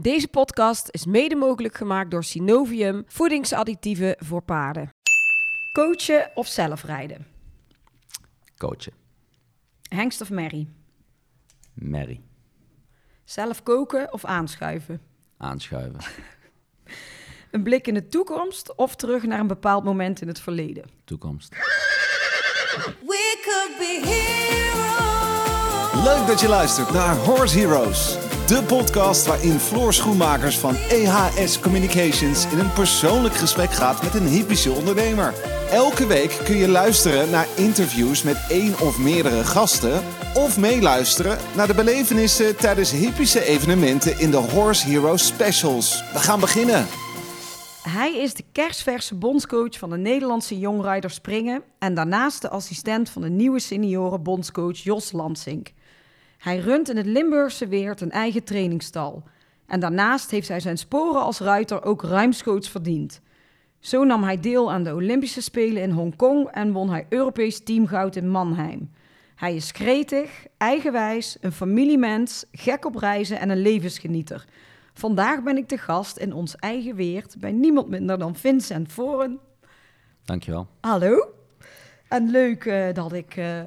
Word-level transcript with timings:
Deze 0.00 0.28
podcast 0.28 0.88
is 0.90 1.06
mede 1.06 1.34
mogelijk 1.34 1.76
gemaakt 1.76 2.10
door 2.10 2.24
Synovium, 2.24 3.04
voedingsadditieven 3.06 4.16
voor 4.18 4.42
paarden. 4.42 4.90
Coachen 5.72 6.30
of 6.34 6.46
zelf 6.46 6.84
rijden? 6.84 7.26
Coachen. 8.56 8.92
Hengst 9.88 10.20
of 10.20 10.30
merrie? 10.30 10.68
Mary. 11.74 12.20
Zelf 13.24 13.62
koken 13.62 14.12
of 14.12 14.24
aanschuiven? 14.24 15.00
Aanschuiven. 15.36 16.00
Een 17.50 17.62
blik 17.62 17.86
in 17.86 17.94
de 17.94 18.08
toekomst 18.08 18.76
of 18.76 18.96
terug 18.96 19.22
naar 19.22 19.40
een 19.40 19.46
bepaald 19.46 19.84
moment 19.84 20.20
in 20.20 20.28
het 20.28 20.40
verleden? 20.40 20.84
Toekomst. 21.04 21.48
We 23.00 23.38
could 23.42 23.78
be 23.78 24.00
heroes. 24.04 26.04
Leuk 26.04 26.26
dat 26.26 26.40
je 26.40 26.48
luistert 26.48 26.92
naar 26.92 27.16
Horse 27.16 27.58
Heroes. 27.58 28.27
De 28.48 28.62
podcast 28.62 29.26
waarin 29.26 29.58
Floor 29.58 29.92
Schoenmakers 29.92 30.58
van 30.58 30.74
EHS 30.74 31.60
Communications 31.60 32.46
in 32.46 32.58
een 32.58 32.72
persoonlijk 32.72 33.34
gesprek 33.34 33.70
gaat 33.70 34.02
met 34.02 34.14
een 34.14 34.26
hypische 34.26 34.72
ondernemer. 34.72 35.34
Elke 35.70 36.06
week 36.06 36.40
kun 36.44 36.56
je 36.56 36.68
luisteren 36.68 37.30
naar 37.30 37.46
interviews 37.56 38.22
met 38.22 38.46
één 38.48 38.80
of 38.80 38.98
meerdere 38.98 39.44
gasten. 39.44 40.02
Of 40.34 40.58
meeluisteren 40.58 41.38
naar 41.56 41.66
de 41.66 41.74
belevenissen 41.74 42.56
tijdens 42.56 42.90
hypische 42.90 43.44
evenementen 43.44 44.18
in 44.18 44.30
de 44.30 44.36
Horse 44.36 44.88
Heroes 44.88 45.26
Specials. 45.26 46.04
We 46.12 46.18
gaan 46.18 46.40
beginnen. 46.40 46.86
Hij 47.82 48.16
is 48.16 48.34
de 48.34 48.44
kerstverse 48.52 49.14
bondscoach 49.14 49.78
van 49.78 49.90
de 49.90 49.98
Nederlandse 49.98 50.58
jongrijders 50.58 51.14
Springen 51.14 51.62
en 51.78 51.94
daarnaast 51.94 52.42
de 52.42 52.48
assistent 52.48 53.10
van 53.10 53.22
de 53.22 53.30
nieuwe 53.30 53.60
senioren 53.60 54.22
bondscoach 54.22 54.78
Jos 54.78 55.12
Lansink. 55.12 55.72
Hij 56.38 56.58
runt 56.58 56.88
in 56.90 56.96
het 56.96 57.06
Limburgse 57.06 57.68
Weert 57.68 58.00
een 58.00 58.10
eigen 58.10 58.44
trainingstal. 58.44 59.22
En 59.66 59.80
daarnaast 59.80 60.30
heeft 60.30 60.48
hij 60.48 60.60
zijn 60.60 60.78
sporen 60.78 61.22
als 61.22 61.38
ruiter 61.38 61.84
ook 61.84 62.02
ruimschoots 62.02 62.68
verdiend. 62.70 63.20
Zo 63.78 64.04
nam 64.04 64.22
hij 64.22 64.40
deel 64.40 64.72
aan 64.72 64.82
de 64.82 64.94
Olympische 64.94 65.42
Spelen 65.42 65.82
in 65.82 65.90
Hongkong 65.90 66.48
en 66.48 66.72
won 66.72 66.90
hij 66.90 67.06
Europees 67.08 67.62
teamgoud 67.62 68.16
in 68.16 68.28
Mannheim. 68.28 68.90
Hij 69.34 69.54
is 69.54 69.70
gretig, 69.70 70.46
eigenwijs, 70.56 71.36
een 71.40 71.52
familiemens, 71.52 72.44
gek 72.52 72.84
op 72.84 72.94
reizen 72.94 73.38
en 73.38 73.50
een 73.50 73.62
levensgenieter. 73.62 74.44
Vandaag 74.94 75.42
ben 75.42 75.56
ik 75.56 75.68
de 75.68 75.78
gast 75.78 76.16
in 76.16 76.32
ons 76.32 76.56
eigen 76.56 76.94
Weert 76.94 77.36
bij 77.38 77.52
niemand 77.52 77.88
minder 77.88 78.18
dan 78.18 78.36
Vincent 78.36 78.92
Voren. 78.92 79.38
Dankjewel. 80.24 80.66
Hallo. 80.80 81.34
En 82.08 82.30
leuk 82.30 82.64
eh, 82.64 82.94
dat 82.94 83.12
ik 83.12 83.36
eh, 83.36 83.60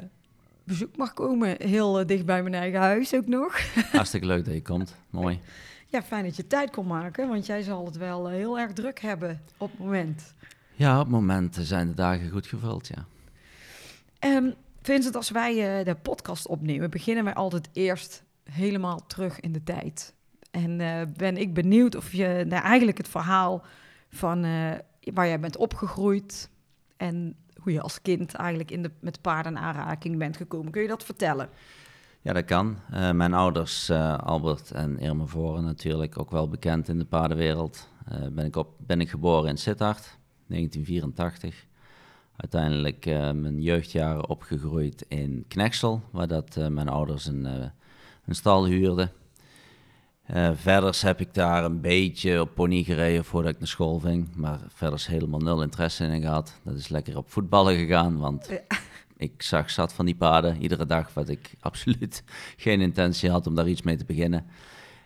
bezoek 0.72 0.98
mag 0.98 1.14
komen, 1.14 1.56
heel 1.58 2.00
eh, 2.00 2.06
dicht 2.06 2.26
bij 2.26 2.42
mijn 2.42 2.54
eigen 2.54 2.80
huis 2.80 3.14
ook 3.14 3.28
nog. 3.28 3.60
Hartstikke 3.92 4.26
leuk 4.26 4.46
dat 4.46 4.54
je 4.54 4.62
komt. 4.62 4.96
Mooi. 5.10 5.40
Ja, 5.88 6.04
fijn 6.04 6.24
dat 6.24 6.36
je 6.36 6.48
tijd 6.48 6.70
kon 6.70 6.88
maken, 6.88 7.28
want 7.28 7.46
jij 7.46 7.62
zal 7.62 7.86
het 7.86 7.98
wel 7.98 8.30
eh, 8.30 8.36
heel 8.36 8.60
erg 8.60 8.74
druk 8.74 9.00
hebben 9.00 9.42
op 9.58 9.72
het 9.72 9.80
moment. 9.80 10.34
Ja, 10.74 11.00
op 11.00 11.06
het 11.06 11.14
moment 11.14 11.58
zijn 11.62 11.88
de 11.88 11.94
dagen 11.94 12.30
goed 12.30 12.48
gevuld, 12.48 12.88
ja. 12.88 13.06
Ehm 14.20 14.52
Vincent, 14.82 15.16
als 15.16 15.30
wij 15.30 15.80
eh, 15.80 15.86
de 15.86 15.96
podcast 15.96 16.48
opnemen, 16.48 16.90
beginnen 16.90 17.24
wij 17.24 17.34
altijd 17.34 17.70
eerst 17.74 18.24
helemaal 18.44 19.06
terug 19.08 19.40
in 19.40 19.52
de 19.52 19.64
tijd. 19.64 20.14
En 20.52 20.78
ben 21.18 21.38
ik 21.38 21.54
benieuwd 21.54 21.96
of 21.96 22.12
je 22.12 22.44
nou, 22.48 22.64
eigenlijk 22.64 22.98
het 22.98 23.08
verhaal 23.08 23.64
van 24.10 24.42
waar 25.14 25.28
jij 25.28 25.40
bent 25.40 25.58
opgegroeid 25.58 26.50
en 26.98 27.36
hoe 27.62 27.72
je 27.72 27.82
als 27.82 28.02
kind 28.02 28.34
eigenlijk 28.34 28.72
in 28.72 28.82
de, 28.82 28.92
met 29.00 29.22
paarden 29.22 29.52
in 29.52 29.58
aanraking 29.58 30.18
bent 30.18 30.38
gekomen. 30.38 30.72
Kun 30.72 30.82
je 30.82 30.88
dat 30.88 31.04
vertellen? 31.04 31.50
Ja, 32.22 32.34
dat 32.34 32.46
kan. 32.46 32.78
Eh, 32.92 33.12
mijn 33.12 33.34
ouders, 33.34 33.90
eh, 33.90 34.18
Albert 34.18 34.72
en 34.72 35.00
Irma 35.00 35.26
Voren 35.26 35.64
natuurlijk, 35.64 36.20
ook 36.20 36.32
wel 36.32 36.50
bekend 36.50 36.88
in 36.88 36.98
de 36.98 37.06
paardenwereld. 37.06 37.90
Eh, 38.06 38.28
ben, 38.32 38.46
ik 38.46 38.56
op, 38.56 38.74
ben 38.78 39.02
ik 39.02 39.10
geboren 39.10 39.50
in 39.50 39.58
Sittard, 39.58 40.18
1984. 40.48 41.66
Uiteindelijk 42.36 43.06
mijn 43.06 43.62
jeugdjaren 43.62 44.30
opgegroeid 44.30 45.06
in 45.08 45.46
Knexel, 45.48 46.02
waar 46.12 46.28
dat, 46.28 46.56
mijn 46.70 46.90
ouders 46.90 47.26
een, 47.26 47.46
een 48.26 48.36
stal 48.36 48.66
huurden. 48.66 49.12
Eh 50.32 50.50
verder 50.56 51.00
heb 51.02 51.20
ik 51.20 51.34
daar 51.34 51.64
een 51.64 51.82
beetje 51.82 52.42
op 52.42 52.50
pony 52.54 52.84
gereden 52.84 53.26
voordat 53.26 53.52
ik 53.54 53.60
naar 53.60 53.68
school 53.68 54.00
ging. 54.00 54.28
Maar 54.36 54.60
verder 54.68 55.00
is 55.00 55.06
helemaal 55.06 55.40
nul 55.40 55.62
interesse 55.62 56.06
in 56.06 56.22
gehad. 56.22 56.60
Dat 56.64 56.76
is 56.76 56.88
lekker 56.88 57.18
op 57.18 57.32
voetballen 57.32 57.78
gegaan, 57.78 58.18
want 58.18 58.50
ik 59.18 59.42
zag 59.42 59.70
zat 59.70 59.94
van 59.94 60.06
die 60.06 60.16
paarden 60.16 60.62
iedere 60.62 60.86
dag, 60.86 61.14
wat 61.14 61.30
ik 61.30 61.54
absoluut 61.60 62.24
geen 62.58 62.82
intentie 62.82 63.30
had 63.30 63.48
om 63.48 63.56
daar 63.56 63.68
iets 63.68 63.82
mee 63.82 63.96
te 63.96 64.06
beginnen. 64.06 64.46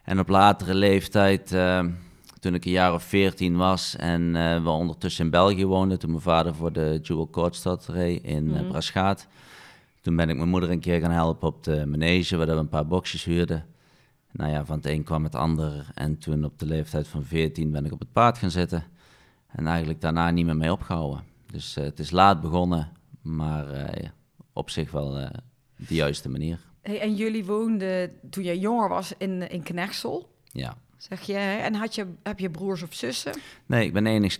En 0.04 0.20
op 0.20 0.28
latere 0.28 0.76
leeftijd, 0.76 1.52
eh, 1.52 1.86
toen 2.40 2.54
ik 2.54 2.66
een 2.66 2.72
jaar 2.72 2.94
of 2.94 3.04
veertien 3.04 3.56
was 3.56 3.96
en 3.96 4.36
eh, 4.36 4.64
we 4.64 4.70
ondertussen 4.70 5.26
in 5.26 5.32
België 5.32 5.66
woonden, 5.66 6.00
toen 6.00 6.10
mijn 6.10 6.22
vader 6.22 6.56
voor 6.56 6.72
de 6.72 7.00
Jewel 7.02 7.28
Kortstad 7.28 7.88
reed 7.88 8.24
in 8.24 8.56
eh, 8.56 8.68
Braschaat. 8.68 9.28
Toen 10.02 10.16
ben 10.16 10.30
ik 10.30 10.38
mijn 10.38 10.50
moeder 10.50 10.72
een 10.72 10.80
keer 10.80 11.00
gaan 11.00 11.12
helpen 11.12 11.48
op 11.48 11.64
de 11.64 11.86
manege, 11.86 12.38
waar 12.38 12.48
we 12.48 12.52
een 12.52 12.70
paar 12.70 12.88
boxjes 12.88 13.24
huurden. 13.24 13.75
Nou 14.38 14.52
ja, 14.52 14.66
van 14.66 14.76
het 14.78 14.86
een 14.86 15.04
kwam 15.04 15.24
het 15.24 15.36
ander. 15.36 15.88
En 15.94 16.18
toen 16.18 16.46
op 16.46 16.60
de 16.60 16.66
leeftijd 16.66 17.08
van 17.08 17.24
14 17.24 17.72
ben 17.72 17.86
ik 17.86 17.92
op 17.92 18.00
het 18.00 18.12
paard 18.12 18.38
gaan 18.38 18.52
zitten. 18.52 18.84
En 19.48 19.68
eigenlijk 19.68 20.02
daarna 20.02 20.30
niet 20.32 20.46
meer 20.46 20.56
mee 20.58 20.72
opgehouden. 20.72 21.24
Dus 21.52 21.76
eh, 21.78 21.84
het 21.84 22.00
is 22.00 22.12
laat 22.12 22.42
begonnen, 22.42 22.90
maar 23.22 23.70
eh, 23.70 24.02
ja, 24.04 24.14
op 24.54 24.70
zich 24.70 24.92
wel 24.92 25.18
eh, 25.20 25.30
de 25.88 25.96
juiste 25.96 26.30
manier. 26.30 26.60
Hey, 26.82 27.02
en 27.02 27.16
jullie 27.16 27.46
woonden 27.46 28.12
toen 28.30 28.44
jij 28.44 28.58
jonger 28.58 28.90
was 28.90 29.14
in, 29.18 29.50
in 29.50 29.64
Knechtsel, 29.64 30.36
Ja. 30.52 30.78
zeg 30.98 31.22
je. 31.22 31.38
En 31.38 31.74
had 31.74 31.96
je, 31.96 32.08
heb 32.24 32.40
je 32.40 32.50
broers 32.50 32.84
of 32.84 32.94
zussen? 32.94 33.34
Nee, 33.66 33.86
ik 33.86 33.94
ben 33.94 34.06
enigst 34.08 34.40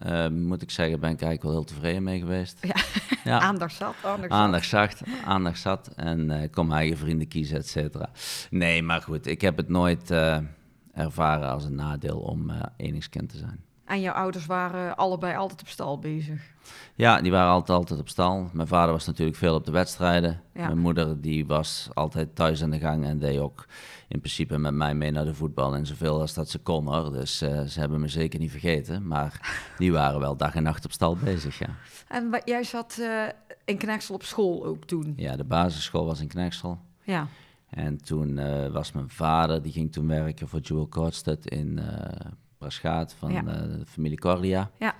Eh, 0.00 0.28
moet 0.28 0.62
ik 0.62 0.70
zeggen, 0.70 1.00
ben 1.00 1.10
ik 1.10 1.22
eigenlijk 1.22 1.42
wel 1.42 1.52
heel 1.52 1.64
tevreden 1.64 2.02
mee 2.02 2.18
geweest. 2.18 2.58
Ja. 2.60 2.74
Ja. 3.24 3.40
Aandacht 3.40 3.74
zat, 3.74 3.94
aandacht 4.28 4.68
zat. 4.68 5.02
Aandacht 5.24 5.60
zat 5.60 5.90
en 5.96 6.30
eh, 6.30 6.42
ik 6.42 6.50
kon 6.50 6.66
mijn 6.66 6.80
eigen 6.80 6.96
vrienden 6.98 7.28
kiezen, 7.28 7.56
et 7.56 7.68
cetera. 7.68 8.08
Nee, 8.50 8.82
maar 8.82 9.02
goed, 9.02 9.26
ik 9.26 9.40
heb 9.40 9.56
het 9.56 9.68
nooit 9.68 10.10
eh, 10.10 10.38
ervaren 10.94 11.48
als 11.48 11.64
een 11.64 11.74
nadeel 11.74 12.18
om 12.18 12.50
eh 12.50 12.60
enigskind 12.76 13.28
te 13.28 13.36
zijn. 13.36 13.64
En 13.84 14.00
jouw 14.00 14.14
ouders 14.14 14.46
waren 14.46 14.96
allebei 14.96 15.36
altijd 15.36 15.60
op 15.60 15.68
stal 15.68 15.98
bezig. 15.98 16.40
Ja, 16.94 17.20
die 17.20 17.30
waren 17.30 17.50
altijd, 17.50 17.78
altijd 17.78 18.00
op 18.00 18.08
stal. 18.08 18.50
Mijn 18.52 18.68
vader 18.68 18.92
was 18.92 19.06
natuurlijk 19.06 19.36
veel 19.38 19.54
op 19.54 19.64
de 19.64 19.70
wedstrijden. 19.70 20.40
Ja. 20.54 20.66
Mijn 20.66 20.78
moeder 20.78 21.20
die 21.20 21.46
was 21.46 21.88
altijd 21.94 22.34
thuis 22.34 22.62
aan 22.62 22.70
de 22.70 22.78
gang 22.78 23.04
en 23.04 23.18
deed 23.18 23.38
ook 23.38 23.66
in 24.10 24.18
principe 24.20 24.58
met 24.58 24.74
mij 24.74 24.94
mee 24.94 25.10
naar 25.10 25.24
de 25.24 25.34
voetbal 25.34 25.74
en 25.74 25.86
zoveel 25.86 26.20
als 26.20 26.34
dat 26.34 26.50
ze 26.50 26.58
kon 26.58 26.86
hoor. 26.86 27.12
Dus 27.12 27.40
eh, 27.40 27.62
ze 27.62 27.80
hebben 27.80 28.00
me 28.00 28.08
zeker 28.08 28.38
niet 28.38 28.50
vergeten, 28.50 29.06
maar 29.06 29.40
die 29.78 29.92
waren 29.92 30.20
wel 30.20 30.36
dag 30.36 30.54
en 30.54 30.62
nacht 30.62 30.84
op 30.84 30.92
stal 30.92 31.16
bezig, 31.16 31.58
ja. 31.58 31.68
En 32.08 32.40
jij 32.44 32.64
zat 32.64 32.98
eh, 33.00 33.22
in 33.64 33.76
Knechtsel 33.76 34.14
op 34.14 34.22
school 34.22 34.64
ook 34.64 34.84
toen. 34.84 35.12
Ja, 35.16 35.36
de 35.36 35.44
basisschool 35.44 36.04
was 36.06 36.20
in 36.20 36.28
Knechtsel. 36.28 36.78
Ja. 37.02 37.26
En 37.70 37.96
toen 38.04 38.38
eh, 38.38 38.72
was 38.72 38.92
mijn 38.92 39.10
vader, 39.10 39.62
die 39.62 39.72
ging 39.72 39.92
toen 39.92 40.06
werken 40.06 40.48
voor 40.48 40.60
Jewel 40.60 40.86
Kortstedt 40.86 41.46
in 41.46 41.80
Braschaat 42.58 43.14
van 43.14 43.32
Ja. 43.32 43.42
de 43.42 43.82
familie 43.86 44.18
Cordia. 44.18 44.70
Ja. 44.78 44.94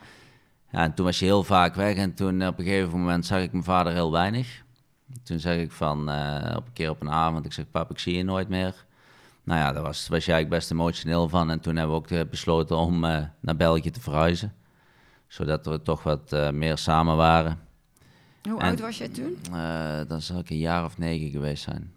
Ja, 0.71 0.83
en 0.83 0.95
toen 0.95 1.05
was 1.05 1.19
je 1.19 1.25
heel 1.25 1.43
vaak 1.43 1.75
weg 1.75 1.97
en 1.97 2.15
toen 2.15 2.47
op 2.47 2.59
een 2.59 2.65
gegeven 2.65 2.99
moment 2.99 3.27
zag 3.27 3.41
ik 3.43 3.53
mijn 3.53 3.65
vader 3.65 3.93
heel 3.93 4.13
weinig. 4.13 4.63
Toen 5.23 5.39
zeg 5.39 5.59
ik 5.59 5.73
van, 5.73 6.01
op 6.57 6.67
een 6.67 6.73
keer 6.73 6.91
op 6.91 7.01
een 7.01 7.11
avond, 7.11 7.45
ik 7.45 7.53
zeg, 7.53 7.71
pap, 7.71 7.91
ik 7.91 7.99
zie 7.99 8.17
je 8.17 8.23
nooit 8.23 8.49
meer. 8.49 8.89
Nou 9.51 9.63
ja, 9.63 9.73
daar 9.73 9.83
was, 9.83 10.09
was 10.09 10.25
jij 10.25 10.35
eigenlijk 10.35 10.49
best 10.49 10.71
emotioneel 10.71 11.29
van. 11.29 11.51
En 11.51 11.61
toen 11.61 11.77
hebben 11.77 11.97
we 11.97 12.03
ook 12.03 12.11
eh, 12.11 12.21
besloten 12.31 12.77
om 12.77 13.05
eh, 13.05 13.25
naar 13.41 13.57
België 13.57 13.91
te 13.91 14.01
verhuizen. 14.01 14.55
Zodat 15.27 15.67
we 15.67 15.83
toch 15.83 16.03
wat 16.03 16.33
eh, 16.33 16.51
meer 16.51 16.79
samen 16.79 17.17
waren. 17.17 17.59
Hoe 18.43 18.61
En- 18.61 18.69
oud 18.69 18.81
was 18.81 18.99
jij 18.99 19.09
toen? 19.09 19.37
Eh, 19.53 20.01
dan 20.09 20.21
zou 20.21 20.39
ik 20.39 20.51
een 20.51 20.59
jaar 20.59 20.85
of 20.85 20.99
negen 20.99 21.31
geweest 21.31 21.63
zijn, 21.63 21.93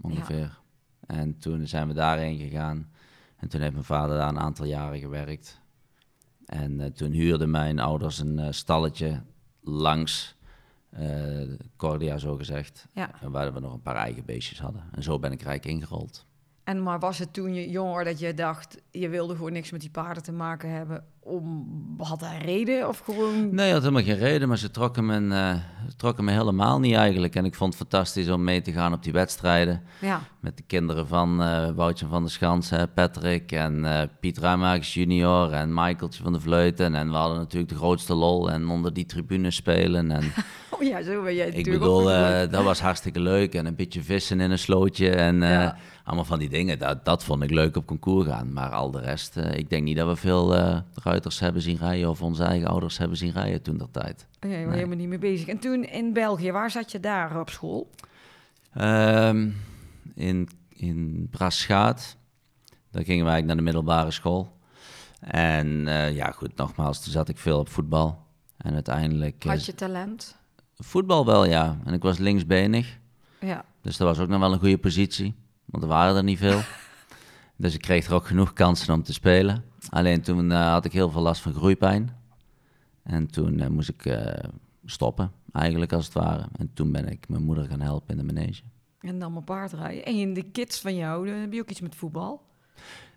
ongeveer. 0.00 0.58
En 1.06 1.38
toen 1.38 1.66
zijn 1.66 1.88
we 1.88 1.94
daarheen 1.94 2.38
gegaan. 2.38 2.90
En 3.36 3.48
toen 3.48 3.60
heeft 3.60 3.72
mijn 3.72 3.84
vader 3.84 4.16
daar 4.16 4.28
een 4.28 4.40
aantal 4.40 4.66
jaren 4.66 4.98
gewerkt. 4.98 5.60
En 6.46 6.92
toen 6.92 7.12
huurden 7.12 7.50
mijn 7.50 7.78
ouders 7.78 8.18
een 8.18 8.54
stalletje 8.54 9.22
langs 9.60 10.36
Cordia, 11.76 12.18
zo 12.18 12.36
gezegd. 12.36 12.86
Ja. 12.92 13.20
En 13.20 13.30
waar 13.30 13.52
we 13.52 13.60
nog 13.60 13.72
een 13.72 13.82
paar 13.82 13.96
eigen 13.96 14.24
beestjes 14.24 14.60
hadden. 14.60 14.84
En 14.92 15.02
zo 15.02 15.18
ben 15.18 15.32
ik 15.32 15.42
rijk 15.42 15.66
ingerold. 15.66 16.26
En 16.72 16.82
maar 16.82 16.98
was 16.98 17.18
het 17.18 17.32
toen 17.32 17.54
je 17.54 17.70
jonger 17.70 18.04
dat 18.04 18.18
je 18.18 18.34
dacht, 18.34 18.78
je 18.90 19.08
wilde 19.08 19.36
gewoon 19.36 19.52
niks 19.52 19.70
met 19.70 19.80
die 19.80 19.90
paarden 19.90 20.22
te 20.22 20.32
maken 20.32 20.70
hebben? 20.70 21.04
Om, 21.20 21.66
had 21.98 22.20
hij 22.20 22.38
reden 22.38 22.88
of 22.88 22.98
gewoon... 22.98 23.54
Nee, 23.54 23.72
had 23.72 23.80
helemaal 23.82 24.02
geen 24.02 24.18
reden, 24.18 24.48
maar 24.48 24.58
ze 24.58 24.70
trokken 24.70 25.06
me, 25.06 25.34
eh, 25.34 25.54
trokken 25.96 26.24
me 26.24 26.30
helemaal 26.30 26.80
niet 26.80 26.94
eigenlijk. 26.94 27.34
En 27.34 27.44
ik 27.44 27.54
vond 27.54 27.78
het 27.78 27.88
fantastisch 27.88 28.28
om 28.28 28.44
mee 28.44 28.62
te 28.62 28.72
gaan 28.72 28.92
op 28.92 29.02
die 29.02 29.12
wedstrijden. 29.12 29.82
Ja. 30.00 30.20
Met 30.40 30.56
de 30.56 30.62
kinderen 30.62 31.06
van 31.06 31.42
eh 31.42 31.68
Woutje 31.70 32.06
van 32.06 32.22
der 32.22 32.30
Schans, 32.30 32.70
hè, 32.70 32.88
Patrick 32.88 33.52
en 33.52 33.84
eh, 33.84 34.08
Piet 34.20 34.38
Ruimakers 34.38 34.94
junior 34.94 35.52
en 35.52 35.74
Michaeltje 35.74 36.22
van 36.22 36.32
de 36.32 36.40
Vleuten. 36.40 36.94
En 36.94 37.10
we 37.10 37.16
hadden 37.16 37.38
natuurlijk 37.38 37.72
de 37.72 37.78
grootste 37.78 38.14
lol 38.14 38.50
en 38.50 38.68
onder 38.68 38.92
die 38.92 39.06
tribunes 39.06 39.54
spelen. 39.56 40.10
En 40.10 40.22
Oh 40.70 40.82
ja, 40.82 41.02
zo 41.02 41.22
ben 41.22 41.34
jij 41.34 41.48
Ik 41.48 41.70
bedoel, 41.70 42.04
dat 42.50 42.64
was 42.64 42.80
hartstikke 42.80 43.20
leuk. 43.20 43.54
En 43.54 43.66
een 43.66 43.74
beetje 43.74 44.02
vissen 44.02 44.40
in 44.40 44.50
een 44.50 44.58
slootje. 44.58 45.10
En 45.10 45.40
Ja. 45.40 45.76
Allemaal 46.04 46.24
van 46.24 46.38
die 46.38 46.48
dingen. 46.48 46.78
Dat, 46.78 47.04
dat 47.04 47.24
vond 47.24 47.42
ik 47.42 47.50
leuk 47.50 47.76
op 47.76 47.86
concours 47.86 48.26
gaan. 48.26 48.52
Maar 48.52 48.70
al 48.70 48.90
de 48.90 49.00
rest, 49.00 49.36
eh, 49.36 49.58
ik 49.58 49.70
denk 49.70 49.82
niet 49.82 49.96
dat 49.96 50.08
we 50.08 50.16
veel 50.16 50.56
eh, 50.56 50.78
ruiters 50.94 51.40
hebben 51.40 51.62
zien 51.62 51.76
rijden. 51.76 52.10
Of 52.10 52.22
onze 52.22 52.44
eigen 52.44 52.68
ouders 52.68 52.98
hebben 52.98 53.16
zien 53.16 53.32
rijden 53.32 53.62
toen 53.62 53.76
dat 53.76 53.92
tijd. 53.92 54.26
Oh 54.40 54.50
ja, 54.50 54.56
je 54.56 54.62
was 54.62 54.66
nee. 54.66 54.76
helemaal 54.76 54.98
niet 54.98 55.08
mee 55.08 55.18
bezig. 55.18 55.48
En 55.48 55.58
toen 55.58 55.84
in 55.84 56.12
België, 56.12 56.52
waar 56.52 56.70
zat 56.70 56.92
je 56.92 57.00
daar 57.00 57.40
op 57.40 57.50
school? 57.50 57.90
Ehm, 58.72 59.50
in, 60.14 60.48
in 60.68 61.28
Braschaat. 61.30 62.16
Daar 62.90 63.04
gingen 63.04 63.24
wij 63.24 63.42
naar 63.42 63.56
de 63.56 63.62
middelbare 63.62 64.10
school. 64.10 64.60
En 65.20 65.88
eh, 65.88 66.14
ja, 66.14 66.30
goed, 66.30 66.56
nogmaals, 66.56 67.02
toen 67.02 67.12
zat 67.12 67.28
ik 67.28 67.38
veel 67.38 67.58
op 67.58 67.68
voetbal. 67.68 68.26
En 68.56 68.74
uiteindelijk... 68.74 69.44
Had 69.44 69.64
je 69.64 69.74
talent? 69.74 70.36
Voetbal 70.74 71.26
wel, 71.26 71.44
ja. 71.44 71.78
En 71.84 71.92
ik 71.92 72.02
was 72.02 72.18
linksbenig. 72.18 72.98
Ja. 73.40 73.64
Dus 73.80 73.96
dat 73.96 74.08
was 74.08 74.18
ook 74.18 74.28
nog 74.28 74.40
wel 74.40 74.52
een 74.52 74.58
goede 74.58 74.78
positie. 74.78 75.34
Want 75.72 75.84
er 75.84 75.88
waren 75.88 76.16
er 76.16 76.22
niet 76.22 76.38
veel. 76.38 76.60
dus 77.56 77.74
ik 77.74 77.80
kreeg 77.80 78.06
er 78.06 78.14
ook 78.14 78.26
genoeg 78.26 78.52
kansen 78.52 78.94
om 78.94 79.02
te 79.02 79.12
spelen. 79.12 79.64
Alleen 79.88 80.22
toen 80.22 80.52
eh, 80.52 80.72
had 80.72 80.84
ik 80.84 80.92
heel 80.92 81.10
veel 81.10 81.22
last 81.22 81.42
van 81.42 81.54
groeipijn. 81.54 82.16
En 83.02 83.26
toen 83.26 83.60
eh, 83.60 83.68
moest 83.68 83.88
ik 83.88 84.04
eh, 84.04 84.48
stoppen, 84.84 85.32
eigenlijk 85.52 85.92
als 85.92 86.04
het 86.04 86.14
ware. 86.14 86.48
En 86.56 86.70
toen 86.74 86.92
ben 86.92 87.08
ik 87.08 87.28
mijn 87.28 87.42
moeder 87.42 87.64
gaan 87.64 87.80
helpen 87.80 88.18
in 88.18 88.26
de 88.26 88.32
manege. 88.32 88.62
En 89.00 89.18
dan 89.18 89.32
mijn 89.32 89.44
paardrijden. 89.44 90.04
En 90.04 90.14
in 90.14 90.34
de 90.34 90.42
kids 90.42 90.80
van 90.80 90.96
jou, 90.96 91.28
heb 91.28 91.52
je 91.52 91.60
ook 91.60 91.70
iets 91.70 91.80
met 91.80 91.94
voetbal? 91.94 92.42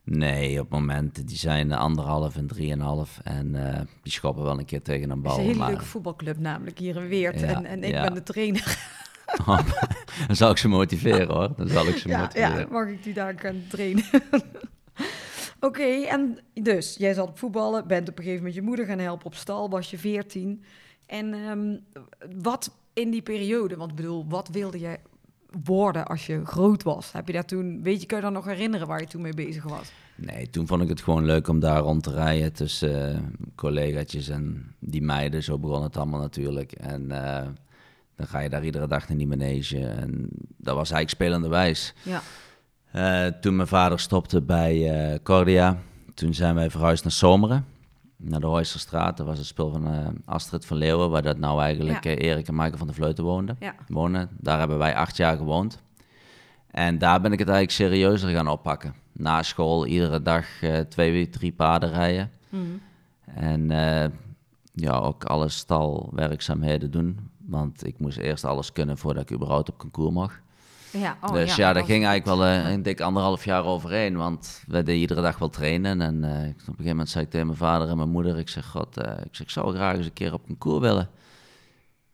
Nee, 0.05 0.59
op 0.59 0.69
momenten 0.69 1.25
die 1.25 1.37
zijn 1.37 1.71
anderhalf 1.71 2.35
en 2.35 2.47
drieënhalf. 2.47 3.19
En 3.23 3.73
eh, 3.73 3.81
die 4.01 4.11
schoppen 4.11 4.43
wel 4.43 4.59
een 4.59 4.65
keer 4.65 4.81
tegen 4.81 5.03
een 5.03 5.09
Het 5.09 5.21
bal. 5.21 5.31
is 5.31 5.37
een 5.37 5.45
hele 5.45 5.57
maar 5.57 5.69
leuke 5.69 5.85
voetbalclub 5.85 6.37
namelijk 6.37 6.79
hier 6.79 6.95
in 6.95 7.07
Weert. 7.07 7.39
Ja, 7.39 7.47
en, 7.47 7.65
en 7.65 7.83
ik 7.83 7.91
ja. 7.91 8.03
ben 8.03 8.13
de 8.13 8.23
trainer. 8.23 8.93
dan 10.27 10.35
zal 10.35 10.51
ik 10.51 10.57
ze 10.57 10.67
motiveren 10.67 11.27
hoor. 11.35 11.53
Dan 11.57 11.67
zal 11.67 11.87
ik 11.87 11.97
ze 11.97 12.07
Ja, 12.07 12.19
motiveren. 12.19 12.59
ja, 12.59 12.67
mag 12.71 12.87
ik 12.87 13.03
die 13.03 13.13
daar 13.13 13.33
gaan 13.39 13.63
trainen? 13.69 14.03
Oké, 15.59 15.83
en 15.83 16.37
dus, 16.53 16.95
jij 16.97 17.13
zat 17.13 17.27
op 17.27 17.37
voetballen, 17.37 17.87
bent 17.87 18.09
op 18.09 18.17
een 18.17 18.23
gegeven 18.23 18.37
moment 18.45 18.55
je 18.55 18.61
moeder 18.67 18.85
gaan 18.85 18.99
helpen 18.99 19.25
op 19.25 19.35
stal, 19.35 19.69
was 19.69 19.89
je 19.91 19.97
14. 19.97 20.63
En 21.05 21.33
ehm, 21.33 21.75
wat 22.41 22.71
in 22.93 23.09
die 23.09 23.21
periode, 23.21 23.75
want 23.75 23.89
ik 23.89 23.95
bedoel, 23.95 24.25
wat 24.29 24.47
wilde 24.51 24.79
jij 24.79 24.97
worden 25.63 26.05
als 26.07 26.25
je 26.25 26.45
groot 26.45 26.83
was? 26.83 27.11
Heb 27.11 27.27
je 27.27 27.33
daar 27.33 27.45
toen, 27.45 27.83
weet 27.83 28.01
je, 28.01 28.07
kun 28.07 28.17
je 28.17 28.23
dan 28.23 28.33
nog 28.33 28.45
herinneren 28.45 28.87
waar 28.87 28.99
je 28.99 29.07
toen 29.07 29.21
mee 29.21 29.33
bezig 29.33 29.63
was? 29.63 29.91
Nee, 30.15 30.49
toen 30.49 30.67
vond 30.67 30.81
ik 30.81 30.89
het 30.89 31.01
gewoon 31.01 31.25
leuk 31.25 31.47
om 31.47 31.59
daar 31.59 31.79
rond 31.79 32.03
te 32.03 32.11
rijden 32.11 32.53
tussen 32.53 33.13
eh, 33.15 33.19
collegaatjes 33.55 34.29
en 34.29 34.75
die 34.79 35.01
meiden. 35.01 35.43
Zo 35.43 35.57
begon 35.59 35.83
het 35.83 35.97
allemaal 35.97 36.19
natuurlijk. 36.19 36.71
En 36.71 37.11
eh, 37.11 37.47
dan 38.15 38.27
ga 38.27 38.39
je 38.39 38.49
daar 38.49 38.63
iedere 38.63 38.87
dag 38.87 39.07
naar 39.07 39.17
die 39.17 39.27
manege. 39.27 39.79
En 39.87 40.27
dat 40.57 40.75
was 40.75 40.91
eigenlijk 40.91 41.09
spelende 41.09 41.47
wijs. 41.47 41.93
Ja, 42.03 42.21
Eh, 42.91 43.25
toen 43.25 43.55
mijn 43.55 43.67
vader 43.67 43.99
stopte 43.99 44.41
bij 44.41 44.89
eh, 45.13 45.19
Cordia, 45.23 45.77
toen 46.13 46.33
zijn 46.33 46.55
wij 46.55 46.69
verhuisd 46.69 47.03
naar 47.03 47.11
Zomeren. 47.13 47.65
Naar 48.17 48.39
de 48.39 48.45
Hoysterstraat. 48.45 49.17
Dat 49.17 49.25
was 49.25 49.37
het 49.37 49.47
spul 49.47 49.69
van 49.71 49.87
eh, 49.87 50.07
Astrid 50.25 50.65
van 50.65 50.77
Leeuwen, 50.77 51.09
waar 51.09 51.21
dat 51.21 51.37
nou 51.37 51.61
eigenlijk 51.61 52.03
Ja. 52.03 52.11
Erik 52.15 52.47
en 52.47 52.55
Maaike 52.55 52.77
van 52.77 52.87
de 52.87 52.93
Vleuten 52.93 53.23
woonden. 53.23 53.55
ja, 53.59 53.75
wonen. 53.87 54.29
Daar 54.39 54.59
hebben 54.59 54.77
wij 54.77 54.95
acht 54.95 55.17
jaar 55.17 55.37
gewoond. 55.37 55.81
En 56.71 56.97
daar 56.97 57.21
ben 57.21 57.31
ik 57.31 57.39
het 57.39 57.47
eigenlijk 57.49 57.77
serieuzer 57.77 58.29
gaan 58.29 58.47
oppakken. 58.47 58.93
Na 59.11 59.43
school 59.43 59.85
iedere 59.85 60.21
dag 60.21 60.45
twee, 60.89 61.29
drie 61.29 61.51
paarden 61.51 61.89
rijden. 61.89 62.31
Mhm. 62.49 62.63
En 63.25 63.67
ja, 64.73 64.91
ook 64.91 65.23
alle 65.23 65.49
stalwerkzaamheden 65.49 66.91
doen. 66.91 67.29
Want 67.47 67.85
ik 67.87 67.99
moest 67.99 68.17
eerst 68.17 68.43
alles 68.43 68.71
kunnen 68.71 68.97
voordat 68.97 69.23
ik 69.23 69.31
überhaupt 69.35 69.69
op 69.69 69.77
concours 69.77 70.13
mag. 70.13 70.39
ja. 70.91 71.17
Oh, 71.21 71.31
dus 71.31 71.55
ja, 71.55 71.65
daar 71.65 71.73
dat- 71.73 71.85
ging 71.85 72.05
eigenlijk 72.05 72.39
wel 72.39 72.47
eh, 72.49 72.71
een 72.71 72.81
dik 72.83 73.01
anderhalf 73.01 73.45
jaar 73.45 73.63
overheen. 73.65 74.15
Want 74.17 74.63
we 74.67 74.73
deden 74.73 74.95
iedere 74.95 75.21
dag 75.21 75.37
wel 75.37 75.49
trainen. 75.49 76.01
En 76.01 76.23
eh, 76.23 76.31
op 76.31 76.37
een 76.37 76.55
gegeven 76.65 76.85
moment 76.87 77.09
zei 77.09 77.23
ik 77.23 77.29
tegen 77.29 77.45
mijn 77.45 77.57
vader 77.59 77.89
en 77.89 77.97
mijn 77.97 78.09
moeder... 78.09 78.37
Ik 78.37 78.49
zeg, 78.49 78.65
god, 78.65 78.97
eh, 78.97 79.11
ik, 79.11 79.35
zeg, 79.35 79.45
ik 79.47 79.49
zou 79.53 79.73
graag 79.75 79.95
eens 79.95 80.05
een 80.05 80.13
keer 80.13 80.33
op 80.33 80.45
concours 80.45 80.79
willen. 80.81 81.09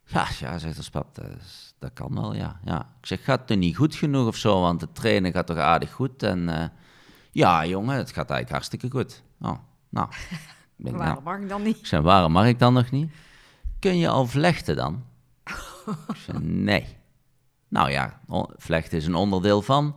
Ja, 0.06 0.28
ja 0.40 0.58
zegt 0.58 0.84
de 0.86 0.92
pap, 0.92 1.16
dat, 1.16 1.26
is- 1.42 1.74
dat 1.80 1.92
kan 1.94 2.14
wel, 2.16 2.34
ja. 2.36 2.60
ja. 2.66 2.80
Ik 3.00 3.06
zeg, 3.06 3.24
gaat 3.24 3.50
het 3.50 3.60
niet 3.60 3.76
goed 3.76 3.96
genoeg 3.96 4.28
of 4.28 4.36
zo? 4.36 4.62
Want 4.62 4.82
het 4.82 4.96
trainen 4.96 5.32
gaat 5.32 5.48
toch 5.48 5.58
aardig 5.58 5.92
goed? 5.92 6.24
En 6.24 6.72
ja, 7.32 7.66
jongen, 7.66 7.96
het 7.96 8.08
gaat 8.12 8.30
eigenlijk 8.30 8.50
hartstikke 8.52 8.90
goed. 8.90 9.24
Oh, 9.42 9.58
nou. 9.90 10.08
Denk, 10.76 10.96
nou, 10.96 11.08
Waarom 11.08 11.24
mag 11.24 11.38
ik 11.40 11.50
dan 11.50 11.62
niet? 11.64 11.92
ik 11.92 12.02
waarom 12.02 12.32
mag 12.32 12.46
ik 12.46 12.60
dan 12.60 12.74
nog 12.74 12.92
niet? 12.92 13.12
Kun 13.80 13.98
je 13.98 14.08
al 14.08 14.26
vlechten 14.26 14.76
dan? 14.76 15.04
Zei, 16.26 16.38
nee. 16.42 16.86
Nou 17.68 17.90
ja, 17.92 18.20
vlechten 18.58 18.98
is 18.98 19.06
een 19.06 19.16
onderdeel 19.16 19.62
van. 19.62 19.96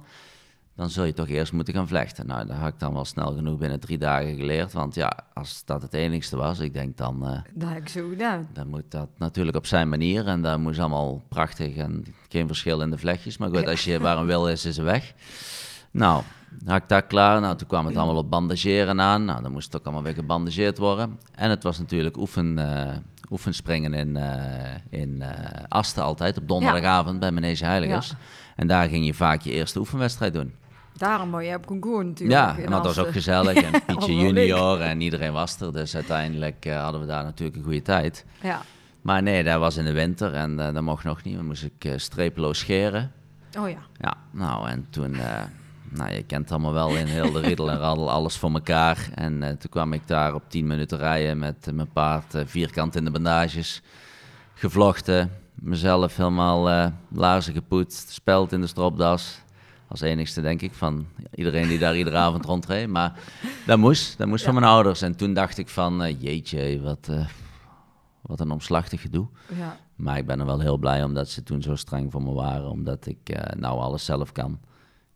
Dan 0.76 0.90
zul 0.90 1.04
je 1.04 1.12
toch 1.12 1.28
eerst 1.28 1.52
moeten 1.52 1.74
gaan 1.74 1.88
vlechten. 1.88 2.26
Nou, 2.26 2.46
dat 2.46 2.56
had 2.56 2.68
ik 2.68 2.78
dan 2.78 2.92
wel 2.92 3.04
snel 3.04 3.34
genoeg 3.34 3.58
binnen 3.58 3.80
drie 3.80 3.98
dagen 3.98 4.34
geleerd. 4.36 4.72
Want 4.72 4.94
ja, 4.94 5.12
als 5.34 5.64
dat 5.64 5.82
het 5.82 5.94
enigste 5.94 6.36
was, 6.36 6.58
ik 6.58 6.74
denk 6.74 6.96
dan... 6.96 7.26
eh, 7.26 7.38
Dat 7.54 7.68
heb 7.68 7.78
ik 7.78 7.88
zo 7.88 8.08
gedaan. 8.08 8.48
dan 8.52 8.68
moet 8.68 8.90
dat 8.90 9.08
natuurlijk 9.18 9.56
op 9.56 9.66
zijn 9.66 9.88
manier. 9.88 10.26
En 10.26 10.42
dat 10.42 10.58
moest 10.58 10.78
allemaal 10.78 11.22
prachtig 11.28 11.76
en 11.76 12.04
geen 12.28 12.46
verschil 12.46 12.80
in 12.80 12.90
de 12.90 12.98
vlechtjes. 12.98 13.36
Maar 13.38 13.48
goed, 13.48 13.66
als 13.68 13.84
je 13.84 14.00
waar 14.00 14.16
een 14.18 14.26
wil 14.26 14.48
is, 14.48 14.64
is 14.64 14.78
er 14.78 14.84
weg. 14.84 15.12
Nou, 15.90 16.22
had 16.66 16.82
ik 16.82 16.88
dat 16.88 17.06
klaar. 17.06 17.40
Nou, 17.40 17.56
toen 17.56 17.68
kwam 17.68 17.86
het 17.86 17.96
allemaal 17.96 18.16
op 18.22 18.30
bandageren 18.30 19.00
aan. 19.00 19.24
Nou, 19.24 19.42
dan 19.42 19.52
moest 19.52 19.66
het 19.66 19.76
ook 19.76 19.84
allemaal 19.84 20.02
weer 20.04 20.14
gebandageerd 20.14 20.78
worden. 20.78 21.18
En 21.34 21.50
het 21.50 21.62
was 21.62 21.78
natuurlijk 21.78 22.16
oefen, 22.16 22.58
eh, 22.58 22.96
oefenspringen 23.30 23.94
in, 23.94 24.16
eh, 24.16 25.00
in 25.00 25.22
eh, 25.22 25.64
Asten 25.68 26.02
altijd. 26.02 26.38
Op 26.38 26.48
donderdagavond 26.48 27.20
bij 27.20 27.30
Manege 27.30 27.64
Heiligers. 27.64 28.08
Ja. 28.08 28.16
En 28.56 28.66
daar 28.66 28.88
ging 28.88 29.06
je 29.06 29.14
vaak 29.14 29.40
je 29.40 29.50
eerste 29.50 29.78
oefenwedstrijd 29.78 30.32
doen. 30.32 30.54
Daarom 30.96 31.30
wou 31.30 31.44
jij 31.44 31.54
op 31.54 31.66
concours 31.66 32.04
natuurlijk. 32.06 32.40
Ja, 32.40 32.64
en 32.64 32.70
dat 32.70 32.84
was 32.84 32.98
ook 32.98 33.12
gezellig. 33.12 33.62
En 33.62 33.82
Pietje 33.86 34.16
junior 34.16 34.80
en 34.80 35.00
iedereen 35.00 35.32
was 35.32 35.60
er. 35.60 35.72
Dus 35.72 35.94
uiteindelijk 35.94 36.64
eh, 36.64 36.82
hadden 36.82 37.00
we 37.00 37.06
daar 37.06 37.24
natuurlijk 37.24 37.56
een 37.58 37.64
goede 37.64 37.82
tijd. 37.82 38.24
Ja. 38.42 38.60
Maar 39.02 39.22
nee, 39.22 39.42
dat 39.44 39.58
was 39.58 39.76
in 39.76 39.84
de 39.84 39.92
winter 39.92 40.34
en 40.34 40.56
dat 40.56 40.82
mocht 40.82 41.04
nog 41.04 41.22
niet. 41.22 41.36
Dan 41.36 41.46
moest 41.46 41.64
ik 41.64 41.92
strepeloos 41.96 42.58
scheren. 42.58 43.12
Oh 43.58 43.68
ja. 43.68 43.78
Ja, 44.00 44.14
nou 44.30 44.68
en 44.68 44.86
toen, 44.90 45.16
nou 45.94 46.14
je 46.14 46.22
kent 46.22 46.50
allemaal 46.50 46.72
wel 46.72 46.96
in 46.96 47.06
heel 47.06 47.32
de 47.32 47.40
riedel 47.40 47.70
en 47.70 47.78
raddel, 47.78 48.10
alles 48.10 48.36
voor 48.36 48.52
elkaar. 48.52 49.08
En 49.14 49.42
eh, 49.42 49.48
toen 49.48 49.70
kwam 49.70 49.92
ik 49.92 50.06
daar 50.06 50.34
op 50.34 50.42
10 50.48 50.66
minuten 50.66 50.98
rijden 50.98 51.38
met 51.38 51.66
eh, 51.66 51.74
mijn 51.74 51.92
paard 51.92 52.34
eh, 52.34 52.42
vierkant 52.46 52.96
in 52.96 53.04
de 53.04 53.10
bandages. 53.10 53.82
Gevlochten, 54.54 55.30
mezelf 55.54 56.16
helemaal 56.16 56.92
laarzen 57.08 57.52
gepoetst, 57.52 58.10
speld 58.10 58.52
in 58.52 58.60
de 58.60 58.66
stropdas. 58.66 59.42
Als 59.88 60.00
enigste 60.00 60.40
denk 60.40 60.62
ik 60.62 60.74
van 60.74 61.06
iedereen 61.34 61.68
die 61.68 61.78
daar 61.78 61.96
iedere 61.96 62.16
avond 62.16 62.44
rondreed. 62.44 62.88
Maar 62.88 63.18
dat 63.66 63.78
moest, 63.78 64.18
dat 64.18 64.26
moest 64.26 64.44
van 64.44 64.54
mijn 64.54 64.66
ouders. 64.66 65.02
En 65.02 65.16
toen 65.16 65.34
dacht 65.34 65.58
ik 65.58 65.68
van, 65.68 66.16
jeetje, 66.18 66.80
wat, 66.80 67.08
wat 68.22 68.40
een 68.40 68.50
omslachtig 68.50 69.00
gedoe. 69.00 69.26
Ja. 69.56 69.76
Maar 69.96 70.18
ik 70.18 70.26
ben 70.26 70.40
er 70.40 70.46
wel 70.46 70.60
heel 70.60 70.78
blij 70.78 71.04
omdat 71.04 71.28
ze 71.28 71.42
toen 71.42 71.62
zo 71.62 71.74
streng 71.74 72.12
voor 72.12 72.22
me 72.22 72.32
waren. 72.32 72.70
Omdat 72.70 73.06
ik 73.06 73.38
nou 73.56 73.80
alles 73.80 74.04
zelf 74.04 74.32
kan. 74.32 74.58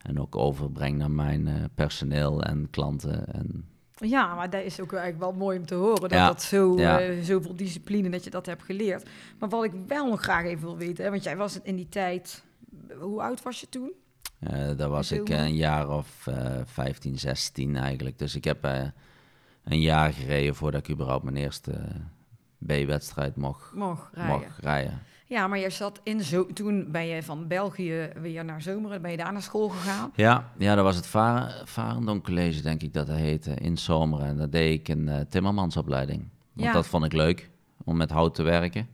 En 0.03 0.21
ook 0.21 0.37
overbreng 0.37 0.99
naar 0.99 1.11
mijn 1.11 1.49
eh, 1.49 1.55
personeel 1.75 2.43
en 2.43 2.71
klanten. 2.71 3.33
En 3.35 3.69
Ja, 3.95 4.35
maar 4.35 4.51
dat 4.51 4.63
is 4.65 4.81
ook 4.81 4.93
eigenlijk 4.93 5.23
wel 5.23 5.33
mooi 5.33 5.59
om 5.59 5.67
te 5.67 5.75
horen. 5.75 6.01
Dat 6.01 6.11
Ja, 6.11 6.27
dat 6.27 6.43
zo, 6.43 6.79
ja. 6.79 7.01
eh, 7.01 7.23
zoveel 7.23 7.57
discipline, 7.57 8.11
dat 8.11 8.25
je 8.25 8.31
dat 8.31 8.47
hebt 8.47 8.63
geleerd. 8.63 9.09
Maar 9.39 9.49
wat 9.49 9.65
ik 9.65 9.73
wel 9.87 10.09
nog 10.09 10.21
graag 10.23 10.45
even 10.45 10.65
wil 10.65 10.77
weten, 10.77 11.05
hè, 11.05 11.11
want 11.11 11.23
jij 11.23 11.37
was 11.37 11.61
in 11.63 11.77
die 11.77 11.89
tijd... 11.89 12.45
Hoe 13.01 13.23
oud 13.23 13.43
was 13.43 13.61
je 13.61 13.69
toen? 13.69 13.93
eh, 14.39 14.77
daar 14.77 14.89
was 14.89 15.13
ik 15.13 15.29
een 15.29 15.55
jaar 15.55 15.89
of 15.91 16.27
eh 16.27 16.61
15, 16.65 17.19
16 17.19 17.77
eigenlijk. 17.77 18.19
Dus 18.19 18.35
ik 18.35 18.45
heb 18.45 18.65
een 19.65 19.81
jaar 19.81 20.13
gereden 20.13 20.55
voordat 20.55 20.81
ik 20.81 20.91
überhaupt 20.95 21.25
mijn 21.25 21.37
eerste 21.37 21.73
B-wedstrijd 22.67 23.37
mocht, 23.37 23.73
Mocht 23.75 24.13
rijden. 24.15 24.39
mocht 24.41 24.59
rijden. 24.59 24.99
Ja, 25.29 25.47
maar 25.47 25.59
je 25.59 25.71
zat 25.71 26.01
in 26.03 26.21
zo... 26.21 26.47
Toen 26.47 26.91
ben 26.91 27.07
je 27.07 27.23
van 27.23 27.47
België 27.47 28.11
weer 28.21 28.45
naar 28.45 28.63
Zomeren. 28.63 29.03
Ben 29.03 29.11
je 29.11 29.17
daar 29.17 29.33
naar 29.33 29.43
school 29.43 29.69
gegaan? 29.69 30.13
Ja, 30.15 30.53
ja, 30.59 30.75
dat 30.75 30.85
was 30.85 30.97
het 30.97 31.07
Varen, 31.07 31.67
Varendonk 31.69 32.25
College, 32.25 32.63
denk 32.63 32.83
ik 32.83 32.93
dat 32.93 33.07
dat 33.07 33.17
heette, 33.17 33.55
in 33.55 33.79
Zomeren. 33.79 34.27
En 34.27 34.37
daar 34.37 34.51
deed 34.51 34.81
ik 34.81 34.89
een 34.89 35.09
eh, 35.09 35.21
timmermansopleiding. 35.29 36.19
Want 36.53 36.67
Ja. 36.67 36.73
dat 36.73 36.87
vond 36.87 37.05
ik 37.05 37.13
leuk, 37.13 37.51
om 37.85 37.97
met 37.97 38.11
hout 38.11 38.35
te 38.35 38.43
werken. 38.43 38.89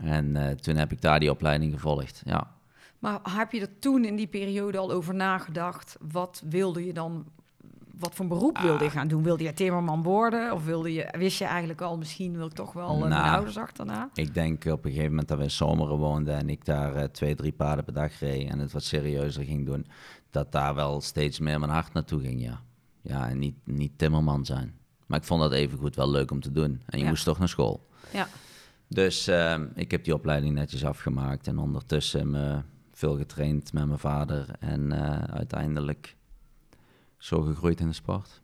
En 0.00 0.36
eh, 0.36 0.54
toen 0.54 0.76
heb 0.76 0.92
ik 0.92 1.00
daar 1.00 1.20
die 1.20 1.30
opleiding 1.30 1.72
gevolgd, 1.72 2.22
ja. 2.24 2.50
Maar 2.98 3.18
heb 3.22 3.52
je 3.52 3.60
er 3.60 3.78
toen 3.78 4.04
in 4.04 4.16
die 4.16 4.26
periode 4.26 4.78
al 4.78 4.90
over 4.92 5.14
nagedacht? 5.14 5.96
Wat 6.12 6.42
wilde 6.48 6.86
je 6.86 6.92
dan... 6.92 7.24
Wat 8.00 8.14
voor 8.14 8.26
beroep 8.26 8.58
wilde 8.58 8.78
Ah. 8.78 8.84
je 8.84 8.90
gaan 8.90 9.08
doen? 9.08 9.22
Wilde 9.22 9.44
je 9.44 9.52
timmerman 9.52 10.02
worden? 10.02 10.52
Of 10.52 10.64
wilde 10.64 10.92
je, 10.92 11.14
wist 11.18 11.38
je 11.38 11.44
eigenlijk 11.44 11.80
al, 11.80 11.96
misschien 11.98 12.36
wil 12.36 12.46
ik 12.46 12.52
toch 12.52 12.72
wel 12.72 12.88
eh, 12.92 12.98
mijn 12.98 13.10
Nou. 13.10 13.28
ouders 13.34 13.56
achterna? 13.56 14.10
Ik 14.14 14.34
denk 14.34 14.64
op 14.64 14.84
een 14.84 14.90
gegeven 14.90 15.10
moment 15.10 15.28
dat 15.28 15.38
we 15.38 15.44
in 15.44 15.50
Zomeren 15.50 15.96
woonden 15.96 16.34
en 16.36 16.48
ik 16.48 16.64
daar 16.64 16.94
eh, 16.94 17.04
twee, 17.04 17.34
drie 17.34 17.52
paarden 17.52 17.84
per 17.84 17.94
dag 17.94 18.18
reed 18.18 18.48
en 18.50 18.58
het 18.58 18.72
wat 18.72 18.82
serieuzer 18.82 19.44
ging 19.44 19.66
doen, 19.66 19.86
dat 20.30 20.52
daar 20.52 20.74
wel 20.74 21.00
steeds 21.00 21.38
meer 21.38 21.58
mijn 21.60 21.72
hart 21.72 21.92
naartoe 21.92 22.20
ging, 22.20 22.40
ja. 22.42 22.60
Ja, 23.02 23.28
en 23.28 23.38
niet, 23.38 23.56
niet 23.64 23.92
timmerman 23.98 24.44
zijn. 24.44 24.74
Maar 25.06 25.18
ik 25.18 25.24
vond 25.24 25.40
dat 25.40 25.52
evengoed 25.52 25.96
wel 25.96 26.10
leuk 26.10 26.30
om 26.30 26.40
te 26.40 26.52
doen. 26.52 26.80
En 26.86 26.98
je 26.98 27.04
Ja. 27.04 27.10
moest 27.10 27.24
toch 27.24 27.38
naar 27.38 27.48
school. 27.48 27.86
Ja. 28.12 28.28
Dus 28.88 29.26
ehm, 29.26 29.66
ik 29.74 29.90
heb 29.90 30.04
die 30.04 30.14
opleiding 30.14 30.54
netjes 30.54 30.84
afgemaakt 30.84 31.46
en 31.46 31.58
ondertussen 31.58 32.30
me 32.30 32.62
veel 32.92 33.16
getraind 33.16 33.72
met 33.72 33.86
mijn 33.86 33.98
vader 33.98 34.46
en 34.58 34.92
eh, 34.92 35.34
uiteindelijk 35.34 36.16
zo 37.20 37.40
gegroeid 37.40 37.80
in 37.80 37.86
de 37.86 37.94
sport. 37.94 38.40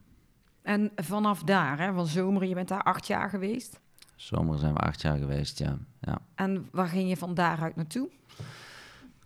En 0.62 0.92
vanaf 0.96 1.42
daar, 1.42 1.78
hè, 1.78 1.92
van 1.92 2.06
zomer, 2.06 2.44
je 2.44 2.54
bent 2.54 2.68
daar 2.68 2.82
acht 2.82 3.06
jaar 3.06 3.28
geweest. 3.28 3.80
Zomer 4.16 4.58
zijn 4.58 4.72
we 4.72 4.80
acht 4.80 5.02
jaar 5.02 5.18
geweest, 5.18 5.58
ja. 5.58 5.78
ja. 6.00 6.18
En 6.34 6.68
waar 6.72 6.88
ging 6.88 7.08
je 7.08 7.16
van 7.16 7.34
daaruit 7.34 7.76
naartoe? 7.76 8.08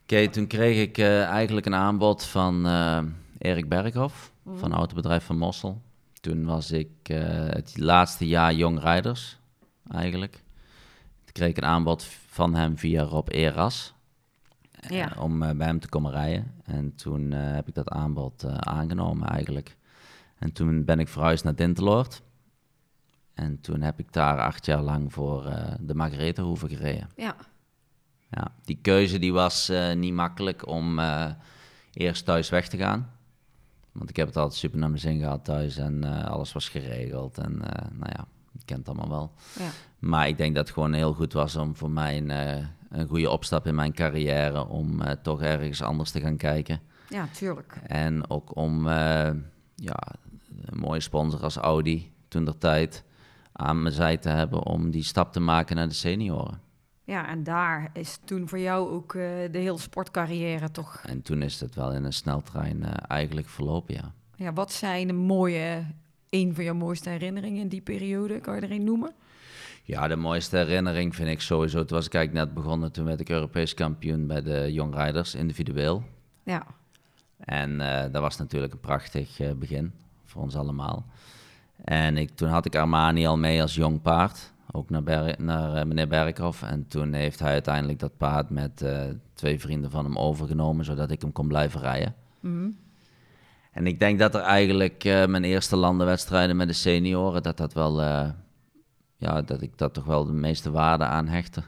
Oké, 0.03 0.29
toen 0.29 0.47
kreeg 0.47 0.83
ik 0.83 0.99
eh, 0.99 1.25
eigenlijk 1.25 1.67
een 1.67 1.75
aanbod 1.75 2.25
van 2.25 2.67
eh, 2.67 3.03
Erik 3.39 3.69
Berghoff 3.69 4.33
van 4.45 4.73
Autobedrijf 4.73 5.25
van 5.25 5.39
Mossel. 5.39 5.83
Toen 6.21 6.45
was 6.45 6.71
ik 6.71 6.91
eh, 7.03 7.19
het 7.49 7.79
laatste 7.79 8.27
jaar 8.27 8.55
Jong 8.55 8.81
Rijders, 8.81 9.39
eigenlijk. 9.91 10.33
Toen 11.25 11.33
kreeg 11.33 11.49
ik 11.49 11.57
een 11.57 11.65
aanbod 11.65 12.05
van 12.27 12.55
hem 12.55 12.79
via 12.79 13.03
Rob 13.03 13.29
Eras. 13.29 13.95
Eh, 14.81 14.97
Ja. 14.97 15.13
om 15.19 15.43
eh, 15.43 15.57
bij 15.57 15.67
hem 15.67 15.81
te 15.81 15.89
komen 15.89 16.11
rijden. 16.13 16.55
En 16.65 16.95
toen 16.95 17.33
eh, 17.33 17.53
heb 17.55 17.69
ik 17.69 17.75
dat 17.75 17.89
aanbod 17.89 18.45
aangenomen 18.47 19.29
eigenlijk. 19.29 19.77
En 20.39 20.53
toen 20.53 20.85
ben 20.85 20.99
ik 20.99 21.09
verhuisd 21.09 21.45
naar 21.45 21.55
Dinteloord. 21.55 22.23
En 23.35 23.61
toen 23.61 23.81
heb 23.81 23.99
ik 23.99 24.13
daar 24.13 24.39
acht 24.41 24.67
jaar 24.67 24.83
lang 24.83 25.13
voor 25.13 25.43
de 25.81 25.95
Margarethahoeve 25.95 26.69
gereden. 26.69 27.09
Ja, 27.17 27.37
Ja, 28.31 28.53
die 28.65 28.79
keuze 28.83 29.19
die 29.19 29.33
was 29.33 29.73
niet 29.95 30.13
makkelijk 30.13 30.67
om 30.67 31.01
eerst 31.93 32.25
thuis 32.25 32.49
weg 32.49 32.69
te 32.69 32.77
gaan. 32.77 33.11
Want 33.93 34.11
ik 34.11 34.17
heb 34.17 34.27
het 34.27 34.37
altijd 34.37 34.59
super 34.59 34.79
naar 34.79 34.89
mijn 34.89 35.01
zin 35.01 35.19
gehad 35.19 35.45
thuis 35.45 35.77
en 35.77 36.05
alles 36.25 36.53
was 36.53 36.69
geregeld. 36.69 37.39
En 37.39 37.57
nou 37.93 38.13
ja, 38.17 38.27
je 38.53 38.65
kent 38.65 38.87
het 38.87 38.89
allemaal 38.89 39.19
wel. 39.19 39.33
ja. 39.59 39.71
Maar 39.99 40.29
ik 40.29 40.37
denk 40.37 40.55
dat 40.55 40.65
het 40.65 40.75
gewoon 40.75 40.93
heel 40.93 41.13
goed 41.15 41.33
was 41.33 41.57
om 41.57 41.77
voor 41.77 41.91
mij 41.91 42.17
een, 42.17 42.31
eh, 42.31 42.67
een 42.91 43.09
goede 43.09 43.31
opstap 43.31 43.67
in 43.67 43.75
mijn 43.75 43.93
carrière. 43.93 44.67
Om 44.67 45.01
eh, 45.01 45.13
toch 45.23 45.43
ergens 45.43 45.83
anders 45.83 46.11
te 46.11 46.21
gaan 46.21 46.37
kijken. 46.37 46.81
ja 47.09 47.27
tuurlijk. 47.33 47.81
En 47.87 48.31
ook 48.31 48.57
om 48.57 48.89
eh, 48.89 49.31
ja, 49.75 49.99
een 50.65 50.79
mooie 50.79 51.01
sponsor 51.01 51.43
als 51.43 51.57
Audi 51.57 52.13
toen 52.29 52.45
der 52.45 52.59
tijd 52.59 53.05
aan 53.53 53.83
mijn 53.83 53.95
zij 53.95 54.17
te 54.17 54.29
hebben 54.29 54.65
om 54.67 54.91
die 54.91 55.03
stap 55.03 55.33
te 55.33 55.41
maken 55.41 55.77
naar 55.77 55.89
de 55.89 55.95
senioren. 55.95 56.61
Ja, 57.05 57.29
en 57.29 57.43
daar 57.43 57.91
is 57.93 58.19
toen 58.25 58.49
voor 58.49 58.59
jou 58.59 58.91
ook 58.91 59.15
eh, 59.15 59.23
de 59.51 59.59
hele 59.59 59.79
sportcarrière 59.79 60.71
toch... 60.71 61.03
En 61.07 61.23
toen 61.23 61.43
is 61.43 61.61
het 61.61 61.75
wel 61.75 61.93
in 61.93 62.05
een 62.05 62.13
sneltrein 62.13 62.85
eigenlijk 63.07 63.49
verlopen, 63.49 63.95
ja. 63.95 64.13
Ja, 64.37 64.53
wat 64.53 64.73
zijn 64.73 65.07
de 65.07 65.13
mooie, 65.13 65.85
een 66.29 66.55
van 66.55 66.65
jouw 66.65 66.75
mooiste 66.75 67.09
herinneringen 67.09 67.61
in 67.61 67.69
die 67.69 67.81
periode? 67.81 68.41
Kan 68.41 68.55
je 68.55 68.61
er 68.61 68.71
een 68.71 68.85
noemen? 68.85 69.15
Ja, 69.83 70.09
de 70.09 70.17
mooiste 70.17 70.57
herinnering 70.57 71.15
vind 71.15 71.29
ik 71.29 71.41
sowieso. 71.41 71.85
Toen 71.85 71.97
was 71.97 72.07
ik 72.07 72.15
eigenlijk 72.15 72.47
net 72.47 72.55
begonnen, 72.55 72.93
toen 72.93 73.05
werd 73.05 73.21
ik 73.21 73.29
Europees 73.29 73.75
kampioen 73.75 74.27
bij 74.27 74.43
de 74.43 74.73
Young 74.73 74.97
Riders 75.05 75.35
individueel. 75.35 76.03
Ja, 76.43 76.67
En 77.39 77.81
eh, 77.81 78.13
dat 78.13 78.23
was 78.23 78.37
natuurlijk 78.37 78.73
een 78.73 78.81
prachtig 78.81 79.41
eh, 79.41 79.53
begin 79.53 79.93
voor 80.25 80.43
ons 80.43 80.57
allemaal. 80.57 81.07
En 81.85 82.17
ik, 82.17 82.31
toen 82.31 82.49
had 82.49 82.65
ik 82.67 82.77
Armani 82.77 83.27
al 83.27 83.37
mee 83.39 83.63
als 83.63 83.75
jong 83.75 84.03
paard, 84.03 84.53
ook 84.71 84.91
naar, 84.91 85.03
Ber- 85.03 85.43
naar 85.43 85.75
eh, 85.75 85.85
meneer 85.85 86.09
Berghoff. 86.09 86.63
En 86.63 86.87
toen 86.89 87.13
heeft 87.13 87.39
hij 87.39 87.53
uiteindelijk 87.53 87.99
dat 87.99 88.17
paard 88.17 88.51
met 88.51 88.85
twee 89.35 89.61
vrienden 89.61 89.91
van 89.91 90.05
hem 90.05 90.19
overgenomen, 90.19 90.85
zodat 90.85 91.11
ik 91.11 91.21
hem 91.21 91.33
kon 91.33 91.49
blijven 91.49 91.81
rijden. 91.81 92.15
En 93.73 93.87
ik 93.87 93.99
denk 93.99 94.19
dat 94.19 94.35
er 94.35 94.41
eigenlijk 94.41 95.05
mijn 95.05 95.45
eerste 95.45 95.77
landenwedstrijden 95.77 96.57
met 96.57 96.69
de 96.69 96.75
senioren, 96.75 97.43
dat 97.43 97.57
dat 97.57 97.73
wel, 97.73 98.01
ja, 99.21 99.43
dat 99.43 99.63
ik 99.63 99.79
dat 99.79 99.95
toch 99.95 100.05
wel 100.05 100.25
de 100.25 100.33
meeste 100.33 100.71
waarde 100.71 101.05
aan 101.05 101.29
hechtte. 101.29 101.63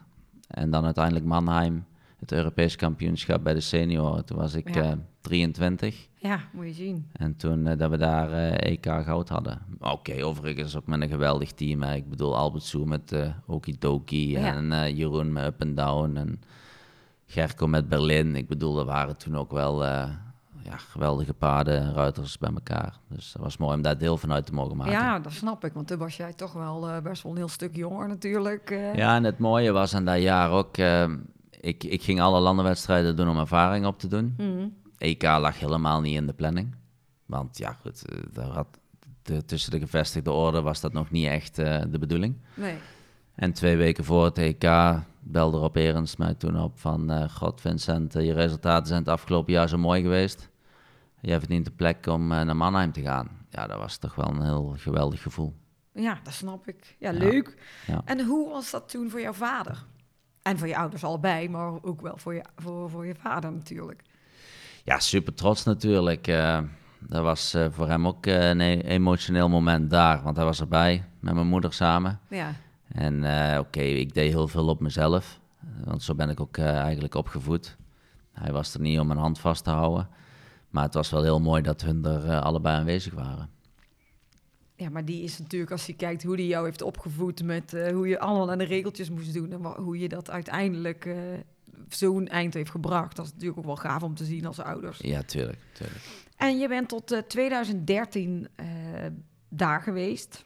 En 0.49 0.71
dan 0.71 0.85
uiteindelijk 0.85 1.25
Mannheim, 1.25 1.85
het 2.19 2.33
Europees 2.33 2.77
kampioenschap 2.77 3.43
bij 3.45 3.55
de 3.55 3.61
senioren. 3.61 4.25
Toen 4.25 4.37
was 4.39 4.55
ik 4.55 4.75
Ja. 4.75 4.83
eh, 4.83 4.93
23. 5.21 6.09
ja 6.17 6.41
moet 6.53 6.67
je 6.67 6.73
zien. 6.73 7.07
En 7.13 7.37
toen 7.37 7.67
eh, 7.67 7.79
dat 7.79 7.91
we 7.91 7.97
daar 7.97 8.33
eh, 8.33 8.71
EK 8.73 8.85
goud 9.05 9.29
hadden. 9.29 9.59
Oké, 9.81 10.25
overigens 10.25 10.77
ook 10.77 10.87
met 10.87 11.01
een 11.01 11.09
geweldig 11.09 11.53
team. 11.53 11.83
Hè. 11.83 11.95
Ik 11.95 12.09
bedoel, 12.09 12.37
Albert 12.37 12.65
Soe 12.65 12.87
met 12.87 13.13
eh 13.13 13.29
Okidoki 13.47 14.31
Ja. 14.31 14.55
en 14.55 14.73
eh, 14.73 14.97
Jeroen 14.97 15.33
met 15.33 15.45
Up 15.45 15.63
and 15.63 15.77
Down 15.77 16.17
en 16.17 16.41
Gerco 17.27 17.67
met 17.67 17.89
Berlin. 17.89 18.37
Ik 18.37 18.49
bedoel, 18.49 18.79
er 18.79 18.85
waren 18.85 19.17
toen 19.17 19.37
ook 19.37 19.51
wel 19.53 19.85
eh, 19.85 20.09
ja, 20.65 20.77
geweldige 20.77 21.35
paarden 21.35 21.81
en 21.81 21.95
ruiters 21.95 22.39
bij 22.39 22.51
elkaar. 22.55 22.99
Dus 23.09 23.33
dat 23.33 23.43
was 23.43 23.57
mooi 23.57 23.75
om 23.77 23.83
daar 23.83 23.99
deel 23.99 24.17
van 24.17 24.33
uit 24.33 24.47
te 24.47 24.53
mogen 24.53 24.77
maken. 24.77 24.93
Ja, 24.93 25.19
dat 25.19 25.33
snap 25.33 25.65
ik, 25.65 25.73
want 25.73 25.87
toen 25.87 25.99
was 25.99 26.17
jij 26.17 26.33
toch 26.33 26.53
wel 26.53 26.89
eh, 26.89 27.03
best 27.03 27.23
wel 27.23 27.33
een 27.33 27.39
heel 27.39 27.49
stuk 27.49 27.77
jonger 27.77 28.09
natuurlijk. 28.09 28.71
eh. 28.71 28.95
Ja, 28.95 29.15
en 29.17 29.25
het 29.25 29.39
mooie 29.39 29.73
was 29.73 29.95
aan 29.95 30.05
dat 30.05 30.23
jaar 30.23 30.51
ook... 30.51 30.77
eh, 30.77 31.11
ik, 31.61 31.85
ik 31.85 32.03
ging 32.03 32.21
alle 32.21 32.41
landenwedstrijden 32.41 33.17
doen 33.17 33.29
om 33.29 33.39
ervaring 33.39 33.87
op 33.87 33.99
te 33.99 34.09
doen. 34.09 34.35
Mhm. 34.37 34.69
EK 34.99 35.23
lag 35.23 35.59
helemaal 35.59 36.01
niet 36.01 36.15
in 36.17 36.27
de 36.27 36.33
planning. 36.33 36.75
Want 37.27 37.59
ja, 37.59 37.73
goed, 37.73 38.05
daar 38.33 38.49
had 38.49 38.67
de, 39.23 39.45
tussen 39.45 39.71
de 39.71 39.79
gevestigde 39.79 40.31
orde 40.31 40.61
was 40.61 40.81
dat 40.81 40.93
nog 40.93 41.11
niet 41.11 41.27
echt 41.27 41.57
de 41.57 41.97
bedoeling. 42.01 42.37
Nee. 42.55 42.75
En 43.35 43.53
twee 43.53 43.77
weken 43.77 44.05
voor 44.05 44.25
het 44.25 44.39
EK 44.39 44.65
belde 45.21 45.59
Rob 45.59 45.77
Erens 45.77 46.17
mij 46.17 46.35
toen 46.35 46.61
op 46.61 46.79
van... 46.79 47.31
God, 47.31 47.61
Vincent, 47.61 48.13
je 48.13 48.33
resultaten 48.33 48.87
zijn 48.87 48.99
het 48.99 49.09
afgelopen 49.09 49.53
jaar 49.53 49.69
zo 49.69 49.79
mooi 49.79 50.03
geweest. 50.03 50.49
Jij 51.23 51.39
verdient 51.39 51.65
de 51.65 51.71
plek 51.71 52.07
om 52.07 52.33
eh, 52.33 52.41
naar 52.43 52.57
Mannheim 52.57 52.93
te 52.93 53.01
gaan. 53.03 53.29
Ja, 53.51 53.67
dat 53.67 53.79
was 53.79 53.97
toch 53.97 54.15
wel 54.15 54.27
een 54.29 54.43
heel 54.43 54.75
geweldig 54.79 55.23
gevoel. 55.23 55.55
Ja, 55.93 56.19
dat 56.23 56.33
snap 56.33 56.69
ik. 56.69 56.97
Ja, 56.99 57.11
leuk. 57.13 57.57
Ja. 57.87 58.03
En 58.05 58.25
hoe 58.25 58.51
was 58.51 58.71
dat 58.71 58.89
toen 58.89 59.11
voor 59.11 59.21
jouw 59.21 59.33
vader? 59.33 59.85
En 60.43 60.59
voor 60.59 60.69
je 60.69 60.77
ouders 60.77 61.05
allebei, 61.05 61.49
maar 61.49 61.83
ook 61.83 62.01
wel 62.01 62.17
voor 62.17 62.35
je, 62.35 62.45
voor, 62.57 62.91
voor 62.91 63.07
je 63.07 63.15
vader 63.15 63.53
natuurlijk. 63.53 64.03
Ja, 64.85 64.99
super 64.99 65.35
trots 65.35 65.65
natuurlijk. 65.65 66.27
eh. 66.27 66.61
dat 66.99 67.23
was 67.23 67.55
eh, 67.55 67.67
voor 67.71 67.89
hem 67.89 68.07
ook 68.07 68.27
een 68.27 68.61
e- 68.61 68.79
emotioneel 68.81 69.49
moment 69.49 69.91
daar. 69.91 70.23
Want 70.23 70.37
hij 70.37 70.45
was 70.45 70.61
erbij 70.61 71.05
met 71.21 71.35
mijn 71.35 71.47
moeder 71.47 71.73
samen. 71.73 72.21
Ja, 72.29 72.53
En 72.89 73.25
oké, 73.59 73.81
ik 73.81 74.15
deed 74.15 74.31
heel 74.33 74.49
veel 74.49 74.69
op 74.69 74.81
mezelf. 74.81 75.41
Want 75.85 76.03
zo 76.03 76.15
ben 76.15 76.29
ik 76.31 76.41
ook 76.41 76.59
eigenlijk 76.59 77.15
opgevoed. 77.15 77.77
Hij 78.33 78.53
was 78.53 78.75
er 78.75 78.81
niet 78.81 78.99
om 78.99 79.07
mijn 79.07 79.19
hand 79.19 79.39
vast 79.39 79.65
te 79.65 79.71
houden. 79.71 80.09
Maar 80.73 80.85
het 80.85 80.95
was 80.95 81.11
wel 81.11 81.23
heel 81.23 81.41
mooi 81.41 81.63
dat 81.63 81.81
hun 81.81 82.05
er 82.05 82.29
eh, 82.29 82.41
allebei 82.41 82.77
aanwezig 82.77 83.15
waren. 83.15 83.51
ja 84.77 84.89
maar 84.91 85.05
die 85.05 85.23
is 85.23 85.39
natuurlijk, 85.39 85.71
als 85.71 85.87
je 85.87 85.95
kijkt 85.95 86.23
hoe 86.23 86.37
die 86.37 86.47
jou 86.47 86.65
heeft 86.65 86.83
opgevoed... 86.83 87.43
met 87.43 87.75
eh, 87.75 87.93
hoe 87.93 88.09
je 88.09 88.19
allemaal 88.19 88.51
aan 88.51 88.59
de 88.59 88.65
regeltjes 88.65 89.11
moest 89.11 89.35
doen... 89.35 89.53
en 89.53 89.65
hoe 89.65 89.99
je 89.99 90.09
dat 90.09 90.31
uiteindelijk 90.31 91.05
eh, 91.07 91.15
zo'n 91.89 92.29
eind 92.29 92.55
heeft 92.55 92.71
gebracht. 92.71 93.17
Dat 93.17 93.27
is 93.27 93.33
natuurlijk 93.33 93.59
ook 93.59 93.65
wel 93.67 93.77
gaaf 93.77 94.03
om 94.03 94.15
te 94.15 94.25
zien 94.25 94.47
als 94.47 94.59
ouders. 94.59 94.99
Ja, 94.99 95.23
tuurlijk. 95.23 95.59
tuurlijk. 95.73 96.01
En 96.37 96.59
je 96.59 96.69
bent 96.69 96.89
tot 96.89 97.11
eh, 97.13 97.19
2013 97.19 98.49
eh, 98.55 98.67
daar 99.49 99.83
geweest, 99.83 100.45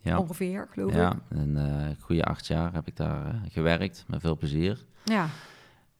Ja, 0.00 0.18
ongeveer, 0.18 0.68
geloof 0.70 0.90
ik. 0.90 0.96
ja 0.96 1.20
een 1.28 1.96
goede 2.00 2.24
acht 2.24 2.46
jaar 2.46 2.72
heb 2.72 2.86
ik 2.86 2.96
daar 2.96 3.42
gewerkt, 3.48 4.04
met 4.06 4.20
veel 4.20 4.36
plezier. 4.36 4.84
Ja, 5.04 5.28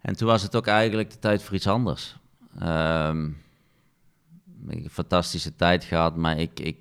En 0.01 0.17
toen 0.17 0.27
was 0.29 0.43
het 0.43 0.57
ook 0.57 0.67
eigenlijk 0.67 1.11
de 1.11 1.19
tijd 1.19 1.43
voor 1.43 1.55
iets 1.55 1.67
anders. 1.67 2.19
Ik 4.69 4.77
heb 4.77 4.85
een 4.85 4.91
fantastische 4.91 5.57
tijd 5.57 5.85
gehad, 5.85 6.17
maar 6.17 6.39
ik, 6.39 6.61
ik, 6.61 6.77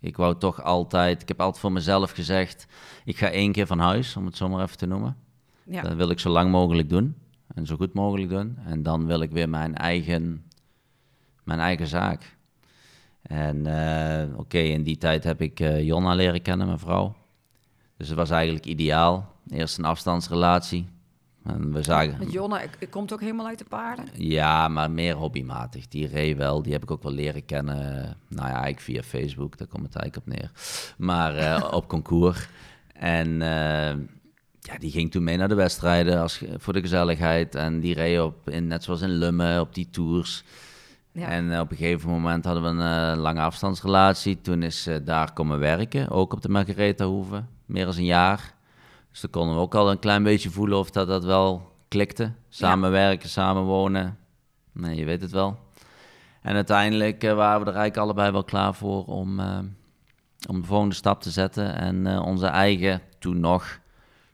ik 0.00 0.16
wou 0.16 0.38
toch 0.38 0.62
altijd... 0.62 1.22
Ik 1.22 1.28
heb 1.28 1.40
altijd 1.40 1.60
voor 1.60 1.72
mezelf 1.72 2.10
gezegd, 2.10 2.66
ik 3.04 3.18
ga 3.18 3.30
één 3.30 3.52
keer 3.52 3.66
van 3.66 3.78
huis, 3.78 4.16
om 4.16 4.26
het 4.26 4.36
zo 4.36 4.48
maar 4.48 4.62
even 4.62 4.78
te 4.78 4.86
noemen. 4.86 5.16
ja. 5.64 5.82
Dat 5.82 5.94
wil 5.94 6.10
ik 6.10 6.18
zo 6.18 6.30
lang 6.30 6.50
mogelijk 6.50 6.88
doen 6.88 7.16
en 7.54 7.66
zo 7.66 7.76
goed 7.76 7.92
mogelijk 7.92 8.28
doen. 8.28 8.58
En 8.64 8.82
dan 8.82 9.06
wil 9.06 9.20
ik 9.20 9.30
weer 9.30 9.48
mijn 9.48 9.74
eigen, 9.74 10.44
mijn 11.44 11.60
eigen 11.60 11.86
zaak. 11.86 12.36
En 13.22 13.66
eh, 13.66 14.38
oké, 14.38 14.58
in 14.58 14.82
die 14.82 14.98
tijd 14.98 15.24
heb 15.24 15.40
ik 15.40 15.60
eh, 15.60 15.82
Jonna 15.82 16.14
leren 16.14 16.42
kennen, 16.42 16.66
mijn 16.66 16.78
vrouw. 16.78 17.16
Dus 17.96 18.08
het 18.08 18.16
was 18.16 18.30
eigenlijk 18.30 18.66
ideaal. 18.66 19.34
Eerst 19.48 19.78
een 19.78 19.84
afstandsrelatie. 19.84 20.88
En 21.48 21.72
we 21.72 21.82
zagen... 21.82 22.18
Met 22.18 22.32
Jonna, 22.32 22.60
ik, 22.60 22.76
ik 22.78 22.90
komt 22.90 23.12
ook 23.12 23.20
helemaal 23.20 23.46
uit 23.46 23.58
de 23.58 23.64
paarden. 23.64 24.04
Ja, 24.12 24.68
maar 24.68 24.90
meer 24.90 25.14
hobbymatig. 25.14 25.88
Die 25.88 26.06
reed 26.06 26.36
wel, 26.36 26.62
die 26.62 26.72
heb 26.72 26.82
ik 26.82 26.90
ook 26.90 27.02
wel 27.02 27.12
leren 27.12 27.44
kennen. 27.44 28.16
Nou 28.28 28.48
ja, 28.48 28.52
eigenlijk 28.52 28.80
via 28.80 29.02
Facebook, 29.02 29.58
daar 29.58 29.66
komt 29.66 29.86
het 29.86 29.96
eigenlijk 29.96 30.26
op 30.26 30.34
neer. 30.34 30.50
Maar 30.98 31.36
eh, 31.36 31.68
op 31.78 31.88
concours. 31.88 32.48
En 32.92 33.42
eh, 33.42 33.96
ja, 34.60 34.78
die 34.78 34.90
ging 34.90 35.10
toen 35.10 35.24
mee 35.24 35.36
naar 35.36 35.48
de 35.48 35.54
wedstrijden 35.54 36.20
als, 36.20 36.44
voor 36.56 36.72
de 36.72 36.80
gezelligheid. 36.80 37.54
En 37.54 37.80
die 37.80 37.94
reed 37.94 38.20
op, 38.20 38.50
in, 38.50 38.66
net 38.66 38.84
zoals 38.84 39.00
in 39.00 39.12
Lummen, 39.12 39.60
op 39.60 39.74
die 39.74 39.90
tours. 39.90 40.44
Ja. 41.12 41.28
En 41.28 41.52
eh, 41.52 41.60
op 41.60 41.70
een 41.70 41.76
gegeven 41.76 42.10
moment 42.10 42.44
hadden 42.44 42.62
we 42.62 42.82
een 42.82 43.18
lange 43.18 43.40
afstandsrelatie. 43.40 44.40
Toen 44.40 44.62
is 44.62 44.82
ze 44.82 45.02
daar 45.02 45.32
komen 45.32 45.58
werken, 45.58 46.10
ook 46.10 46.32
op 46.32 46.42
de 46.42 46.48
Margaretha-hoeve. 46.48 47.44
Meer 47.66 47.84
dan 47.84 47.96
een 47.96 48.04
jaar. 48.04 48.56
Dus 49.10 49.20
dan 49.20 49.30
konden 49.30 49.54
we 49.54 49.60
ook 49.60 49.74
al 49.74 49.90
een 49.90 49.98
klein 49.98 50.22
beetje 50.22 50.50
voelen 50.50 50.78
of 50.78 50.90
dat, 50.90 51.08
dat 51.08 51.24
wel 51.24 51.72
klikte. 51.88 52.32
Samenwerken, 52.48 53.28
samenwonen. 53.28 54.18
Nee, 54.72 54.96
je 54.96 55.04
weet 55.04 55.20
het 55.20 55.30
wel. 55.30 55.58
En 56.42 56.54
uiteindelijk 56.54 57.24
eh, 57.24 57.34
waren 57.34 57.60
we 57.60 57.66
er 57.66 57.76
eigenlijk 57.76 57.96
allebei 57.96 58.30
wel 58.30 58.44
klaar 58.44 58.74
voor 58.74 59.04
om, 59.04 59.40
eh, 59.40 59.58
om 60.48 60.60
de 60.60 60.66
volgende 60.66 60.94
stap 60.94 61.20
te 61.20 61.30
zetten. 61.30 61.76
En 61.76 62.06
eh, 62.06 62.26
onze 62.26 62.46
eigen, 62.46 63.00
toen 63.18 63.40
nog, 63.40 63.78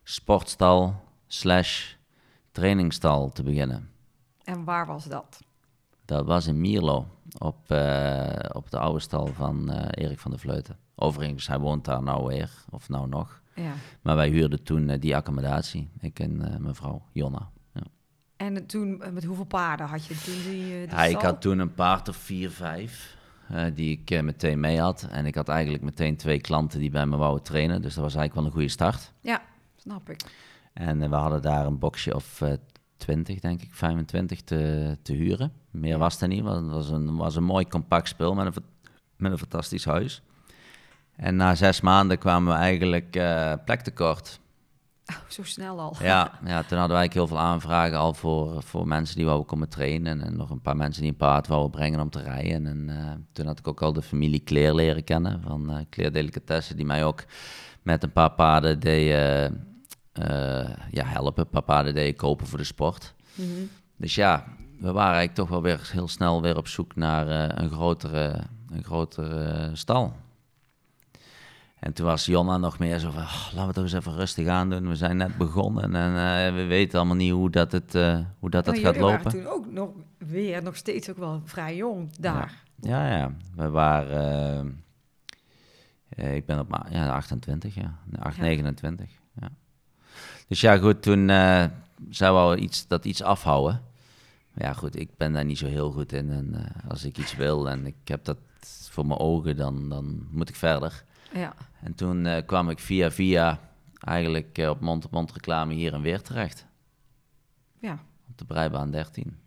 sportstal 0.03 1.03
slash 1.27 1.93
trainingstal 2.51 3.29
te 3.29 3.43
beginnen. 3.43 3.89
En 4.43 4.63
waar 4.63 4.85
was 4.85 5.05
dat? 5.05 5.39
Dat 6.05 6.25
was 6.25 6.47
in 6.47 6.61
Mierlo, 6.61 7.07
op, 7.37 7.57
op 8.51 8.69
de 8.69 8.79
oude 8.79 8.99
stal 8.99 9.27
van 9.27 9.71
Erik 9.71 10.19
van 10.19 10.31
der 10.31 10.39
Vleuten. 10.39 10.77
Overigens, 10.95 11.47
hij 11.47 11.59
woont 11.59 11.85
daar 11.85 12.03
nou 12.03 12.25
weer, 12.25 12.51
of 12.69 12.89
nou 12.89 13.07
nog. 13.07 13.41
Ja. 13.55 13.73
Maar 14.01 14.15
wij 14.15 14.29
huurden 14.29 14.63
toen 14.63 14.89
eh, 14.89 14.99
die 14.99 15.15
accommodatie, 15.15 15.89
ik 15.99 16.19
en 16.19 16.53
eh, 16.53 16.59
mijn 16.59 16.75
vrouw 16.75 17.01
Jonna. 17.11 17.49
Ja. 17.73 17.81
En 18.37 18.65
toen, 18.65 19.01
eh, 19.01 19.11
met 19.11 19.23
hoeveel 19.23 19.45
paarden 19.45 19.87
had 19.87 20.05
je 20.05 20.15
toen 20.15 20.51
die, 20.51 20.63
die 20.87 20.95
Ja, 20.95 21.03
ik 21.03 21.21
had 21.21 21.41
toen 21.41 21.59
een 21.59 21.73
paard 21.73 22.09
of 22.09 22.15
vier, 22.15 22.49
vijf, 22.49 23.17
die 23.73 24.01
ik 24.01 24.23
meteen 24.23 24.59
mee 24.59 24.79
had. 24.79 25.07
En 25.11 25.25
ik 25.25 25.35
had 25.35 25.49
eigenlijk 25.49 25.83
meteen 25.83 26.15
twee 26.17 26.41
klanten 26.41 26.79
die 26.79 26.89
bij 26.89 27.05
me 27.05 27.17
wouden 27.17 27.43
trainen. 27.43 27.81
Dus 27.81 27.93
dat 27.93 28.03
was 28.03 28.15
eigenlijk 28.15 28.33
wel 28.35 28.45
een 28.45 28.51
goede 28.51 28.67
start. 28.67 29.11
Ja, 29.21 29.41
snap 29.75 30.09
ik. 30.09 30.21
En 30.73 31.09
we 31.09 31.15
hadden 31.15 31.41
daar 31.41 31.65
een 31.65 31.79
boxje 31.79 32.15
of 32.15 32.41
eh 32.41 32.53
20, 32.97 33.39
denk 33.39 33.61
ik, 33.61 33.73
25 33.73 34.41
te, 34.41 34.97
te 35.01 35.13
huren. 35.13 35.51
Meer 35.71 35.97
was 35.97 36.21
er 36.21 36.27
niet, 36.27 36.43
want 36.43 36.65
het 36.65 36.71
was 36.73 36.89
een, 36.89 37.15
was 37.15 37.35
een 37.35 37.43
mooi 37.43 37.67
compact 37.67 38.07
spel 38.07 38.33
met 38.33 38.45
een, 38.45 38.63
met 39.15 39.31
een 39.31 39.37
fantastisch 39.37 39.85
huis. 39.85 40.21
En 41.15 41.35
na 41.35 41.55
zes 41.55 41.81
maanden 41.81 42.17
kwamen 42.17 42.53
we 42.53 42.59
eigenlijk 42.59 43.15
eh 43.15 43.53
plek 43.65 43.81
tekort. 43.81 44.39
Oh, 45.05 45.15
zo 45.27 45.43
snel 45.43 45.79
al. 45.79 45.95
Ja, 46.01 46.31
ja, 46.45 46.63
toen 46.63 46.77
hadden 46.77 46.97
eigenlijk 46.97 47.13
heel 47.13 47.27
veel 47.27 47.39
aanvragen 47.39 47.97
al 47.97 48.13
voor, 48.13 48.63
voor 48.63 48.87
mensen 48.87 49.15
die 49.15 49.25
wouden 49.25 49.45
komen 49.45 49.69
trainen. 49.69 50.21
En, 50.21 50.35
nog 50.35 50.49
een 50.49 50.61
paar 50.61 50.75
mensen 50.75 51.01
die 51.01 51.11
een 51.11 51.17
paard 51.17 51.47
wouden 51.47 51.71
brengen 51.71 51.99
om 51.99 52.09
te 52.09 52.21
rijden. 52.21 52.67
En 52.67 52.89
eh, 52.89 53.11
toen 53.31 53.45
had 53.45 53.59
ik 53.59 53.67
ook 53.67 53.81
al 53.81 53.93
de 53.93 54.01
familie 54.01 54.39
Kleer 54.39 54.75
leren 54.75 55.03
kennen 55.03 55.41
van 55.41 55.69
eh 55.69 55.77
Kleer 55.89 56.13
Delicatessen. 56.13 56.75
Die 56.75 56.85
mij 56.85 57.05
ook 57.05 57.25
met 57.85 58.03
een 58.03 58.11
paar 58.11 58.31
paarden 58.31 58.79
deed, 58.79 59.11
eh, 59.11 59.45
eh, 59.45 60.69
ja, 60.91 61.05
helpen. 61.05 61.43
Een 61.43 61.49
paar 61.49 61.61
paarden 61.61 61.93
deed 61.93 62.15
kopen 62.15 62.47
voor 62.47 62.57
de 62.57 62.63
sport. 62.63 63.13
Mhm. 63.33 63.49
Dus 63.97 64.15
ja, 64.15 64.43
we 64.79 64.91
waren 64.91 65.15
eigenlijk 65.15 65.35
toch 65.35 65.49
wel 65.49 65.61
weer 65.61 65.89
heel 65.91 66.07
snel 66.07 66.41
weer 66.41 66.57
op 66.57 66.67
zoek 66.67 66.95
naar 66.95 67.27
eh, 67.27 67.63
een 67.63 67.69
grotere, 67.69 68.41
een 68.69 68.83
grotere 68.83 69.69
stal. 69.73 70.13
En 71.85 71.93
toen 71.93 72.05
was 72.05 72.25
Jonna 72.25 72.57
nog 72.57 72.79
meer 72.79 72.99
zo 72.99 73.11
van, 73.11 73.21
"Oh, 73.21 73.45
laten 73.53 73.67
we 73.67 73.73
toch 73.73 73.83
eens 73.83 73.93
even 73.93 74.15
rustig 74.15 74.47
aan 74.47 74.69
doen. 74.69 74.87
We 74.89 74.95
zijn 74.95 75.17
net 75.17 75.37
begonnen 75.37 75.95
en 75.95 76.15
eh, 76.15 76.53
we 76.55 76.63
weten 76.63 76.97
allemaal 76.99 77.15
niet 77.15 77.31
hoe 77.31 77.49
dat, 77.49 77.71
het, 77.71 77.95
eh, 77.95 78.19
hoe 78.39 78.49
dat, 78.49 78.65
dat 78.65 78.77
gaat 78.77 78.97
lopen. 78.97 79.23
waren 79.23 79.31
toen 79.31 79.47
ook 79.47 79.71
nog 79.71 79.89
weer, 80.17 80.63
nog 80.63 80.75
steeds 80.75 81.09
ook 81.09 81.17
wel 81.17 81.41
vrij 81.45 81.75
jong 81.75 82.15
daar. 82.19 82.63
Ja, 82.81 83.17
ja. 83.17 83.31
We 83.55 83.69
waren... 83.69 84.83
eh, 86.09 86.35
ik 86.35 86.45
ben 86.45 86.59
op 86.59 86.85
ja, 86.89 87.09
28, 87.09 87.75
ja. 87.75 87.97
8, 88.19 88.35
Ja. 88.35 88.41
29, 88.41 89.09
ja. 89.41 89.49
Dus 90.47 90.61
ja, 90.61 90.77
goed, 90.77 91.01
toen 91.01 91.29
eh 91.29 91.65
zou 92.09 92.51
we 92.55 92.57
iets, 92.61 92.87
dat 92.87 93.05
iets 93.05 93.21
afhouden. 93.23 93.81
Maar 94.53 94.63
ja, 94.67 94.73
goed, 94.73 94.99
ik 94.99 95.09
ben 95.17 95.33
daar 95.33 95.45
niet 95.45 95.57
zo 95.57 95.67
heel 95.67 95.91
goed 95.91 96.13
in. 96.13 96.31
En 96.31 96.55
als 96.87 97.03
ik 97.03 97.17
iets 97.17 97.35
wil 97.35 97.69
en 97.69 97.85
ik 97.85 97.95
heb 98.03 98.25
dat 98.25 98.37
voor 98.89 99.05
mijn 99.05 99.19
ogen, 99.19 99.57
dan, 99.57 99.89
dan 99.89 100.27
moet 100.31 100.49
ik 100.49 100.55
verder. 100.55 101.03
Ja. 101.39 101.55
En 101.81 101.95
toen 101.95 102.25
eh, 102.25 102.45
kwam 102.45 102.69
ik 102.69 102.79
via 102.79 103.11
via 103.11 103.59
eigenlijk 103.99 104.57
eh, 104.57 104.69
op 104.69 104.81
mond-op-mond 104.81 105.31
reclame 105.31 105.73
hier 105.73 105.93
en 105.93 106.01
weer 106.01 106.21
terecht. 106.21 106.65
ja. 107.79 108.03
Op 108.29 108.37
de 108.37 108.45
Breibaan 108.45 108.91
13. 108.91 109.37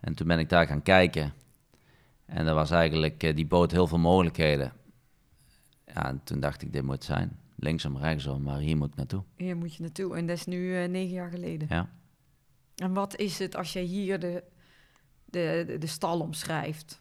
En 0.00 0.14
toen 0.14 0.26
ben 0.26 0.38
ik 0.38 0.48
daar 0.48 0.66
gaan 0.66 0.82
kijken. 0.82 1.32
En 2.26 2.44
dat 2.44 2.54
was 2.54 2.70
eigenlijk, 2.70 3.22
eh, 3.22 3.36
die 3.36 3.46
bood 3.46 3.70
heel 3.70 3.86
veel 3.86 3.98
mogelijkheden. 3.98 4.72
Ja, 5.86 6.06
en 6.06 6.20
toen 6.24 6.40
dacht 6.40 6.62
ik, 6.62 6.72
dit 6.72 6.82
moet 6.82 7.04
zijn. 7.04 7.38
Linksom, 7.56 7.96
rechtsom, 7.96 8.42
maar 8.42 8.58
hier 8.58 8.76
moet 8.76 8.88
ik 8.88 8.96
naartoe. 8.96 9.22
Hier 9.36 9.56
moet 9.56 9.74
je 9.74 9.82
naartoe. 9.82 10.16
En 10.16 10.26
dat 10.26 10.36
is 10.36 10.46
nu 10.46 10.86
negen 10.86 11.14
jaar 11.14 11.30
geleden. 11.30 11.68
Ja. 11.70 11.90
En 12.76 12.92
wat 12.92 13.16
is 13.16 13.38
het 13.38 13.56
als 13.56 13.72
jij 13.72 13.82
hier 13.82 14.20
de, 14.20 14.44
de, 15.24 15.64
de, 15.66 15.78
de 15.78 15.86
stal 15.86 16.20
omschrijft? 16.20 17.00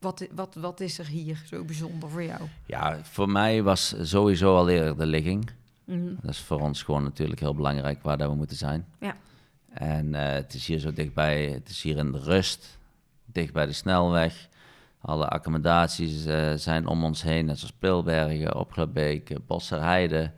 Wat, 0.00 0.26
wat, 0.34 0.54
wat 0.54 0.80
is 0.80 0.98
er 0.98 1.06
hier 1.06 1.42
zo 1.46 1.64
bijzonder 1.64 2.08
voor 2.08 2.22
jou? 2.22 2.40
ja, 2.66 2.98
voor 3.02 3.28
mij 3.28 3.62
was 3.62 3.94
sowieso 4.00 4.56
al 4.56 4.68
eerder 4.68 4.96
de 4.96 5.06
ligging. 5.06 5.50
Mhm. 5.84 6.14
Dat 6.20 6.30
is 6.30 6.38
voor 6.38 6.60
ons 6.60 6.82
gewoon 6.82 7.02
natuurlijk 7.02 7.40
heel 7.40 7.54
belangrijk 7.54 8.02
waar 8.02 8.18
dat 8.18 8.28
we 8.28 8.36
moeten 8.36 8.56
zijn. 8.56 8.86
Ja. 9.00 9.16
En 9.68 10.14
eh, 10.14 10.32
het 10.32 10.54
is 10.54 10.66
hier 10.66 10.78
zo 10.78 10.92
dichtbij, 10.92 11.44
het 11.44 11.68
is 11.68 11.82
hier 11.82 11.96
in 11.96 12.12
de 12.12 12.18
rust, 12.18 12.78
dicht 13.24 13.52
bij 13.52 13.66
de 13.66 13.72
snelweg. 13.72 14.48
Alle 15.00 15.28
accommodaties 15.28 16.24
eh, 16.24 16.52
zijn 16.54 16.86
om 16.86 17.04
ons 17.04 17.22
heen, 17.22 17.44
net 17.44 17.58
zoals 17.58 17.74
Pilbergen, 17.78 18.56
Opglabeek, 18.56 19.46
Bosserheide, 19.46 20.32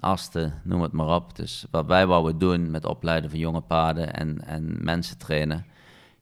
Asten, 0.00 0.60
noem 0.64 0.82
het 0.82 0.92
maar 0.92 1.14
op. 1.14 1.36
Dus 1.36 1.66
wat 1.70 1.86
wij 1.86 2.06
wouden 2.06 2.38
doen 2.38 2.70
met 2.70 2.84
opleiden 2.84 3.30
van 3.30 3.38
jonge 3.38 3.60
paarden 3.60 4.14
en, 4.14 4.44
en 4.46 4.84
mensen 4.84 5.18
trainen, 5.18 5.66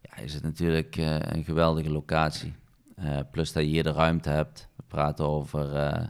ja, 0.01 0.17
is 0.17 0.35
het 0.35 0.43
natuurlijk 0.43 0.97
eh, 0.97 1.19
een 1.19 1.45
geweldige 1.45 1.91
locatie. 1.91 2.55
Eh, 3.01 3.19
plus 3.31 3.53
dat 3.53 3.63
je 3.63 3.69
hier 3.69 3.83
de 3.83 3.93
ruimte 3.93 4.31
hebt. 4.31 4.69
We 4.77 4.83
praten 4.87 5.27
over 5.27 5.75
eh 5.77 6.07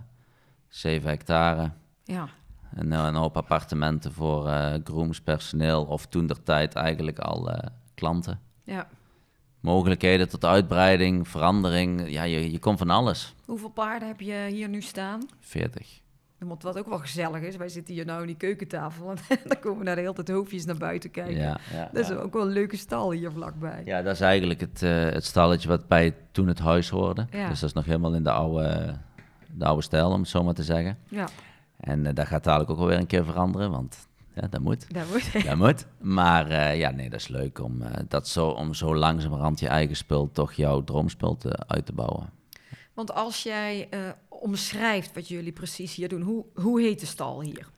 7 0.68 1.08
hectare. 1.08 1.70
Ja. 2.04 2.28
En 2.74 2.92
een 2.92 3.14
hoop 3.14 3.36
appartementen 3.36 4.12
voor 4.12 4.48
eh 4.48 4.74
grooms, 4.84 5.20
personeel 5.20 5.84
of 5.84 6.06
toen 6.06 6.26
der 6.26 6.42
tijd 6.42 6.74
eigenlijk 6.74 7.18
al 7.18 7.50
klanten. 7.94 8.40
ja. 8.64 8.88
Mogelijkheden 9.60 10.28
tot 10.28 10.44
uitbreiding, 10.44 11.28
verandering. 11.28 12.10
Ja, 12.10 12.22
je, 12.22 12.52
je 12.52 12.58
komt 12.58 12.78
van 12.78 12.90
alles. 12.90 13.34
Hoeveel 13.44 13.68
paarden 13.68 14.08
heb 14.08 14.20
je 14.20 14.46
hier 14.50 14.68
nu 14.68 14.80
staan? 14.82 15.28
40. 15.40 16.00
Want 16.48 16.62
wat 16.62 16.78
ook 16.78 16.88
wel 16.88 16.98
gezellig 16.98 17.40
is, 17.40 17.56
wij 17.56 17.68
zitten 17.68 17.94
hier 17.94 18.04
nou 18.04 18.20
in 18.20 18.26
die 18.26 18.36
keukentafel. 18.36 19.10
En 19.10 19.16
dan 19.48 19.60
komen 19.60 19.84
daar 19.84 19.94
de 19.94 20.00
hele 20.00 20.12
tijd 20.12 20.28
hoofdjes 20.28 20.64
naar 20.64 20.76
buiten 20.76 21.10
kijken. 21.10 21.36
Ja, 21.36 21.58
ja, 21.72 21.88
Dat 21.92 22.02
is 22.02 22.08
ja. 22.08 22.14
ook 22.14 22.32
wel 22.32 22.42
een 22.42 22.52
leuke 22.52 22.76
stal 22.76 23.10
hier 23.12 23.30
vlakbij. 23.32 23.82
ja, 23.84 24.02
dat 24.02 24.14
is 24.14 24.20
eigenlijk 24.20 24.60
het, 24.60 24.82
eh, 24.82 25.10
het 25.10 25.24
stalletje 25.24 25.68
wat 25.68 25.88
bij 25.88 26.14
toen 26.32 26.48
het 26.48 26.58
huis 26.58 26.88
hoorde. 26.88 27.26
Ja. 27.30 27.48
Dus 27.48 27.60
dat 27.60 27.68
is 27.68 27.74
nog 27.74 27.84
helemaal 27.84 28.14
in 28.14 28.22
de 28.22 28.30
oude, 28.30 28.94
de 29.52 29.64
oude 29.64 29.82
stijl, 29.82 30.10
om 30.10 30.20
het 30.20 30.28
zo 30.28 30.42
maar 30.42 30.54
te 30.54 30.62
zeggen. 30.62 30.98
Ja, 31.08 31.28
En 31.80 32.06
eh, 32.06 32.14
dat 32.14 32.26
gaat 32.26 32.44
dadelijk 32.44 32.70
ook 32.70 32.78
wel 32.78 32.86
weer 32.86 32.98
een 32.98 33.06
keer 33.06 33.24
veranderen, 33.24 33.70
want 33.70 34.08
ja, 34.34 34.46
dat 34.50 34.60
moet. 34.60 34.94
daar 34.94 35.06
moet 35.12 35.44
Dat 35.46 35.56
moet. 35.56 35.86
Maar 36.00 36.48
eh, 36.48 36.78
ja, 36.78 36.90
nee, 36.90 37.10
dat 37.10 37.20
is 37.20 37.28
leuk 37.28 37.62
om, 37.62 37.82
dat 38.08 38.28
zo, 38.28 38.48
om 38.48 38.74
zo 38.74 38.96
langzamerhand 38.96 39.60
je 39.60 39.68
eigen 39.68 39.96
spul 39.96 40.30
toch 40.32 40.52
jouw 40.52 40.84
droomspul 40.84 41.36
te, 41.36 41.58
uit 41.66 41.86
te 41.86 41.92
bouwen. 41.92 42.39
Want 42.94 43.12
als 43.14 43.42
jij 43.42 43.86
eh, 43.90 43.98
omschrijft 44.28 45.14
wat 45.14 45.28
jullie 45.28 45.52
precies 45.52 45.94
hier 45.94 46.08
doen, 46.08 46.22
hoe, 46.22 46.44
hoe 46.54 46.80
heet 46.80 47.00
de 47.00 47.06
stal 47.06 47.40
hier? 47.42 47.68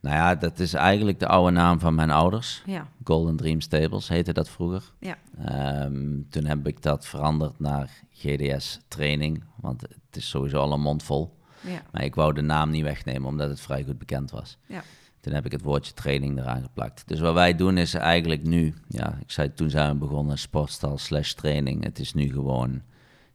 Nou 0.00 0.16
ja, 0.16 0.34
dat 0.34 0.58
is 0.58 0.74
eigenlijk 0.74 1.18
de 1.20 1.26
oude 1.26 1.50
naam 1.52 1.78
van 1.80 1.94
mijn 1.94 2.10
ouders. 2.10 2.62
Ja, 2.66 2.88
Golden 3.04 3.36
Dream 3.36 3.60
Stables 3.60 4.08
heette 4.08 4.32
dat 4.32 4.48
vroeger. 4.48 4.92
ja, 5.00 5.18
Ehm, 5.44 6.20
toen 6.30 6.44
heb 6.44 6.66
ik 6.66 6.82
dat 6.82 7.06
veranderd 7.06 7.58
naar 7.60 7.90
GDS 8.10 8.78
Training, 8.88 9.44
want 9.60 9.80
het 9.80 10.16
is 10.16 10.28
sowieso 10.28 10.58
al 10.58 10.72
een 10.72 10.80
mond 10.80 11.02
vol. 11.02 11.36
ja, 11.60 11.82
Maar 11.92 12.04
ik 12.04 12.14
wou 12.14 12.32
de 12.32 12.40
naam 12.42 12.70
niet 12.70 12.82
wegnemen, 12.82 13.28
omdat 13.28 13.48
het 13.48 13.60
vrij 13.60 13.84
goed 13.84 13.98
bekend 13.98 14.30
was. 14.30 14.58
ja. 14.66 14.82
Toen 15.20 15.34
heb 15.34 15.44
ik 15.46 15.52
het 15.52 15.62
woordje 15.62 15.92
training 15.94 16.38
eraan 16.38 16.62
geplakt. 16.62 17.02
Dus 17.08 17.20
wat 17.20 17.34
wij 17.34 17.54
doen 17.56 17.78
is 17.78 17.94
eigenlijk 17.94 18.42
nu, 18.42 18.74
ja, 18.88 19.18
ik 19.20 19.30
zei 19.30 19.52
toen 19.54 19.70
zijn 19.70 19.88
we 19.92 19.94
begonnen, 19.98 20.38
sportstal 20.38 20.98
slash 20.98 21.32
training. 21.32 21.84
Het 21.84 21.98
is 21.98 22.14
nu 22.14 22.30
gewoon 22.32 22.82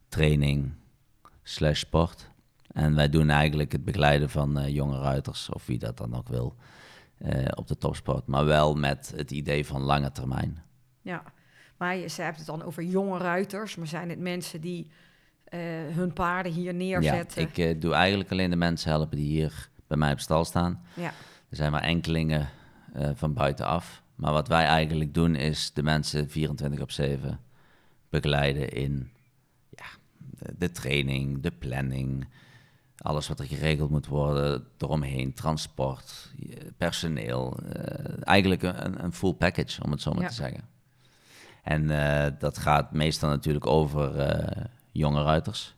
training 0.08 0.72
slash 1.42 1.78
sport. 1.78 2.30
En 2.72 2.94
wij 2.94 3.08
doen 3.08 3.30
eigenlijk 3.30 3.72
het 3.72 3.84
begeleiden 3.84 4.30
van 4.30 4.58
eh, 4.58 4.68
jonge 4.74 4.98
ruiters, 5.00 5.48
of 5.48 5.66
wie 5.66 5.78
dat 5.78 5.96
dan 5.96 6.14
ook 6.16 6.28
wil, 6.28 6.56
eh, 7.18 7.44
op 7.54 7.68
de 7.68 7.78
topsport. 7.78 8.26
Maar 8.26 8.44
wel 8.44 8.74
met 8.74 9.12
het 9.16 9.30
idee 9.30 9.66
van 9.66 9.80
lange 9.82 10.12
termijn. 10.12 10.62
ja. 11.02 11.22
Maar 11.76 11.96
je, 11.96 12.08
ze 12.08 12.22
hebt 12.22 12.36
het 12.36 12.46
dan 12.46 12.62
over 12.62 12.82
jonge 12.82 13.18
ruiters, 13.18 13.76
maar 13.76 13.86
zijn 13.86 14.08
het 14.10 14.18
mensen 14.18 14.60
die 14.60 14.90
eh, 15.44 15.60
hun 15.90 16.12
paarden 16.12 16.52
hier 16.52 16.64
Ja, 16.72 16.78
neerzetten? 16.78 17.42
ik 17.42 17.58
eh, 17.58 17.80
doe 17.80 17.94
eigenlijk 17.94 18.30
alleen 18.30 18.50
de 18.50 18.56
mensen 18.56 18.90
helpen 18.90 19.16
die 19.16 19.26
hier 19.26 19.68
bij 19.86 19.96
mij 19.96 20.12
op 20.12 20.20
stal 20.20 20.44
staan. 20.44 20.82
Ja, 20.94 21.12
Er 21.48 21.56
zijn 21.56 21.72
maar 21.72 21.82
enkelingen 21.82 22.48
van 23.14 23.32
buitenaf. 23.34 24.02
Maar 24.14 24.32
wat 24.32 24.48
wij 24.48 24.64
eigenlijk 24.64 25.14
doen 25.14 25.34
is 25.34 25.72
de 25.72 25.82
mensen 25.82 26.30
24 26.30 26.80
op 26.80 26.90
7 26.90 27.40
begeleiden 28.10 28.68
in 28.68 28.90
ja, 28.90 29.10
de, 30.58 30.70
training, 30.70 31.42
de 31.42 31.50
planning, 31.50 32.28
alles 32.96 33.28
wat 33.28 33.38
er 33.40 33.46
geregeld 33.46 33.90
moet 33.90 34.06
worden 34.06 34.66
eromheen, 34.78 35.34
transport, 35.34 36.32
personeel. 36.76 37.58
eh, 37.72 38.16
eigenlijk 38.20 38.62
een, 38.62 39.04
een 39.04 39.12
full 39.12 39.32
package, 39.32 39.82
om 39.84 39.90
het 39.90 40.00
zo 40.02 40.12
maar 40.12 40.22
Ja. 40.22 40.28
te 40.28 40.34
zeggen. 40.34 40.68
En 41.62 41.90
eh, 41.90 42.32
dat 42.38 42.58
gaat 42.58 42.92
meestal 42.92 43.28
natuurlijk 43.28 43.66
over 43.66 44.18
eh, 44.18 44.64
jonge 44.92 45.22
ruiters. 45.22 45.74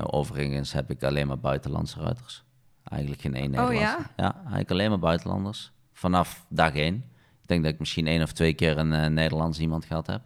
Overigens 0.00 0.72
heb 0.72 0.90
ik 0.90 1.02
alleen 1.02 1.26
maar 1.26 1.38
buitenlandse 1.38 2.00
ruiters. 2.00 2.44
Eigenlijk 2.84 3.22
geen 3.22 3.34
één 3.34 3.44
Oh, 3.44 3.50
Nederlandse. 3.50 3.96
ja? 3.98 4.10
Ja, 4.16 4.34
eigenlijk 4.40 4.70
alleen 4.70 4.90
maar 4.90 4.98
buitenlanders. 4.98 5.72
Vanaf 5.92 6.46
dag 6.48 6.74
één. 6.74 6.94
Ik 7.42 7.48
denk 7.48 7.62
dat 7.64 7.72
ik 7.72 7.78
misschien 7.78 8.06
één 8.06 8.22
of 8.22 8.32
twee 8.32 8.54
keer 8.54 8.78
een 8.78 9.14
Nederlands 9.14 9.58
iemand 9.58 9.84
gehad 9.84 10.06
heb. 10.06 10.22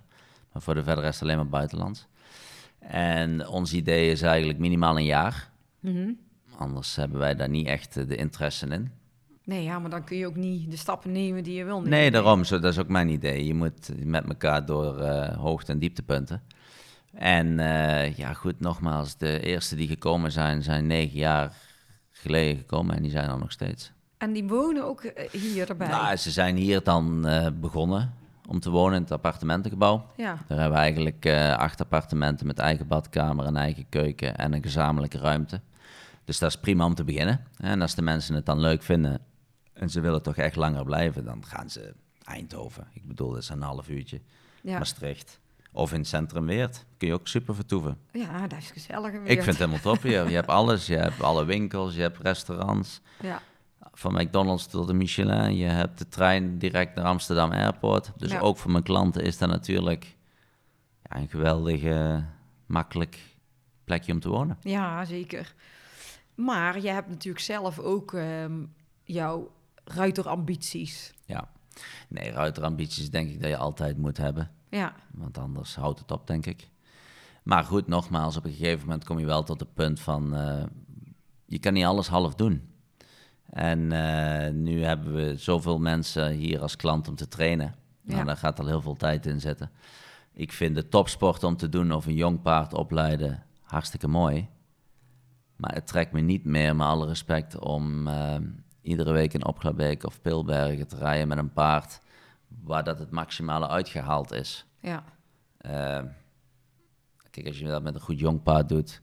Maar 0.52 0.62
voor 0.62 0.74
de 0.74 0.82
verder 0.82 1.04
rest 1.04 1.22
alleen 1.22 1.36
maar 1.36 1.48
buitenlands. 1.48 2.06
En 2.88 3.48
ons 3.48 3.72
idee 3.72 4.10
is 4.10 4.22
eigenlijk 4.22 4.58
minimaal 4.58 4.96
een 4.96 5.04
jaar. 5.04 5.50
Mhm. 5.80 6.10
Anders 6.58 6.96
hebben 6.96 7.18
wij 7.18 7.34
daar 7.34 7.48
niet 7.48 7.66
echt 7.66 7.96
eh, 7.96 8.08
de 8.08 8.16
interesse 8.16 8.66
in. 8.66 8.90
Nee, 9.44 9.62
ja, 9.62 9.78
maar 9.78 9.90
dan 9.90 10.04
kun 10.04 10.16
je 10.16 10.26
ook 10.26 10.36
niet 10.36 10.70
de 10.70 10.76
stappen 10.76 11.12
nemen 11.12 11.44
die 11.44 11.54
je 11.54 11.64
wil 11.64 11.76
nemen. 11.76 11.90
Nee, 11.90 12.10
daarom. 12.10 12.44
Zo, 12.44 12.58
dat 12.58 12.72
is 12.72 12.78
ook 12.78 12.88
mijn 12.88 13.08
idee. 13.08 13.46
Je 13.46 13.54
moet 13.54 13.90
met 14.04 14.28
elkaar 14.28 14.66
door 14.66 14.98
eh, 14.98 15.36
hoogte- 15.36 15.72
en 15.72 15.78
dieptepunten. 15.78 16.42
En 17.14 17.58
eh, 17.58 18.16
ja, 18.16 18.32
goed, 18.32 18.60
nogmaals, 18.60 19.16
de 19.16 19.40
eerste 19.40 19.76
die 19.76 19.88
gekomen 19.88 20.32
zijn, 20.32 20.62
zijn 20.62 20.86
negen 20.86 21.18
jaar 21.18 21.52
geleden 22.10 22.56
gekomen 22.56 22.96
en 22.96 23.02
die 23.02 23.10
zijn 23.10 23.30
er 23.30 23.38
nog 23.38 23.52
steeds. 23.52 23.92
En 24.18 24.32
die 24.32 24.44
wonen 24.44 24.84
ook 24.84 25.02
hier 25.32 25.68
erbij. 25.68 25.88
Nou, 25.88 26.16
ze 26.16 26.30
zijn 26.30 26.56
hier 26.56 26.82
dan 26.82 27.26
begonnen 27.60 28.14
om 28.46 28.60
te 28.60 28.70
wonen 28.70 28.96
in 28.96 29.02
het 29.02 29.12
appartementengebouw. 29.12 30.06
ja. 30.16 30.38
Daar 30.46 30.58
hebben 30.58 30.76
we 30.76 30.82
eigenlijk 30.82 31.24
eh, 31.24 31.56
acht 31.56 31.80
appartementen 31.80 32.46
met 32.46 32.58
eigen 32.58 32.86
badkamer, 32.86 33.46
een 33.46 33.56
eigen 33.56 33.86
keuken 33.88 34.36
en 34.36 34.52
een 34.52 34.62
gezamenlijke 34.62 35.18
ruimte. 35.18 35.60
Dus 36.24 36.38
dat 36.38 36.50
is 36.50 36.56
prima 36.60 36.84
om 36.84 36.94
te 36.94 37.04
beginnen. 37.04 37.46
En 37.56 37.80
als 37.82 37.94
de 37.94 38.02
mensen 38.02 38.34
het 38.34 38.46
dan 38.46 38.60
leuk 38.60 38.82
vinden 38.82 39.20
en 39.72 39.90
ze 39.90 40.00
willen 40.00 40.22
toch 40.22 40.36
echt 40.36 40.56
langer 40.56 40.84
blijven, 40.84 41.24
dan 41.24 41.44
gaan 41.46 41.70
ze 41.70 41.94
Eindhoven. 42.24 42.86
Ik 42.92 43.06
bedoel, 43.06 43.30
dat 43.30 43.42
is 43.42 43.48
een 43.48 43.62
half 43.62 43.88
uurtje. 43.88 44.20
Ja. 44.62 44.78
Maastricht. 44.78 45.40
Of 45.72 45.92
in 45.92 45.98
het 45.98 46.08
centrum 46.08 46.46
Weert. 46.46 46.84
Kun 46.96 47.08
je 47.08 47.14
ook 47.14 47.28
super 47.28 47.54
vertoeven. 47.54 47.98
ja, 48.12 48.46
dat 48.46 48.58
is 48.58 48.70
gezellig. 48.70 49.12
Ik 49.12 49.26
vind 49.42 49.46
het 49.46 49.56
helemaal 49.56 49.80
top 49.80 50.02
hier. 50.02 50.28
Je 50.28 50.34
hebt 50.34 50.48
alles. 50.48 50.86
Je 50.86 50.96
hebt 50.96 51.22
alle 51.22 51.44
winkels, 51.44 51.94
je 51.94 52.00
hebt 52.00 52.18
restaurants. 52.18 53.00
Ja, 53.20 53.40
Van 53.98 54.14
McDonald's 54.14 54.66
tot 54.66 54.86
de 54.86 54.92
Michelin. 54.94 55.56
Je 55.56 55.64
hebt 55.64 55.98
de 55.98 56.08
trein 56.08 56.58
direct 56.58 56.94
naar 56.94 57.04
Amsterdam 57.04 57.50
Airport. 57.52 58.12
Dus 58.16 58.30
Ja. 58.30 58.38
ook 58.40 58.56
voor 58.56 58.70
mijn 58.70 58.82
klanten 58.82 59.22
is 59.22 59.38
dat 59.38 59.48
natuurlijk 59.48 60.16
ja, 61.02 61.16
een 61.16 61.28
geweldige, 61.28 62.24
makkelijk 62.66 63.18
plekje 63.84 64.12
om 64.12 64.20
te 64.20 64.28
wonen. 64.28 64.58
ja, 64.60 65.04
zeker. 65.04 65.54
Maar 66.34 66.80
je 66.80 66.88
hebt 66.88 67.08
natuurlijk 67.08 67.44
zelf 67.44 67.78
ook 67.78 68.12
ehm, 68.14 68.64
jouw 69.04 69.50
ruiterambities. 69.84 71.14
Ja. 71.24 71.48
Nee, 72.08 72.30
ruiterambities 72.30 73.10
denk 73.10 73.30
ik 73.30 73.40
dat 73.40 73.50
je 73.50 73.56
altijd 73.56 73.96
moet 73.96 74.16
hebben. 74.16 74.50
Ja, 74.70 74.94
Want 75.12 75.38
anders 75.38 75.74
houdt 75.76 75.98
het 75.98 76.10
op, 76.10 76.26
denk 76.26 76.46
ik. 76.46 76.68
Maar 77.42 77.64
goed, 77.64 77.86
nogmaals, 77.86 78.36
op 78.36 78.44
een 78.44 78.52
gegeven 78.52 78.86
moment 78.86 79.04
kom 79.04 79.18
je 79.18 79.26
wel 79.26 79.42
tot 79.42 79.60
het 79.60 79.74
punt 79.74 80.00
van... 80.00 80.34
eh, 80.34 80.64
je 81.46 81.58
kan 81.58 81.72
niet 81.72 81.84
alles 81.84 82.08
half 82.08 82.34
doen. 82.34 82.62
En 83.56 83.92
eh, 83.92 84.52
nu 84.52 84.82
hebben 84.84 85.14
we 85.14 85.36
zoveel 85.36 85.78
mensen 85.78 86.30
hier 86.32 86.60
als 86.60 86.76
klant 86.76 87.08
om 87.08 87.14
te 87.14 87.28
trainen. 87.28 87.74
Nou, 88.02 88.18
Ja. 88.18 88.24
daar 88.24 88.36
gaat 88.36 88.58
al 88.60 88.66
heel 88.66 88.80
veel 88.80 88.94
tijd 88.96 89.26
in 89.26 89.40
zitten. 89.40 89.70
Ik 90.32 90.52
vind 90.52 90.74
de 90.74 90.88
topsport 90.88 91.44
om 91.44 91.56
te 91.56 91.68
doen 91.68 91.92
of 91.92 92.06
een 92.06 92.14
jong 92.14 92.42
paard 92.42 92.74
opleiden 92.74 93.44
hartstikke 93.62 94.08
mooi. 94.08 94.48
Maar 95.56 95.74
het 95.74 95.86
trekt 95.86 96.12
me 96.12 96.20
niet 96.20 96.44
meer, 96.44 96.76
met 96.76 96.86
alle 96.86 97.06
respect, 97.06 97.58
om 97.58 98.08
eh, 98.08 98.34
iedere 98.82 99.12
week 99.12 99.34
in 99.34 99.46
Opglabeek 99.46 100.04
of 100.04 100.20
Pilbergen 100.20 100.86
te 100.88 100.96
rijden 100.96 101.28
met 101.28 101.38
een 101.38 101.52
paard 101.52 102.00
waar 102.64 102.84
dat 102.84 102.98
het 102.98 103.10
maximale 103.10 103.68
uitgehaald 103.68 104.32
is. 104.32 104.66
ja, 104.80 105.04
Eh, 105.58 106.00
kijk, 107.30 107.46
als 107.46 107.58
je 107.58 107.66
dat 107.66 107.82
met 107.82 107.94
een 107.94 108.00
goed 108.00 108.18
jong 108.18 108.42
paard 108.42 108.68
doet, 108.68 109.02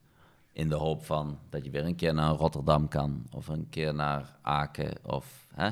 in 0.54 0.70
de 0.70 0.76
hoop 0.76 1.06
van 1.06 1.39
dat 1.50 1.66
je 1.66 1.72
weer 1.72 1.86
een 1.86 1.96
keer 1.96 2.13
naar 2.13 2.30
Rotterdam 2.34 2.88
kan, 2.88 3.26
of 3.32 3.48
een 3.48 3.68
keer 3.70 3.94
naar 3.94 4.36
Aken 4.42 4.94
of 5.04 5.48
hè, 5.54 5.70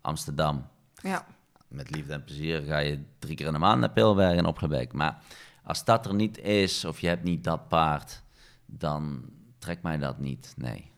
Amsterdam. 0.00 0.66
ja. 0.94 1.26
Met 1.68 1.90
liefde 1.94 2.12
en 2.12 2.24
plezier 2.24 2.60
ga 2.62 2.78
je 2.78 3.02
drie 3.18 3.36
keer 3.36 3.46
in 3.46 3.52
de 3.52 3.58
maand 3.58 3.80
naar 3.80 3.90
Pilberg 3.90 4.36
en 4.36 4.46
Opgebeek. 4.46 4.92
Maar 4.92 5.22
als 5.64 5.84
dat 5.84 6.06
er 6.06 6.14
niet 6.14 6.38
is, 6.38 6.84
of 6.84 7.00
je 7.00 7.08
hebt 7.08 7.22
niet 7.22 7.44
dat 7.44 7.68
paard, 7.68 8.22
dan 8.66 9.24
trekt 9.58 9.82
mij 9.82 9.98
dat 9.98 10.18
niet, 10.18 10.54
nee. 10.56 10.90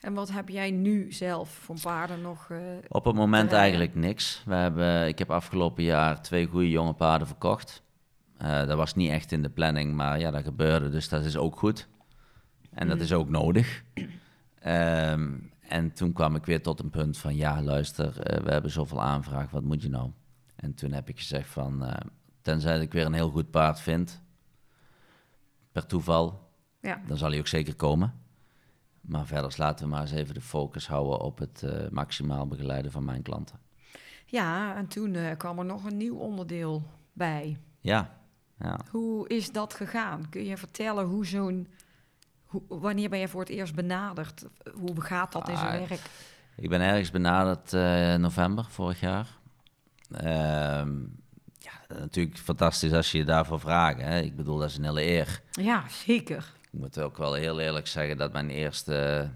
En 0.00 0.14
wat 0.14 0.30
heb 0.30 0.48
jij 0.48 0.70
nu 0.70 1.12
zelf 1.12 1.48
voor 1.50 1.76
paarden 1.82 2.20
nog? 2.20 2.50
eh, 2.50 2.58
Op 2.88 3.04
het 3.04 3.14
moment 3.14 3.52
eigenlijk 3.52 3.94
niks. 3.94 4.42
We 4.46 4.54
hebben, 4.54 5.06
ik 5.06 5.18
heb 5.18 5.30
afgelopen 5.30 5.82
jaar 5.82 6.22
twee 6.22 6.46
goede 6.46 6.70
jonge 6.70 6.92
paarden 6.94 7.26
verkocht. 7.26 7.82
Eh, 8.36 8.66
dat 8.66 8.76
was 8.76 8.94
niet 8.94 9.10
echt 9.10 9.32
in 9.32 9.42
de 9.42 9.48
planning, 9.50 9.94
maar 9.94 10.18
ja, 10.20 10.30
dat 10.30 10.44
gebeurde, 10.44 10.90
dus 10.90 11.08
dat 11.08 11.24
is 11.24 11.36
ook 11.36 11.56
goed. 11.58 11.88
En 12.74 12.88
dat 12.88 13.00
is 13.00 13.12
ook 13.12 13.28
nodig. 13.28 13.84
Ehm, 14.58 15.32
en 15.68 15.92
toen 15.92 16.12
kwam 16.12 16.34
ik 16.34 16.44
weer 16.44 16.62
tot 16.62 16.80
een 16.80 16.90
punt 16.90 17.18
van, 17.18 17.36
ja, 17.36 17.62
luister, 17.62 18.20
eh, 18.20 18.42
we 18.44 18.50
hebben 18.50 18.70
zoveel 18.70 19.02
aanvraag, 19.02 19.50
wat 19.50 19.62
moet 19.62 19.82
je 19.82 19.88
nou? 19.88 20.10
En 20.56 20.74
toen 20.74 20.92
heb 20.92 21.08
ik 21.08 21.18
gezegd 21.18 21.48
van, 21.48 21.84
eh, 21.84 22.06
tenzij 22.42 22.80
ik 22.80 22.92
weer 22.92 23.06
een 23.06 23.12
heel 23.12 23.30
goed 23.30 23.50
paard 23.50 23.80
vind, 23.80 24.22
per 25.72 25.86
toeval, 25.86 26.50
ja, 26.80 27.00
dan 27.06 27.16
zal 27.16 27.30
hij 27.30 27.38
ook 27.38 27.46
zeker 27.46 27.74
komen. 27.74 28.22
Maar 29.00 29.26
verder 29.26 29.54
laten 29.56 29.84
we 29.84 29.90
maar 29.90 30.00
eens 30.00 30.10
even 30.10 30.34
de 30.34 30.40
focus 30.40 30.86
houden 30.86 31.20
op 31.20 31.38
het 31.38 31.62
eh, 31.62 31.90
maximaal 31.90 32.46
begeleiden 32.46 32.92
van 32.92 33.04
mijn 33.04 33.22
klanten. 33.22 33.58
ja, 34.26 34.76
en 34.76 34.86
toen 34.86 35.36
kwam 35.36 35.58
er 35.58 35.64
nog 35.64 35.84
een 35.84 35.96
nieuw 35.96 36.16
onderdeel 36.16 36.82
bij. 37.12 37.58
Ja, 37.80 38.18
ja. 38.58 38.80
Hoe 38.90 39.28
is 39.28 39.52
dat 39.52 39.74
gegaan? 39.74 40.28
Kun 40.28 40.44
je 40.44 40.56
vertellen 40.56 41.04
hoe 41.04 41.26
zo'n... 41.26 41.68
Hoe, 42.54 42.80
wanneer 42.80 43.08
ben 43.08 43.18
je 43.18 43.28
voor 43.28 43.40
het 43.40 43.48
eerst 43.48 43.74
benaderd? 43.74 44.44
Hoe 44.74 45.00
gaat 45.00 45.32
dat 45.32 45.48
in 45.48 45.56
zijn 45.56 45.82
Ah, 45.82 45.88
werk? 45.88 46.00
Ik 46.56 46.68
ben 46.68 46.80
ergens 46.80 47.10
benaderd 47.10 47.72
eh 47.72 48.14
november 48.14 48.64
vorig 48.70 49.00
jaar. 49.00 49.28
Ehm, 50.10 50.92
ja, 51.58 51.72
natuurlijk 51.98 52.38
fantastisch 52.38 52.92
als 52.92 53.12
je 53.12 53.18
je 53.18 53.24
daarvoor 53.24 53.60
vraagt. 53.60 54.00
Hè. 54.00 54.20
Ik 54.20 54.36
bedoel, 54.36 54.58
dat 54.58 54.70
is 54.70 54.76
een 54.76 54.84
hele 54.84 55.02
eer. 55.04 55.40
Ja, 55.50 55.84
zeker. 55.88 56.52
Ik 56.72 56.78
moet 56.80 56.98
ook 57.00 57.16
wel 57.16 57.34
heel 57.34 57.60
eerlijk 57.60 57.86
zeggen 57.86 58.16
dat 58.16 58.32
mijn 58.32 58.50
eerste 58.50 59.28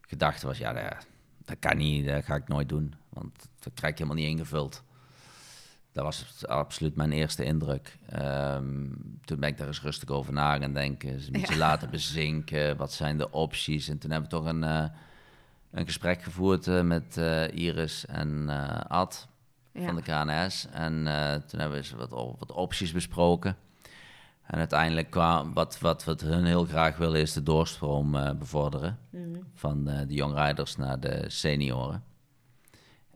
gedachte 0.00 0.46
was... 0.46 0.58
ja, 0.58 0.72
dat, 0.72 1.06
dat 1.44 1.56
kan 1.58 1.76
niet, 1.76 2.06
dat 2.06 2.24
ga 2.24 2.34
ik 2.34 2.48
nooit 2.48 2.68
doen. 2.68 2.94
Want 3.08 3.48
dat 3.58 3.72
krijg 3.74 3.92
ik 3.92 3.98
helemaal 3.98 4.22
niet 4.22 4.30
ingevuld. 4.38 4.82
Dat 5.92 6.04
was 6.04 6.46
absoluut 6.46 6.96
mijn 6.96 7.12
eerste 7.12 7.44
indruk. 7.44 7.98
Ehm, 8.08 8.86
toen 9.24 9.40
ben 9.40 9.48
ik 9.48 9.56
daar 9.58 9.66
eens 9.66 9.82
rustig 9.82 10.08
over 10.08 10.32
na 10.32 10.58
gaan 10.58 10.72
denken. 10.72 11.08
Een 11.12 11.32
beetje 11.32 11.52
Ja. 11.52 11.58
laten 11.58 11.90
bezinken. 11.90 12.76
Wat 12.76 12.92
zijn 12.92 13.18
de 13.18 13.30
opties? 13.30 13.88
En 13.88 13.98
toen 13.98 14.10
hebben 14.10 14.30
we 14.30 14.36
toch 14.36 14.46
een, 14.46 14.64
eh, 14.64 14.84
een 15.70 15.84
gesprek 15.84 16.22
gevoerd 16.22 16.66
eh, 16.66 16.80
met 16.82 17.16
eh, 17.16 17.52
Iris 17.52 18.06
en 18.06 18.48
Ad 18.88 19.28
Ja. 19.72 19.84
van 19.86 19.94
de 19.96 20.02
KNS. 20.02 20.66
En 20.70 20.92
toen 21.46 21.60
hebben 21.60 21.70
we 21.70 21.76
eens 21.76 21.90
wat, 21.90 22.10
wat 22.38 22.52
opties 22.52 22.92
besproken. 22.92 23.56
En 24.46 24.58
uiteindelijk 24.58 25.10
kwam 25.10 25.52
wat, 25.54 25.78
wat, 25.78 26.04
wat 26.04 26.20
hun 26.20 26.44
heel 26.44 26.64
graag 26.64 26.96
willen 26.96 27.20
is 27.20 27.32
de 27.32 27.42
doorstroom 27.42 28.10
bevorderen. 28.38 28.98
Van 29.54 29.88
eh, 29.88 30.06
de 30.08 30.14
jongrijders 30.14 30.76
naar 30.76 31.00
de 31.00 31.24
senioren. 31.26 32.02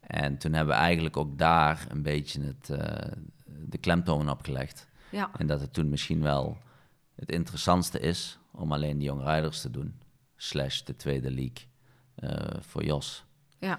En 0.06 0.38
toen 0.38 0.52
hebben 0.52 0.74
we 0.74 0.80
eigenlijk 0.80 1.16
ook 1.16 1.38
daar 1.38 1.86
een 1.88 2.02
beetje 2.02 2.42
het, 2.42 2.70
eh, 2.70 3.12
de 3.44 3.78
klemtoon 3.78 4.30
op 4.30 4.42
gelegd. 4.42 4.88
Ja, 5.10 5.30
En 5.36 5.46
dat 5.46 5.60
het 5.60 5.72
toen 5.72 5.88
misschien 5.88 6.22
wel 6.22 6.58
het 7.14 7.30
interessantste 7.30 8.00
is 8.00 8.38
om 8.50 8.72
alleen 8.72 8.98
de 8.98 9.04
jongrijders 9.04 9.60
te 9.60 9.70
doen. 9.70 10.00
Slash 10.36 10.80
de 10.80 10.96
tweede 10.96 11.30
league 11.30 11.66
eh, 12.14 12.60
voor 12.60 12.84
Jos. 12.84 13.24
ja, 13.58 13.78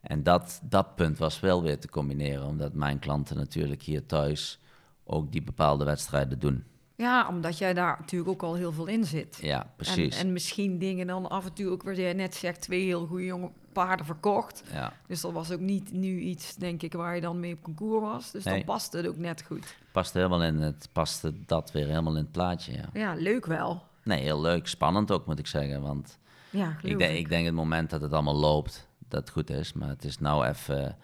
En 0.00 0.22
dat, 0.22 0.60
dat 0.62 0.94
punt 0.94 1.18
was 1.18 1.40
wel 1.40 1.62
weer 1.62 1.78
te 1.78 1.88
combineren, 1.88 2.46
omdat 2.46 2.72
mijn 2.72 2.98
klanten 2.98 3.36
natuurlijk 3.36 3.82
hier 3.82 4.06
thuis 4.06 4.60
ook 5.04 5.32
die 5.32 5.42
bepaalde 5.42 5.84
wedstrijden 5.84 6.38
doen. 6.38 6.64
Ja, 6.98 7.28
omdat 7.28 7.58
jij 7.58 7.74
daar 7.74 7.96
natuurlijk 8.00 8.30
ook 8.30 8.42
al 8.42 8.54
heel 8.54 8.72
veel 8.72 8.86
in 8.86 9.04
zit. 9.04 9.38
Ja, 9.42 9.72
precies. 9.76 10.16
En, 10.16 10.26
en 10.26 10.32
misschien 10.32 10.78
dingen 10.78 11.06
dan 11.06 11.28
af 11.28 11.44
en 11.44 11.52
toe 11.52 11.70
ook, 11.70 11.82
wat 11.82 11.96
jij 11.96 12.12
net 12.12 12.34
zegt, 12.34 12.60
twee 12.60 12.84
heel 12.84 13.06
goede 13.06 13.24
jonge 13.24 13.50
paarden 13.72 14.06
verkocht. 14.06 14.62
Ja, 14.72 14.92
Dus 15.06 15.20
dat 15.20 15.32
was 15.32 15.50
ook 15.50 15.60
niet 15.60 15.92
nu 15.92 16.18
iets, 16.18 16.54
denk 16.54 16.82
ik, 16.82 16.92
waar 16.92 17.14
je 17.14 17.20
dan 17.20 17.40
mee 17.40 17.52
op 17.52 17.62
concours 17.62 18.00
was. 18.02 18.30
Dus 18.30 18.44
Nee. 18.44 18.54
dan 18.54 18.64
paste 18.64 18.96
het 18.96 19.06
ook 19.08 19.16
net 19.16 19.42
goed. 19.46 19.76
past 19.92 20.12
helemaal 20.14 20.42
in 20.42 20.56
het, 20.56 20.88
paste 20.92 21.32
dat 21.46 21.72
weer 21.72 21.86
helemaal 21.86 22.12
in 22.16 22.22
het 22.22 22.32
plaatje. 22.32 22.72
Ja. 22.72 22.88
Ja, 22.92 23.14
leuk 23.14 23.46
wel. 23.46 23.82
Nee, 24.02 24.22
heel 24.22 24.40
leuk. 24.40 24.66
Spannend 24.66 25.10
ook, 25.12 25.26
moet 25.26 25.38
ik 25.38 25.46
zeggen. 25.46 25.82
Want 25.82 26.18
Ja, 26.50 26.76
ik 26.82 26.98
denk, 26.98 27.18
ik 27.18 27.28
denk 27.28 27.44
het 27.46 27.54
moment 27.54 27.90
dat 27.90 28.00
het 28.00 28.12
allemaal 28.12 28.36
loopt, 28.36 28.88
dat 29.08 29.20
het 29.20 29.30
goed 29.30 29.50
is. 29.50 29.72
Maar 29.72 29.88
het 29.88 30.04
is 30.04 30.18
nou 30.18 30.46
even... 30.46 30.96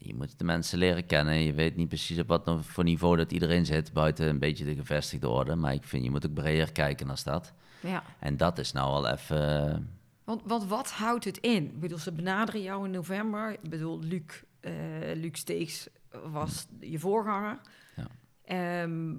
Je 0.00 0.14
moet 0.14 0.38
de 0.38 0.44
mensen 0.44 0.78
leren 0.78 1.06
kennen. 1.06 1.34
Je 1.42 1.52
weet 1.52 1.76
niet 1.76 1.88
precies 1.88 2.18
op 2.18 2.28
wat 2.28 2.44
nou 2.44 2.62
voor 2.62 2.84
niveau 2.84 3.16
dat 3.16 3.32
iedereen 3.32 3.66
zit. 3.66 3.92
Buiten 3.92 4.28
een 4.28 4.38
beetje 4.38 4.64
de 4.64 4.74
gevestigde 4.74 5.28
orde. 5.28 5.54
Maar 5.54 5.72
ik 5.72 5.84
vind, 5.84 6.04
je 6.04 6.10
moet 6.10 6.26
ook 6.26 6.34
breder 6.34 6.72
kijken 6.72 7.10
als 7.10 7.24
dat. 7.24 7.52
Ja. 7.80 8.02
En 8.18 8.36
dat 8.36 8.58
is 8.58 8.72
nou 8.72 9.02
wel 9.02 9.12
even... 9.12 9.88
Want, 10.24 10.42
want 10.44 10.64
wat 10.66 10.90
houdt 10.90 11.24
het 11.24 11.38
in? 11.38 11.64
Ik 11.64 11.80
bedoel, 11.80 11.98
ze 11.98 12.12
benaderen 12.12 12.62
jou 12.62 12.84
in 12.84 12.90
november. 12.90 13.52
Ik 13.62 13.70
bedoel, 13.70 13.98
Luc, 14.02 14.22
eh 14.60 14.72
Luc 15.14 15.38
Steeks 15.38 15.88
was 16.24 16.66
je 16.80 16.98
voorganger. 16.98 17.58
Ja. 17.96 18.06
Ehm, 18.44 19.14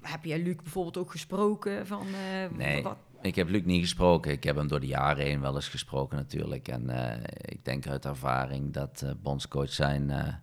heb 0.00 0.24
jij 0.24 0.42
Luc 0.42 0.56
bijvoorbeeld 0.56 0.96
ook 0.96 1.10
gesproken 1.10 1.86
van... 1.86 2.06
eh, 2.06 2.56
Nee, 2.56 2.82
Wat, 2.82 2.96
ik 3.26 3.34
heb 3.34 3.48
Luc 3.48 3.64
niet 3.64 3.80
gesproken. 3.80 4.32
Ik 4.32 4.44
heb 4.44 4.56
hem 4.56 4.68
door 4.68 4.80
de 4.80 4.86
jaren 4.86 5.24
heen 5.24 5.40
wel 5.40 5.54
eens 5.54 5.68
gesproken 5.68 6.16
natuurlijk. 6.16 6.68
En 6.68 6.90
eh, 6.90 7.22
ik 7.40 7.64
denk 7.64 7.86
uit 7.86 8.04
ervaring 8.04 8.72
dat 8.72 9.02
eh 9.02 9.10
bondscoach 9.22 9.72
zijn... 9.72 10.10
eh, 10.10 10.34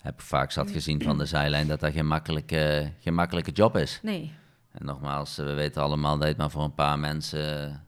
heb 0.00 0.14
ik 0.14 0.20
vaak 0.20 0.50
zat 0.50 0.70
gezien 0.70 1.02
van 1.02 1.18
de 1.18 1.26
zijlijn 1.26 1.68
dat 1.68 1.80
dat 1.80 1.92
geen 1.92 2.06
makkelijke, 2.06 2.92
geen 3.00 3.14
makkelijke 3.14 3.50
job 3.50 3.76
is. 3.76 4.00
nee, 4.02 4.32
En 4.70 4.86
nogmaals, 4.86 5.36
we 5.36 5.52
weten 5.52 5.82
allemaal 5.82 6.18
dat 6.18 6.28
het 6.28 6.36
maar 6.36 6.50
voor 6.50 6.64
een 6.64 6.74
paar 6.74 6.98
mensen 6.98 7.80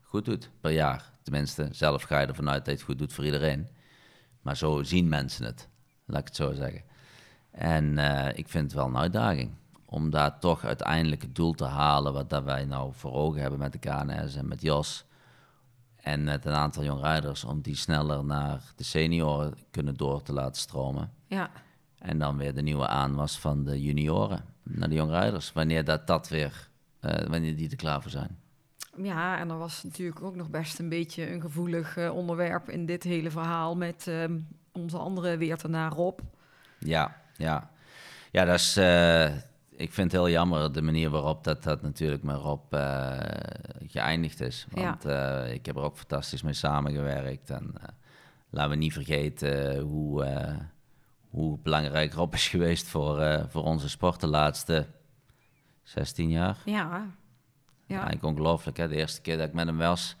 goed 0.00 0.24
doet 0.24 0.50
per 0.60 0.70
jaar. 0.70 1.10
tenminste, 1.22 1.68
zelf 1.70 2.02
ga 2.02 2.20
je 2.20 2.26
ervan 2.26 2.50
uit 2.50 2.64
dat 2.64 2.74
het 2.74 2.82
goed 2.82 2.98
doet 2.98 3.12
voor 3.12 3.24
iedereen. 3.24 3.68
Maar 4.42 4.56
zo 4.56 4.82
zien 4.82 5.08
mensen 5.08 5.44
het, 5.44 5.68
laat 6.06 6.20
ik 6.20 6.26
het 6.26 6.36
zo 6.36 6.52
zeggen. 6.52 6.82
En 7.50 7.98
ik 8.36 8.48
vind 8.48 8.64
het 8.64 8.72
wel 8.72 8.86
een 8.86 8.96
uitdaging 8.96 9.50
om 9.92 10.10
daar 10.10 10.38
toch 10.38 10.64
uiteindelijk 10.64 11.22
het 11.22 11.34
doel 11.34 11.52
te 11.52 11.64
halen 11.64 12.12
wat 12.12 12.30
dat 12.30 12.44
wij 12.44 12.64
nou 12.64 12.92
voor 12.94 13.12
ogen 13.12 13.40
hebben 13.40 13.58
met 13.58 13.72
de 13.72 13.78
KNS 13.78 14.36
en 14.36 14.48
met 14.48 14.62
Jos. 14.62 15.04
En 15.96 16.24
met 16.24 16.44
een 16.44 16.52
aantal 16.52 16.84
jongrijders 16.84 17.44
om 17.44 17.60
die 17.60 17.76
sneller 17.76 18.24
naar 18.24 18.62
de 18.76 18.84
senioren 18.84 19.54
kunnen 19.70 19.94
door 19.94 20.22
te 20.22 20.32
laten 20.32 20.60
stromen. 20.60 21.12
Ja, 21.26 21.50
En 21.98 22.18
dan 22.18 22.36
weer 22.36 22.54
de 22.54 22.62
nieuwe 22.62 22.86
aanwas 22.86 23.38
van 23.38 23.64
de 23.64 23.82
junioren 23.82 24.44
naar 24.62 24.88
de 24.88 24.94
jongrijders. 24.94 25.52
Wanneer 25.52 25.84
dat, 25.84 26.06
dat 26.06 26.28
weer, 26.28 26.68
eh, 27.00 27.26
wanneer 27.26 27.56
die 27.56 27.70
er 27.70 27.76
klaar 27.76 28.02
voor 28.02 28.10
zijn. 28.10 28.38
ja, 28.96 29.38
en 29.38 29.50
er 29.50 29.58
was 29.58 29.82
natuurlijk 29.82 30.22
ook 30.22 30.36
nog 30.36 30.50
best 30.50 30.78
een 30.78 30.88
beetje 30.88 31.32
een 31.32 31.40
gevoelig 31.40 31.96
eh, 31.96 32.14
onderwerp 32.14 32.70
in 32.70 32.86
dit 32.86 33.02
hele 33.02 33.30
verhaal 33.30 33.76
met 33.76 34.06
ehm, 34.06 34.38
onze 34.72 34.98
andere 34.98 35.36
weertenaar 35.36 35.92
Rob. 35.92 36.18
Ja, 36.78 37.16
ja. 37.36 37.70
Ja, 38.30 38.44
dat 38.44 38.58
is, 38.58 38.76
eh, 38.76 39.30
ik 39.82 39.92
vind 39.92 40.12
het 40.12 40.20
heel 40.20 40.30
jammer 40.30 40.72
de 40.72 40.82
manier 40.82 41.10
waarop 41.10 41.44
dat, 41.44 41.62
dat 41.62 41.82
natuurlijk 41.82 42.22
met 42.22 42.36
Rob 42.36 42.74
eh, 42.74 43.18
geëindigd 43.86 44.40
is. 44.40 44.66
Ja. 44.74 44.82
Want 44.82 45.04
eh, 45.04 45.52
ik 45.52 45.66
heb 45.66 45.76
er 45.76 45.82
ook 45.82 45.96
fantastisch 45.96 46.42
mee 46.42 46.52
samengewerkt. 46.52 47.50
En 47.50 47.72
eh, 47.80 47.88
laten 48.50 48.70
we 48.70 48.76
niet 48.76 48.92
vergeten 48.92 49.80
hoe, 49.80 50.26
hoe 51.30 51.58
belangrijk 51.58 52.12
Rob 52.12 52.34
is 52.34 52.48
geweest 52.54 52.86
voor, 52.86 53.46
voor 53.48 53.62
onze 53.62 53.88
sport 53.88 54.20
de 54.20 54.26
laatste 54.26 54.86
16 55.82 56.30
jaar. 56.30 56.58
Ja, 56.64 57.06
ja, 57.86 57.94
Eigenlijk 57.94 58.24
ongelooflijk. 58.24 58.76
Hè? 58.76 58.88
De 58.88 58.96
eerste 58.96 59.20
keer 59.20 59.36
dat 59.36 59.48
ik 59.48 59.54
met 59.54 59.66
hem 59.66 59.78
was, 59.78 60.16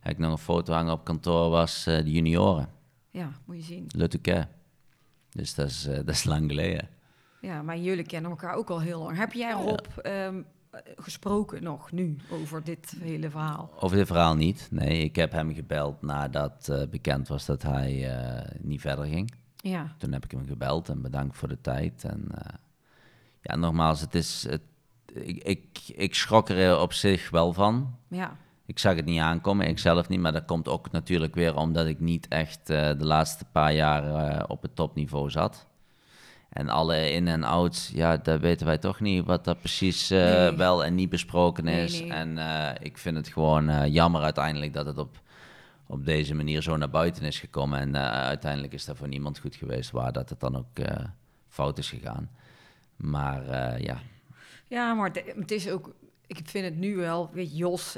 heb 0.00 0.12
ik 0.12 0.18
nog 0.18 0.32
een 0.32 0.38
foto 0.38 0.72
hangen 0.72 0.92
op 0.92 1.04
kantoor, 1.04 1.50
was 1.50 1.84
de 1.84 2.12
junioren. 2.12 2.68
ja, 3.10 3.32
moet 3.44 3.56
je 3.56 3.62
zien. 3.62 3.84
Le 3.88 4.08
Touquet. 4.08 4.48
Dus 5.30 5.54
dat 5.54 5.68
is, 5.68 5.82
dat 5.82 6.08
is 6.08 6.24
lang 6.24 6.48
geleden. 6.48 6.88
Ja, 7.44 7.62
maar 7.62 7.78
jullie 7.78 8.04
kennen 8.04 8.30
elkaar 8.30 8.54
ook 8.54 8.70
al 8.70 8.80
heel 8.80 9.02
lang. 9.02 9.16
Heb 9.16 9.32
jij 9.32 9.52
Rob 9.52 9.86
ehm, 10.02 10.42
gesproken 10.96 11.62
nog 11.62 11.92
nu 11.92 12.16
over 12.30 12.64
dit 12.64 12.96
hele 13.00 13.30
verhaal? 13.30 13.70
Over 13.78 13.96
dit 13.96 14.06
verhaal 14.06 14.34
niet. 14.34 14.68
Nee, 14.70 15.02
ik 15.02 15.16
heb 15.16 15.32
hem 15.32 15.54
gebeld 15.54 16.02
nadat 16.02 16.68
eh, 16.68 16.88
bekend 16.90 17.28
was 17.28 17.46
dat 17.46 17.62
hij 17.62 18.16
eh, 18.16 18.54
niet 18.60 18.80
verder 18.80 19.04
ging. 19.04 19.34
Ja, 19.56 19.94
Toen 19.98 20.12
heb 20.12 20.24
ik 20.24 20.30
hem 20.30 20.46
gebeld 20.46 20.88
en 20.88 21.02
bedankt 21.02 21.36
voor 21.36 21.48
de 21.48 21.60
tijd. 21.60 22.04
En 22.04 22.24
eh, 22.34 22.54
ja, 23.40 23.56
nogmaals, 23.56 24.00
het 24.00 24.14
is, 24.14 24.46
het, 24.48 24.62
ik, 25.12 25.42
ik, 25.42 25.66
ik 25.94 26.14
schrok 26.14 26.48
er 26.48 26.78
op 26.78 26.92
zich 26.92 27.30
wel 27.30 27.52
van. 27.52 27.96
ja, 28.08 28.36
Ik 28.66 28.78
zag 28.78 28.96
het 28.96 29.04
niet 29.04 29.20
aankomen, 29.20 29.68
ik 29.68 29.78
zelf 29.78 30.08
niet. 30.08 30.20
Maar 30.20 30.32
dat 30.32 30.44
komt 30.44 30.68
ook 30.68 30.90
natuurlijk 30.90 31.34
weer 31.34 31.56
omdat 31.56 31.86
ik 31.86 32.00
niet 32.00 32.28
echt 32.28 32.66
de 32.66 32.96
laatste 32.98 33.44
paar 33.52 33.72
jaar 33.72 34.46
op 34.46 34.62
het 34.62 34.76
topniveau 34.76 35.30
zat. 35.30 35.66
En 36.54 36.68
alle 36.68 37.10
in- 37.10 37.28
en 37.28 37.44
outs, 37.44 37.90
ja, 37.94 38.16
dat 38.16 38.40
weten 38.40 38.66
wij 38.66 38.78
toch 38.78 39.00
niet 39.00 39.24
wat 39.24 39.44
dat 39.44 39.58
precies 39.58 40.10
eh, 40.10 40.18
Nee. 40.18 40.50
wel 40.56 40.84
en 40.84 40.94
niet 40.94 41.08
besproken 41.08 41.66
is. 41.68 42.00
nee. 42.00 42.10
En 42.12 42.38
eh, 42.38 42.70
ik 42.80 42.98
vind 42.98 43.16
het 43.16 43.28
gewoon 43.28 43.68
eh, 43.68 43.92
jammer 43.92 44.22
uiteindelijk 44.22 44.72
dat 44.72 44.86
het 44.86 44.98
op, 44.98 45.20
op 45.86 46.04
deze 46.04 46.34
manier 46.34 46.62
zo 46.62 46.76
naar 46.76 46.90
buiten 46.90 47.22
is 47.22 47.40
gekomen. 47.40 47.78
En 47.78 47.96
uiteindelijk 48.12 48.72
is 48.72 48.84
dat 48.84 48.96
voor 48.96 49.08
niemand 49.08 49.38
goed 49.38 49.54
geweest, 49.56 49.90
waar 49.90 50.12
dat 50.12 50.28
het 50.28 50.40
dan 50.40 50.56
ook 50.56 50.66
fout 51.48 51.78
is 51.78 51.88
gegaan. 51.88 52.30
Maar 52.96 53.42
ja, 53.82 53.98
ja, 54.68 54.94
maar 54.94 55.12
de- 55.12 55.34
het 55.38 55.50
is 55.50 55.68
ook... 55.70 55.94
Ik 56.26 56.40
vind 56.44 56.64
het 56.64 56.76
nu 56.76 56.96
wel, 56.96 57.30
weet 57.32 57.56
Jos 57.56 57.96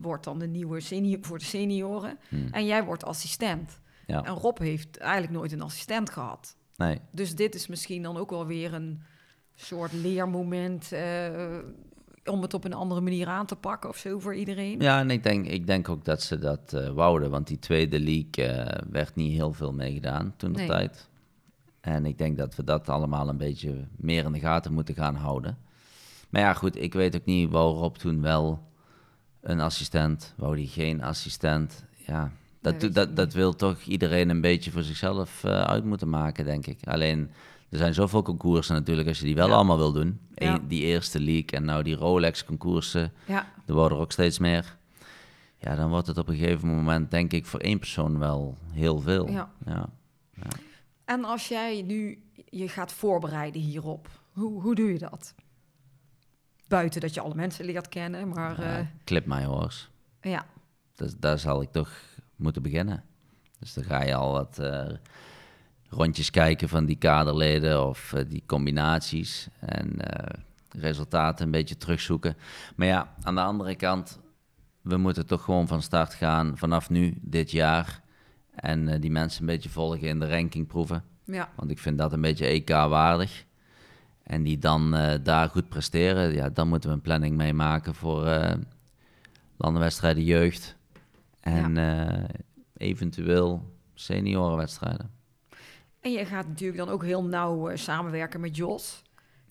wordt 0.00 0.24
dan 0.24 0.38
de 0.38 0.46
nieuwe 0.46 0.80
senior 0.80 1.18
voor 1.22 1.38
de 1.38 1.44
senioren. 1.44 2.18
Hmm. 2.28 2.48
En 2.50 2.66
jij 2.66 2.84
wordt 2.84 3.04
assistent. 3.04 3.80
ja. 4.06 4.22
En 4.24 4.34
Rob 4.34 4.58
heeft 4.58 4.98
eigenlijk 4.98 5.32
nooit 5.32 5.52
een 5.52 5.62
assistent 5.62 6.10
gehad. 6.10 6.56
Nee. 6.76 6.98
Dus 7.10 7.34
dit 7.34 7.54
is 7.54 7.66
misschien 7.66 8.02
dan 8.02 8.16
ook 8.16 8.30
wel 8.30 8.46
weer 8.46 8.74
een 8.74 9.02
soort 9.54 9.92
leermoment... 9.92 10.92
eh, 10.92 11.58
om 12.24 12.42
het 12.42 12.54
op 12.54 12.64
een 12.64 12.72
andere 12.72 13.00
manier 13.00 13.26
aan 13.26 13.46
te 13.46 13.56
pakken 13.56 13.88
of 13.90 13.96
zo 13.96 14.18
voor 14.18 14.34
iedereen. 14.34 14.80
Ja, 14.80 14.98
en 14.98 15.10
ik 15.10 15.22
denk, 15.22 15.46
ik 15.46 15.66
denk 15.66 15.88
ook 15.88 16.04
dat 16.04 16.22
ze 16.22 16.38
dat 16.38 16.72
eh, 16.72 16.88
wouden, 16.88 17.30
want 17.30 17.46
die 17.46 17.58
tweede 17.58 18.00
league 18.00 18.44
eh, 18.46 18.82
werd 18.90 19.14
niet 19.14 19.32
heel 19.32 19.52
veel 19.52 19.72
meegedaan 19.72 20.34
toen 20.36 20.52
de 20.52 20.58
Nee. 20.58 20.68
tijd. 20.68 21.08
En 21.80 22.06
ik 22.06 22.18
denk 22.18 22.38
dat 22.38 22.54
we 22.56 22.64
dat 22.64 22.88
allemaal 22.88 23.28
een 23.28 23.36
beetje 23.36 23.86
meer 23.96 24.24
in 24.24 24.32
de 24.32 24.38
gaten 24.38 24.72
moeten 24.72 24.94
gaan 24.94 25.14
houden. 25.14 25.58
Maar 26.30 26.40
ja, 26.42 26.54
goed, 26.54 26.76
ik 26.76 26.92
weet 26.92 27.16
ook 27.16 27.24
niet, 27.24 27.50
wou 27.50 27.76
Rob 27.76 27.94
toen 27.96 28.20
wel 28.20 28.68
een 29.40 29.60
assistent, 29.60 30.34
wou 30.36 30.56
die 30.56 30.68
geen 30.68 31.02
assistent? 31.02 31.84
Ja, 31.96 32.32
dat, 32.62 32.94
dat, 32.94 33.16
dat 33.16 33.32
wil 33.32 33.56
toch 33.56 33.80
iedereen 33.82 34.28
een 34.30 34.40
beetje 34.40 34.70
voor 34.70 34.82
zichzelf 34.82 35.44
eh, 35.44 35.60
uit 35.62 35.84
moeten 35.84 36.08
maken, 36.08 36.44
denk 36.44 36.66
ik. 36.66 36.78
Alleen, 36.88 37.30
er 37.70 37.78
zijn 37.78 37.94
zoveel 37.94 38.22
concoursen 38.22 38.74
natuurlijk, 38.74 39.08
als 39.08 39.18
je 39.18 39.24
die 39.24 39.34
wel 39.34 39.48
Ja. 39.48 39.54
allemaal 39.54 39.76
wil 39.78 39.92
doen. 39.92 40.20
Ja. 40.34 40.58
Die 40.68 40.82
eerste 40.82 41.20
league 41.20 41.50
en 41.50 41.64
nou 41.64 41.82
die 41.82 41.94
Rolex-concoursen. 41.94 43.12
Ja, 43.26 43.46
Er 43.66 43.74
worden 43.74 43.96
er 43.98 44.02
ook 44.04 44.12
steeds 44.12 44.38
meer. 44.38 44.76
Ja, 45.58 45.74
dan 45.74 45.90
wordt 45.90 46.06
het 46.06 46.18
op 46.18 46.28
een 46.28 46.36
gegeven 46.36 46.68
moment, 46.68 47.10
denk 47.10 47.32
ik, 47.32 47.46
voor 47.46 47.60
één 47.60 47.78
persoon 47.78 48.18
wel 48.18 48.56
heel 48.72 49.00
veel. 49.00 49.28
Ja. 49.30 49.50
ja. 49.66 49.88
En 51.04 51.24
als 51.24 51.48
jij 51.48 51.82
nu 51.82 52.22
je 52.48 52.68
gaat 52.68 52.92
voorbereiden 52.92 53.60
hierop, 53.60 54.08
hoe, 54.32 54.62
hoe 54.62 54.74
doe 54.74 54.92
je 54.92 54.98
dat? 54.98 55.34
Buiten 56.68 57.00
dat 57.00 57.14
je 57.14 57.20
alle 57.20 57.34
mensen 57.34 57.64
leert 57.64 57.88
kennen, 57.88 58.28
maar 58.28 58.58
eh, 58.58 58.86
clip 59.04 59.26
my 59.26 59.44
horse. 59.44 59.86
ja, 60.20 60.46
Dus 60.94 61.16
daar 61.18 61.38
zal 61.38 61.62
ik 61.62 61.72
toch 61.72 61.90
moeten 62.42 62.62
beginnen. 62.62 63.04
Dus 63.62 63.74
dan 63.74 63.84
ga 63.84 64.02
je 64.02 64.14
al 64.14 64.32
wat 64.32 64.58
eh, 64.58 64.86
rondjes 65.88 66.30
kijken 66.30 66.68
van 66.68 66.84
die 66.84 66.96
kaderleden 66.96 67.86
of 67.86 68.12
eh, 68.12 68.24
die 68.28 68.42
combinaties. 68.46 69.48
En 69.58 70.00
eh, 70.00 70.40
resultaten 70.70 71.44
een 71.44 71.50
beetje 71.50 71.76
terugzoeken. 71.76 72.36
Maar 72.76 72.86
ja, 72.86 73.14
aan 73.22 73.34
de 73.34 73.40
andere 73.40 73.74
kant, 73.74 74.20
we 74.80 74.96
moeten 74.96 75.26
toch 75.26 75.44
gewoon 75.44 75.68
van 75.68 75.82
start 75.82 76.14
gaan 76.14 76.58
vanaf 76.58 76.90
nu, 76.90 77.18
dit 77.20 77.50
jaar. 77.50 78.00
En 78.54 79.00
die 79.00 79.10
mensen 79.10 79.40
een 79.40 79.46
beetje 79.46 79.68
volgen 79.70 80.08
in 80.08 80.18
de 80.18 80.28
rankingproeven. 80.28 81.04
ja, 81.24 81.48
Want 81.56 81.70
ik 81.70 81.78
vind 81.78 81.98
dat 81.98 82.12
een 82.12 82.20
beetje 82.20 82.46
EK-waardig. 82.46 83.44
En 84.22 84.42
die 84.42 84.58
dan 84.58 84.90
daar 85.22 85.48
goed 85.48 85.68
presteren, 85.68 86.32
ja, 86.32 86.48
dan 86.48 86.68
moeten 86.68 86.88
we 86.88 86.94
een 86.94 87.02
planning 87.02 87.36
mee 87.36 87.54
maken 87.54 87.94
voor 87.94 88.56
landenwedstrijden 89.56 90.24
jeugd. 90.24 90.76
En 91.42 91.76
eh, 91.76 92.24
eventueel 92.76 93.72
seniorenwedstrijden. 93.94 95.10
En 96.00 96.12
je 96.12 96.24
gaat 96.24 96.48
natuurlijk 96.48 96.78
dan 96.78 96.88
ook 96.88 97.04
heel 97.04 97.24
nauw 97.24 97.68
eh, 97.68 97.76
samenwerken 97.76 98.40
met 98.40 98.56
Jos. 98.56 99.02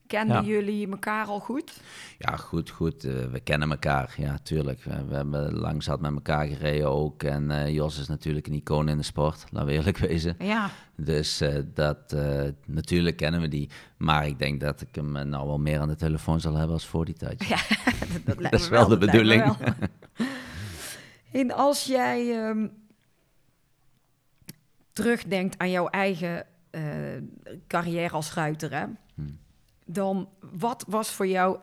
Kenden 0.08 0.36
Ja. 0.46 0.50
jullie 0.50 0.90
elkaar 0.92 1.26
al 1.26 1.40
goed? 1.40 1.82
Ja, 2.18 2.36
goed, 2.36 2.70
goed. 2.70 3.04
eh, 3.04 3.14
we 3.26 3.40
kennen 3.40 3.72
elkaar, 3.72 4.14
ja, 4.18 4.38
tuurlijk. 4.44 4.84
We, 4.84 5.06
we 5.08 5.16
hebben 5.16 5.54
lang 5.54 5.84
zat 5.84 6.02
met 6.02 6.14
elkaar 6.14 6.48
gereden 6.48 6.90
ook. 6.90 7.24
En 7.24 7.74
Jos 7.74 8.00
is 8.00 8.08
natuurlijk 8.08 8.48
een 8.48 8.54
icoon 8.54 8.90
in 8.90 8.98
de 8.98 9.04
sport, 9.04 9.44
laten 9.50 9.68
we 9.70 9.74
eerlijk 9.76 9.98
wezen. 10.08 10.36
Ja, 10.40 10.70
Dus 10.96 11.44
dat, 11.74 12.16
natuurlijk 12.66 13.18
kennen 13.18 13.42
we 13.42 13.48
die. 13.48 13.70
Maar 13.98 14.28
ik 14.28 14.40
denk 14.40 14.60
dat 14.62 14.82
ik 14.82 14.96
hem 14.96 15.12
nou 15.30 15.48
wel 15.48 15.60
meer 15.60 15.80
aan 15.80 15.88
de 15.88 15.96
telefoon 15.96 16.40
zal 16.40 16.54
hebben 16.56 16.74
als 16.74 16.88
voor 16.88 17.06
die 17.06 17.16
tijd. 17.16 17.44
ja 17.54 17.58
dat, 18.26 18.38
Dat 18.42 18.54
is 18.54 18.70
wel 18.70 18.88
de 18.88 18.98
bedoeling. 18.98 19.44
en 21.32 21.52
als 21.52 21.86
jij 21.86 22.46
ehm, 22.46 22.68
terugdenkt 24.94 25.58
aan 25.58 25.70
jouw 25.70 25.88
eigen 25.88 26.46
eh, 26.70 26.84
carrière 27.68 28.14
als 28.16 28.34
ruiter, 28.34 28.72
hè, 28.72 28.86
Hmm. 29.16 29.40
dan 29.86 30.30
wat 30.52 30.86
was 30.88 31.12
voor 31.12 31.28
jou... 31.28 31.60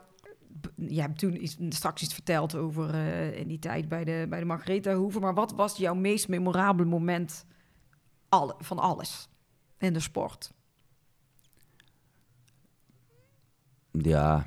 Je 0.75 1.01
hebt 1.01 1.19
toen 1.19 1.43
iets, 1.43 1.57
straks 1.69 2.03
iets 2.03 2.15
verteld 2.15 2.55
over 2.55 2.95
eh, 2.95 3.39
in 3.39 3.49
die 3.49 3.59
tijd 3.59 3.89
bij 3.89 4.05
de, 4.05 4.27
bij 4.29 4.39
de 4.39 4.45
Margaretha 4.45 4.95
Hoeve, 4.95 5.21
maar 5.21 5.35
wat 5.35 5.53
was 5.53 5.77
jouw 5.77 5.95
meest 5.95 6.29
memorabele 6.29 6.89
moment 6.89 7.45
alle, 8.29 8.55
van 8.59 8.79
alles 8.79 9.29
in 9.79 9.93
de 9.93 10.01
sport? 10.01 10.53
Ja, 13.91 14.47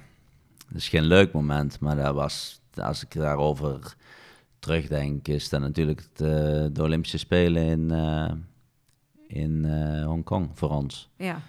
dat 0.68 0.78
is 0.78 0.90
geen 0.90 1.04
leuk 1.04 1.34
moment, 1.34 1.80
maar 1.80 1.96
dat 1.96 2.14
was, 2.14 2.62
als 2.76 3.04
ik 3.04 3.14
daarover 3.14 3.96
terugdenk, 4.62 5.28
is 5.28 5.50
dat 5.50 5.62
natuurlijk 5.62 6.02
eh, 6.02 6.28
de 6.72 6.82
Olympische 6.82 7.18
Spelen 7.18 7.64
in, 7.64 7.92
eh, 7.92 8.32
in 9.28 9.66
eh, 9.66 10.06
Hongkong 10.06 10.50
voor 10.54 10.70
ons. 10.70 11.10
Ja, 11.16 11.42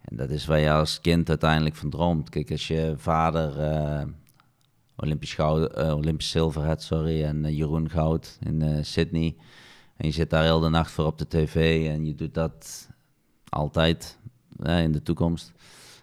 En 0.00 0.16
dat 0.16 0.30
is 0.30 0.46
waar 0.46 0.58
je 0.58 0.72
als 0.72 1.00
kind 1.00 1.28
uiteindelijk 1.28 1.76
van 1.76 1.90
droomt. 1.90 2.28
Kijk, 2.28 2.50
als 2.50 2.68
je 2.68 2.94
vader 2.96 3.52
Olympisch, 4.96 5.34
goud, 5.34 5.76
Olympisch 5.76 6.30
zilver 6.30 6.62
had, 6.62 6.82
sorry, 6.82 7.24
en 7.24 7.54
Jeroen 7.54 7.90
goud 7.90 8.38
in 8.40 8.84
Sydney. 8.84 9.36
En 9.96 10.06
je 10.06 10.12
zit 10.12 10.30
daar 10.30 10.42
heel 10.42 10.60
de 10.60 10.68
nacht 10.68 10.90
voor 10.90 11.04
op 11.04 11.18
de 11.18 11.28
tv 11.28 11.88
en 11.88 12.06
je 12.06 12.14
doet 12.14 12.34
dat 12.34 12.88
altijd 13.48 14.18
in 14.64 14.92
de 14.92 15.02
toekomst. 15.02 15.52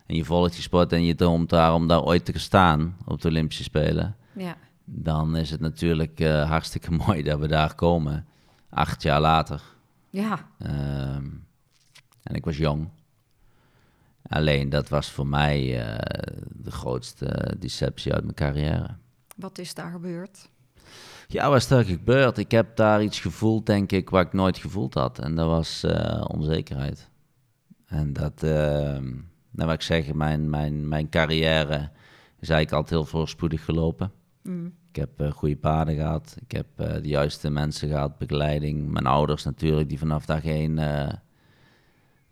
En 0.06 0.16
je 0.16 0.26
volgt 0.26 0.54
die 0.54 0.62
sport 0.62 0.92
en 0.92 1.04
je 1.04 1.16
droomt 1.16 1.50
daar 1.50 1.74
om 1.74 1.88
daar 1.88 2.04
ooit 2.04 2.26
te 2.26 2.40
staan 2.40 2.98
op 3.06 3.22
de 3.22 3.28
Olympische 3.28 3.64
Spelen. 3.64 4.16
ja, 4.34 4.58
dan 4.86 5.36
is 5.36 5.50
het 5.50 5.60
natuurlijk 5.60 6.20
eh, 6.20 6.50
hartstikke 6.50 6.92
mooi 7.06 7.24
dat 7.24 7.40
we 7.40 7.48
daar 7.48 7.76
komen. 7.76 8.26
Acht 8.70 9.02
jaar 9.02 9.22
later. 9.22 9.62
Ja, 10.10 10.48
Ehm, 10.60 11.30
en 12.24 12.36
ik 12.36 12.46
was 12.46 12.58
jong. 12.58 12.90
Alleen 14.30 14.70
dat 14.70 14.90
was 14.90 15.12
voor 15.12 15.28
mij 15.28 15.86
eh, 15.86 16.34
de 16.52 16.72
grootste 16.72 17.56
deceptie 17.60 18.14
uit 18.14 18.24
mijn 18.24 18.36
carrière. 18.36 18.96
wat 19.36 19.58
is 19.58 19.74
daar 19.74 19.92
gebeurd? 19.92 20.50
Ja, 21.28 21.50
wat 21.50 21.58
is 21.58 21.70
er 21.70 21.84
gebeurd? 21.84 22.38
Ik 22.38 22.52
heb 22.52 22.76
daar 22.76 23.04
iets 23.04 23.20
gevoeld, 23.20 23.66
denk 23.66 23.92
ik, 23.92 24.10
wat 24.10 24.26
ik 24.26 24.34
nooit 24.34 24.58
gevoeld 24.58 24.94
had. 24.94 25.20
En 25.20 25.36
dat 25.36 25.48
was 25.48 25.84
eh, 25.84 26.26
onzekerheid. 26.28 27.10
En 27.86 28.14
dat, 28.14 28.44
uh, 28.44 28.52
nou 29.50 29.68
wat 29.68 29.74
ik 29.74 29.82
zeg, 29.82 30.14
mijn, 30.14 30.50
mijn, 30.50 30.88
mijn 30.88 31.10
carrière 31.10 31.90
is 32.40 32.50
eigenlijk 32.50 32.72
altijd 32.72 32.90
heel 32.90 33.06
voorspoedig 33.06 33.66
gelopen. 33.66 34.12
Mm. 34.48 34.74
Ik 34.90 34.96
heb 34.96 35.20
eh, 35.20 35.32
goede 35.32 35.58
paarden 35.58 35.96
gehad. 35.96 36.36
Ik 36.40 36.52
heb 36.52 36.68
eh, 36.76 36.94
de 36.94 37.08
juiste 37.08 37.50
mensen 37.50 37.90
gehad, 37.90 38.18
begeleiding. 38.18 38.92
Mijn 38.92 39.06
ouders 39.06 39.44
natuurlijk, 39.44 39.90
die 39.90 40.00
vanaf 40.00 40.26
dag 40.26 40.46
één 40.46 40.80
eh, 40.80 41.14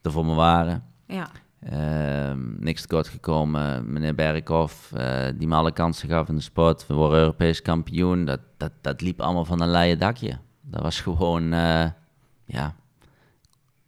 er 0.01 0.11
voor 0.11 0.25
me 0.25 0.33
waren. 0.33 0.83
Ja, 1.07 1.29
Ehm, 1.69 2.39
niks 2.59 2.81
tekort 2.81 3.07
gekomen. 3.07 3.93
Meneer 3.93 4.15
Berghoff, 4.15 4.91
eh, 4.91 5.25
die 5.35 5.47
me 5.47 5.55
alle 5.55 5.71
kansen 5.71 6.09
gaf 6.09 6.29
in 6.29 6.35
de 6.35 6.41
sport. 6.41 6.87
We 6.87 6.93
worden 6.93 7.19
Europees 7.19 7.61
kampioen. 7.61 8.25
Dat, 8.25 8.39
dat, 8.57 8.71
dat 8.81 9.01
liep 9.01 9.21
allemaal 9.21 9.45
van 9.45 9.61
een 9.61 9.71
leien 9.71 9.99
dakje. 9.99 10.37
Dat 10.61 10.81
was 10.81 11.01
gewoon, 11.01 11.49
ja, 12.45 12.75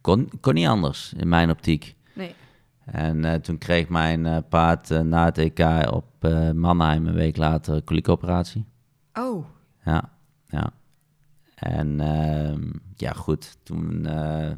kon, 0.00 0.30
kon 0.40 0.54
niet 0.54 0.66
anders 0.66 1.12
in 1.16 1.28
mijn 1.28 1.50
optiek. 1.50 1.96
En 2.86 3.24
eh, 3.24 3.34
toen 3.34 3.58
kreeg 3.58 3.88
mijn 3.88 4.26
eh, 4.26 4.38
paard 4.48 4.90
eh, 4.90 5.00
na 5.00 5.24
het 5.24 5.38
EK 5.38 5.90
op 5.90 6.04
Mannheim 6.54 7.06
een 7.06 7.14
week 7.14 7.36
later 7.36 7.74
een 7.74 7.84
koliekoperatie. 7.84 8.64
Oh, 9.14 9.46
Ja, 9.84 10.10
ja. 10.48 10.70
En 11.54 12.00
ehm, 12.00 12.70
ja, 12.96 13.12
goed, 13.12 13.56
toen 13.62 14.06
eh 14.06 14.50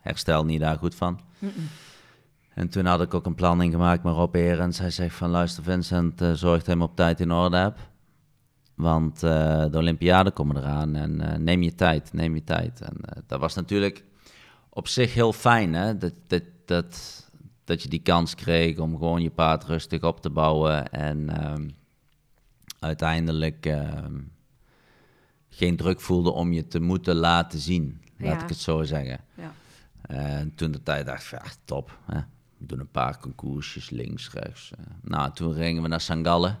herstel 0.00 0.44
niet 0.44 0.60
daar 0.60 0.76
goed 0.76 0.94
van. 0.94 1.20
En 2.54 2.68
toen 2.68 2.86
had 2.86 3.00
ik 3.00 3.14
ook 3.14 3.26
een 3.26 3.34
planning 3.34 3.72
gemaakt 3.72 4.02
met 4.02 4.14
Rob 4.14 4.34
Erens. 4.34 4.78
Hij 4.78 4.90
zegt 4.90 5.14
van, 5.14 5.30
luister 5.30 5.62
Vincent, 5.62 6.18
zorg 6.18 6.56
dat 6.56 6.64
je 6.64 6.70
hem 6.70 6.82
op 6.82 6.96
tijd 6.96 7.20
in 7.20 7.32
orde 7.32 7.56
hebt. 7.56 7.80
Want 8.74 9.20
de 9.20 9.70
Olympiade 9.74 10.30
komen 10.30 10.56
eraan 10.56 10.94
en 10.94 11.44
neem 11.44 11.62
je 11.62 11.74
tijd, 11.74 12.12
neem 12.12 12.34
je 12.34 12.44
tijd. 12.44 12.80
En 12.80 12.96
dat 13.26 13.40
was 13.40 13.54
natuurlijk 13.54 14.04
op 14.68 14.88
zich 14.88 15.14
heel 15.14 15.32
fijn, 15.32 15.74
hè. 15.74 15.98
Dat, 15.98 16.14
dat, 16.26 16.42
dat, 16.64 17.19
dat 17.64 17.82
je 17.82 17.88
die 17.88 18.02
kans 18.02 18.34
kreeg 18.34 18.78
om 18.78 18.96
gewoon 18.98 19.22
je 19.22 19.30
paard 19.30 19.64
rustig 19.64 20.02
op 20.02 20.20
te 20.20 20.30
bouwen. 20.30 20.90
En 20.92 21.28
ehm, 21.42 21.68
uiteindelijk 22.78 23.66
ehm, 23.66 24.18
geen 25.48 25.76
druk 25.76 26.00
voelde 26.00 26.30
om 26.30 26.52
je 26.52 26.66
te 26.66 26.80
moeten 26.80 27.14
laten 27.16 27.58
zien. 27.58 28.00
Laat 28.18 28.36
Ja. 28.38 28.42
ik 28.42 28.48
het 28.48 28.58
zo 28.58 28.82
zeggen. 28.82 29.20
ja. 29.34 29.52
En 30.00 30.54
toen 30.54 30.70
de 30.70 30.82
tijd 30.82 31.06
dacht 31.06 31.24
ik, 31.24 31.30
ja, 31.30 31.42
top. 31.64 31.98
Hè? 32.04 32.20
We 32.58 32.66
doen 32.66 32.80
een 32.80 32.90
paar 32.90 33.18
concoursjes, 33.18 33.90
links, 33.90 34.30
rechts. 34.32 34.70
eh. 34.78 34.84
Nou, 35.02 35.32
toen 35.32 35.54
gingen 35.54 35.82
we 35.82 35.88
naar 35.88 36.00
Sangalle. 36.00 36.56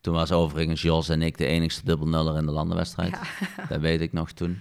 Toen 0.00 0.14
was 0.14 0.32
overigens 0.32 0.82
Jos 0.82 1.08
en 1.08 1.22
ik 1.22 1.38
de 1.38 1.46
enigste 1.46 1.84
dubbelnuller 1.84 2.36
in 2.36 2.46
de 2.46 2.52
landenwedstrijd. 2.52 3.18
Dat 3.68 3.80
weet 3.80 4.00
ik 4.00 4.12
nog 4.12 4.32
toen. 4.32 4.58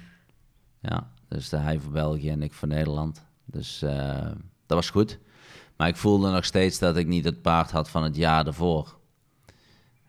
Ja, 0.80 1.12
dus 1.28 1.52
hij 1.52 1.80
voor 1.80 1.92
België 1.92 2.30
en 2.30 2.44
ik 2.44 2.54
voor 2.54 2.68
Nederland. 2.68 3.26
Dus 3.46 3.82
eh, 3.82 4.22
dat 4.66 4.78
was 4.78 4.90
goed. 4.90 5.20
Maar 5.80 5.88
ik 5.88 5.96
voelde 5.96 6.32
nog 6.32 6.46
steeds 6.46 6.80
dat 6.80 6.98
ik 6.98 7.08
niet 7.08 7.26
het 7.26 7.42
paard 7.42 7.72
had 7.72 7.90
van 7.90 8.04
het 8.04 8.16
jaar 8.16 8.48
ervoor. 8.48 8.98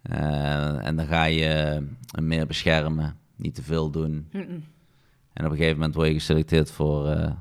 Eh, 0.02 0.86
en 0.86 0.96
dan 0.96 1.06
ga 1.06 1.24
je 1.24 1.44
hem 1.44 2.26
meer 2.26 2.46
beschermen, 2.46 3.16
niet 3.36 3.54
te 3.54 3.62
veel 3.62 3.90
doen. 3.90 4.28
En 5.32 5.44
op 5.44 5.50
een 5.50 5.56
gegeven 5.56 5.76
moment 5.78 5.94
word 5.94 6.08
je 6.08 6.14
geselecteerd 6.14 6.70
voor 6.70 7.08
eh 7.08 7.32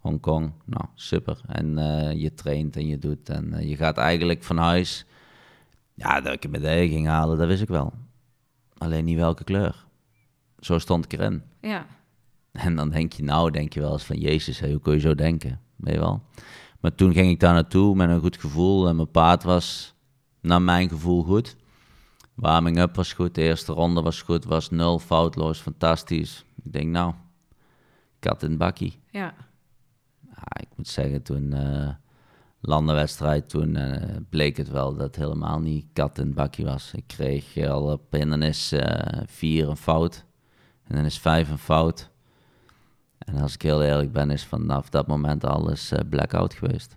Hongkong. 0.00 0.52
Nou, 0.64 0.84
super. 0.94 1.40
En 1.46 1.78
eh, 1.78 2.20
je 2.20 2.34
traint 2.34 2.76
en 2.76 2.86
je 2.86 2.98
doet. 2.98 3.28
En 3.28 3.54
eh, 3.54 3.68
je 3.68 3.76
gaat 3.76 3.96
eigenlijk 3.96 4.42
van 4.42 4.56
huis. 4.56 5.06
Ja, 5.94 6.20
dat 6.20 6.32
ik 6.32 6.44
een 6.44 6.50
medaille 6.50 6.88
ging 6.88 7.06
halen, 7.06 7.38
dat 7.38 7.46
wist 7.46 7.62
ik 7.62 7.68
wel. 7.68 7.92
Alleen 8.78 9.04
niet 9.04 9.16
welke 9.16 9.44
kleur. 9.44 9.86
Zo 10.58 10.78
stond 10.78 11.04
ik 11.04 11.12
erin. 11.12 11.42
Ja, 11.60 11.86
En 12.52 12.76
dan 12.76 12.90
denk 12.90 13.12
je, 13.12 13.22
nou, 13.22 13.50
denk 13.50 13.72
je 13.72 13.80
wel 13.80 13.92
eens 13.92 14.04
van, 14.04 14.18
jezus, 14.18 14.60
hé, 14.60 14.70
hoe 14.70 14.80
kun 14.80 14.92
je 14.92 15.00
zo 15.00 15.14
denken? 15.14 15.60
Weet 15.76 15.94
je 15.94 16.00
wel? 16.00 16.22
Maar 16.80 16.94
toen 16.94 17.12
ging 17.12 17.30
ik 17.30 17.40
daar 17.40 17.52
naartoe 17.52 17.96
met 17.96 18.08
een 18.08 18.20
goed 18.20 18.36
gevoel. 18.40 18.88
En 18.88 18.96
mijn 18.96 19.10
paard 19.10 19.42
was, 19.42 19.94
naar 20.40 20.62
mijn 20.62 20.88
gevoel, 20.88 21.22
goed. 21.22 21.56
Warming-up 22.34 22.96
was 22.96 23.12
goed. 23.12 23.34
De 23.34 23.42
eerste 23.42 23.72
ronde 23.72 24.02
was 24.02 24.22
goed. 24.22 24.44
Was 24.44 24.70
nul, 24.70 24.98
foutloos, 24.98 25.58
fantastisch. 25.58 26.44
Ik 26.64 26.72
denk, 26.72 26.90
nou, 26.90 27.14
kat 28.18 28.42
in 28.42 28.56
bakkie. 28.56 29.00
ja. 29.10 29.34
Ja, 30.34 30.60
ik 30.60 30.68
moet 30.76 30.88
zeggen, 30.88 31.22
toen 31.22 31.52
eh 31.52 31.88
landenwedstrijd, 32.60 33.48
toen 33.48 33.76
eh, 33.76 34.16
bleek 34.28 34.56
het 34.56 34.68
wel 34.68 34.94
dat 34.94 35.06
het 35.06 35.16
helemaal 35.16 35.60
niet 35.60 35.86
kat 35.92 36.18
in 36.18 36.34
bakkie 36.34 36.64
was. 36.64 36.92
Ik 36.94 37.04
kreeg 37.06 37.56
eh, 37.56 37.70
al 37.70 37.92
op 37.92 38.12
hindernis 38.12 38.72
eh 38.72 39.20
vier 39.26 39.68
een 39.68 39.76
fout. 39.76 40.24
En 40.84 40.96
dan 40.96 41.04
is 41.04 41.18
vijf 41.18 41.50
een 41.50 41.58
fout. 41.58 42.10
En 43.20 43.38
als 43.40 43.54
ik 43.54 43.62
heel 43.62 43.82
eerlijk 43.82 44.12
ben, 44.12 44.30
is 44.30 44.44
vanaf 44.44 44.88
dat 44.88 45.06
moment 45.06 45.44
alles 45.44 45.90
eh, 45.90 46.00
blackout 46.10 46.54
geweest. 46.54 46.96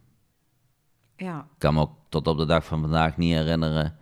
Ja, 1.15 1.39
Ik 1.39 1.45
kan 1.59 1.73
me 1.73 1.79
ook 1.81 1.91
tot 2.09 2.27
op 2.27 2.37
de 2.37 2.45
dag 2.45 2.65
van 2.65 2.81
vandaag 2.81 3.17
niet 3.17 3.33
herinneren 3.33 3.95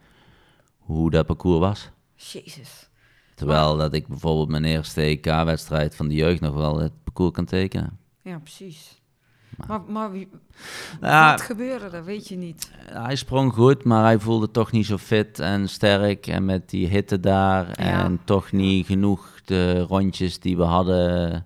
hoe 0.77 1.09
dat 1.11 1.25
parcours 1.25 1.59
was. 1.59 1.89
jezus. 2.15 2.89
Terwijl 3.35 3.77
dat 3.77 3.93
ik 3.93 4.07
bijvoorbeeld 4.07 4.49
mijn 4.49 4.65
eerste 4.65 5.01
EK-wedstrijd 5.01 5.95
van 5.95 6.07
de 6.07 6.13
jeugd 6.15 6.41
nog 6.41 6.53
wel 6.55 6.79
het 6.79 7.03
parcours 7.03 7.31
kan 7.31 7.45
tekenen. 7.45 7.99
Ja, 8.21 8.37
precies. 8.39 9.01
Maar, 9.67 9.81
maar 9.81 10.11
wie, 10.11 10.29
Ja. 11.01 11.31
wat 11.31 11.41
gebeurde 11.41 11.97
er, 11.97 12.03
weet 12.03 12.27
je 12.27 12.35
niet. 12.35 12.71
Hij 12.85 13.15
sprong 13.15 13.53
goed, 13.53 13.83
maar 13.83 14.03
hij 14.03 14.19
voelde 14.19 14.51
toch 14.51 14.71
niet 14.71 14.85
zo 14.85 14.97
fit 14.97 15.39
en 15.39 15.69
sterk. 15.69 16.27
En 16.27 16.45
met 16.45 16.69
die 16.69 16.87
hitte 16.87 17.19
daar 17.19 17.69
en 17.69 18.19
toch 18.23 18.51
niet 18.51 18.85
genoeg 18.85 19.41
de 19.45 19.81
rondjes 19.81 20.39
die 20.39 20.57
we 20.57 20.63
hadden 20.63 21.45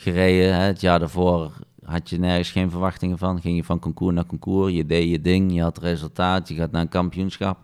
gereden. 0.00 0.54
Hè. 0.54 0.62
Het 0.62 0.80
jaar 0.80 0.98
daarvoor 0.98 1.52
had 1.84 2.10
je 2.10 2.18
nergens 2.18 2.50
geen 2.50 2.70
verwachtingen 2.70 3.18
van. 3.18 3.40
Ging 3.40 3.56
je 3.56 3.64
van 3.64 3.78
concours 3.78 4.14
naar 4.14 4.26
concours, 4.26 4.72
je 4.72 4.86
deed 4.86 5.10
je 5.10 5.20
ding, 5.20 5.54
je 5.54 5.62
had 5.62 5.78
resultaat, 5.78 6.48
je 6.48 6.54
gaat 6.54 6.70
naar 6.70 6.80
een 6.80 6.88
kampioenschap. 6.88 7.58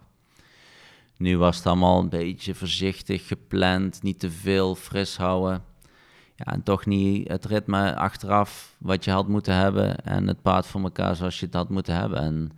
Nu 1.17 1.39
was 1.39 1.57
het 1.57 1.67
allemaal 1.67 2.01
een 2.01 2.09
beetje 2.09 2.55
voorzichtig 2.55 3.27
gepland, 3.27 4.03
niet 4.03 4.21
te 4.21 4.31
veel 4.31 4.75
fris 4.75 5.17
houden. 5.17 5.63
Ja, 6.35 6.45
en 6.45 6.63
toch 6.63 6.87
niet 6.87 7.29
het 7.29 7.45
ritme 7.45 7.97
achteraf 7.97 8.77
wat 8.79 9.05
je 9.05 9.11
had 9.11 9.29
moeten 9.29 9.55
hebben 9.55 10.05
en 10.05 10.27
het 10.27 10.43
paard 10.43 10.67
voor 10.67 10.83
elkaar 10.83 11.17
zoals 11.17 11.41
je 11.41 11.47
het 11.47 11.55
had 11.55 11.69
moeten 11.69 11.95
hebben. 11.95 12.19
En 12.19 12.51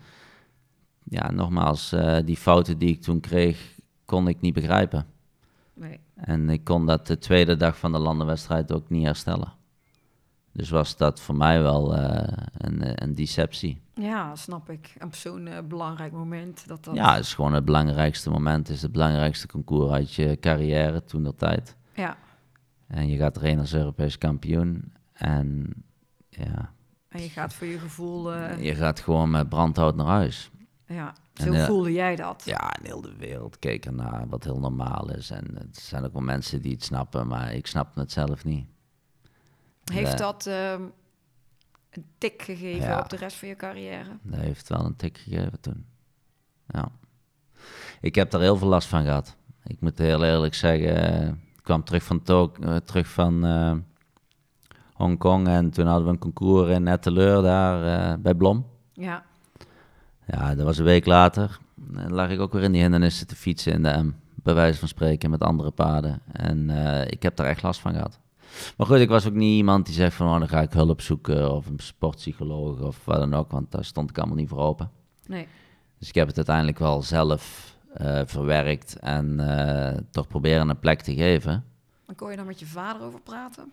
ja, 1.04 1.30
nogmaals, 1.30 1.92
eh, 1.92 2.16
die 2.24 2.36
fouten 2.36 2.78
die 2.78 2.88
ik 2.88 3.02
toen 3.02 3.20
kreeg, 3.20 3.74
kon 4.04 4.28
ik 4.28 4.40
niet 4.40 4.54
begrijpen. 4.54 5.06
Nee. 5.74 6.00
En 6.14 6.50
ik 6.50 6.64
kon 6.64 6.86
dat 6.86 7.06
de 7.06 7.18
tweede 7.18 7.56
dag 7.56 7.78
van 7.78 7.92
de 7.92 7.98
landenwedstrijd 7.98 8.72
ook 8.72 8.90
niet 8.90 9.04
herstellen. 9.04 9.57
Dus 10.58 10.70
was 10.70 10.96
dat 10.96 11.20
voor 11.20 11.34
mij 11.34 11.62
wel 11.62 11.96
eh, 11.96 12.36
een, 12.56 12.82
eh, 12.82 12.92
een 12.94 13.14
deceptie. 13.14 13.80
Ja, 13.94 14.36
snap 14.36 14.70
ik. 14.70 14.96
Op 15.04 15.14
zo'n 15.14 15.46
eh, 15.46 15.58
belangrijk 15.64 16.12
moment. 16.12 16.68
Dat 16.68 16.84
dat... 16.84 16.94
Ja, 16.94 17.14
het 17.14 17.24
is 17.24 17.34
gewoon 17.34 17.52
het 17.52 17.64
belangrijkste 17.64 18.30
moment. 18.30 18.66
Het 18.66 18.76
is 18.76 18.82
het 18.82 18.92
belangrijkste 18.92 19.46
concours 19.46 19.92
uit 19.92 20.14
je 20.14 20.36
carrière 20.40 21.04
toen 21.04 21.22
dat 21.22 21.38
tijd. 21.38 21.76
ja. 21.94 22.16
En 22.86 23.08
je 23.08 23.16
gaat 23.16 23.36
erheen 23.36 23.58
als 23.58 23.74
Europees 23.74 24.18
kampioen. 24.18 24.92
En 25.12 25.72
ja, 26.28 26.72
En 27.08 27.22
je 27.22 27.28
gaat 27.28 27.54
voor 27.54 27.66
je 27.66 27.78
gevoel... 27.78 28.32
je 28.60 28.74
gaat 28.74 29.00
gewoon 29.00 29.30
met 29.30 29.48
brandhout 29.48 29.96
naar 29.96 30.06
huis. 30.06 30.50
ja, 30.86 31.12
En, 31.34 31.54
zo 31.54 31.64
voelde 31.64 31.92
jij 31.92 32.16
dat. 32.16 32.42
Ja, 32.44 32.72
en 32.72 32.84
heel 32.84 33.00
de 33.00 33.16
wereld 33.18 33.58
keek 33.58 33.86
ernaar, 33.86 34.28
wat 34.28 34.44
heel 34.44 34.58
normaal 34.58 35.10
is. 35.10 35.30
En 35.30 35.56
er 35.56 35.66
zijn 35.70 36.04
ook 36.04 36.12
wel 36.12 36.22
mensen 36.22 36.62
die 36.62 36.72
het 36.72 36.84
snappen, 36.84 37.26
maar 37.26 37.54
ik 37.54 37.66
snap 37.66 37.94
het 37.94 38.12
zelf 38.12 38.44
niet. 38.44 38.66
Heeft 39.92 40.18
dat 40.18 40.46
ehm, 40.46 40.82
een 41.90 42.04
tik 42.18 42.42
gegeven 42.42 42.88
Ja. 42.88 42.98
op 42.98 43.08
de 43.08 43.16
rest 43.16 43.36
van 43.36 43.48
je 43.48 43.56
carrière? 43.56 44.18
Dat 44.22 44.40
heeft 44.40 44.68
wel 44.68 44.84
een 44.84 44.96
tik 44.96 45.18
gegeven 45.18 45.60
toen. 45.60 45.86
Ja. 46.68 46.88
Ik 48.00 48.14
heb 48.14 48.30
daar 48.30 48.40
heel 48.40 48.56
veel 48.56 48.68
last 48.68 48.88
van 48.88 49.04
gehad. 49.04 49.36
Ik 49.64 49.80
moet 49.80 49.98
heel 49.98 50.24
eerlijk 50.24 50.54
zeggen, 50.54 51.28
ik 51.56 51.62
kwam 51.62 51.84
terug 51.84 52.02
van, 52.02 52.22
Tok- 52.22 52.58
eh, 52.58 52.76
terug 52.76 53.08
van 53.08 53.44
eh, 53.46 53.74
Hongkong 54.92 55.48
en 55.48 55.70
toen 55.70 55.86
hadden 55.86 56.04
we 56.04 56.10
een 56.10 56.18
concours 56.18 56.70
in 56.70 56.88
Etteleur 56.88 57.42
daar 57.42 58.10
eh, 58.12 58.18
bij 58.18 58.34
Blom. 58.34 58.66
Ja, 58.92 59.22
Ja, 60.26 60.54
dat 60.54 60.64
was 60.64 60.78
een 60.78 60.84
week 60.84 61.06
later. 61.06 61.58
Dan 61.74 62.12
lag 62.12 62.30
ik 62.30 62.40
ook 62.40 62.52
weer 62.52 62.62
in 62.62 62.72
die 62.72 62.80
hindernissen 62.82 63.26
te 63.26 63.36
fietsen 63.36 63.72
in 63.72 63.82
de 63.82 64.02
M. 64.02 64.12
Bij 64.34 64.54
wijze 64.54 64.78
van 64.78 64.88
spreken 64.88 65.30
met 65.30 65.40
andere 65.42 65.70
paarden. 65.70 66.20
En 66.32 66.70
ik 67.10 67.22
heb 67.22 67.36
daar 67.36 67.46
echt 67.46 67.62
last 67.62 67.80
van 67.80 67.92
gehad. 67.92 68.18
Maar 68.76 68.86
goed, 68.86 68.98
ik 68.98 69.08
was 69.08 69.26
ook 69.26 69.34
niet 69.34 69.56
iemand 69.56 69.86
die 69.86 69.94
zegt 69.94 70.16
van... 70.16 70.26
Oh, 70.32 70.38
dan 70.38 70.48
ga 70.48 70.60
ik 70.60 70.72
hulp 70.72 71.00
zoeken 71.00 71.52
of 71.54 71.66
een 71.66 71.78
sportpsycholoog 71.78 72.80
of 72.80 73.04
wat 73.04 73.16
dan 73.18 73.34
ook. 73.34 73.50
Want 73.50 73.70
daar 73.70 73.84
stond 73.84 74.10
ik 74.10 74.18
allemaal 74.18 74.36
niet 74.36 74.48
voor 74.48 74.58
open. 74.58 74.90
nee. 75.26 75.46
Dus 75.98 76.08
ik 76.08 76.14
heb 76.14 76.26
het 76.26 76.36
uiteindelijk 76.36 76.78
wel 76.78 77.02
zelf 77.02 77.74
eh, 77.94 78.20
verwerkt 78.24 78.96
en 78.98 79.40
eh, 79.40 79.96
toch 80.10 80.26
proberen 80.26 80.68
een 80.68 80.78
plek 80.78 81.00
te 81.00 81.14
geven. 81.14 81.64
Dan 82.06 82.14
kon 82.14 82.30
je 82.30 82.36
dan 82.36 82.46
met 82.46 82.58
je 82.60 82.66
vader 82.66 83.02
over 83.02 83.20
praten? 83.20 83.72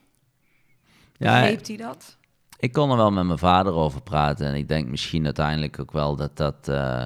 Ja, 1.17 1.39
Begreep 1.41 1.67
hij 1.67 1.77
dat? 1.77 2.17
ik 2.57 2.71
kon 2.73 2.89
er 2.91 2.97
wel 2.97 3.11
met 3.11 3.25
mijn 3.25 3.37
vader 3.39 3.73
over 3.73 4.01
praten. 4.01 4.47
En 4.47 4.55
ik 4.55 4.67
denk 4.67 4.87
misschien 4.87 5.25
uiteindelijk 5.25 5.79
ook 5.79 5.91
wel 5.91 6.15
dat 6.15 6.37
dat... 6.37 6.67
eh, 6.67 7.05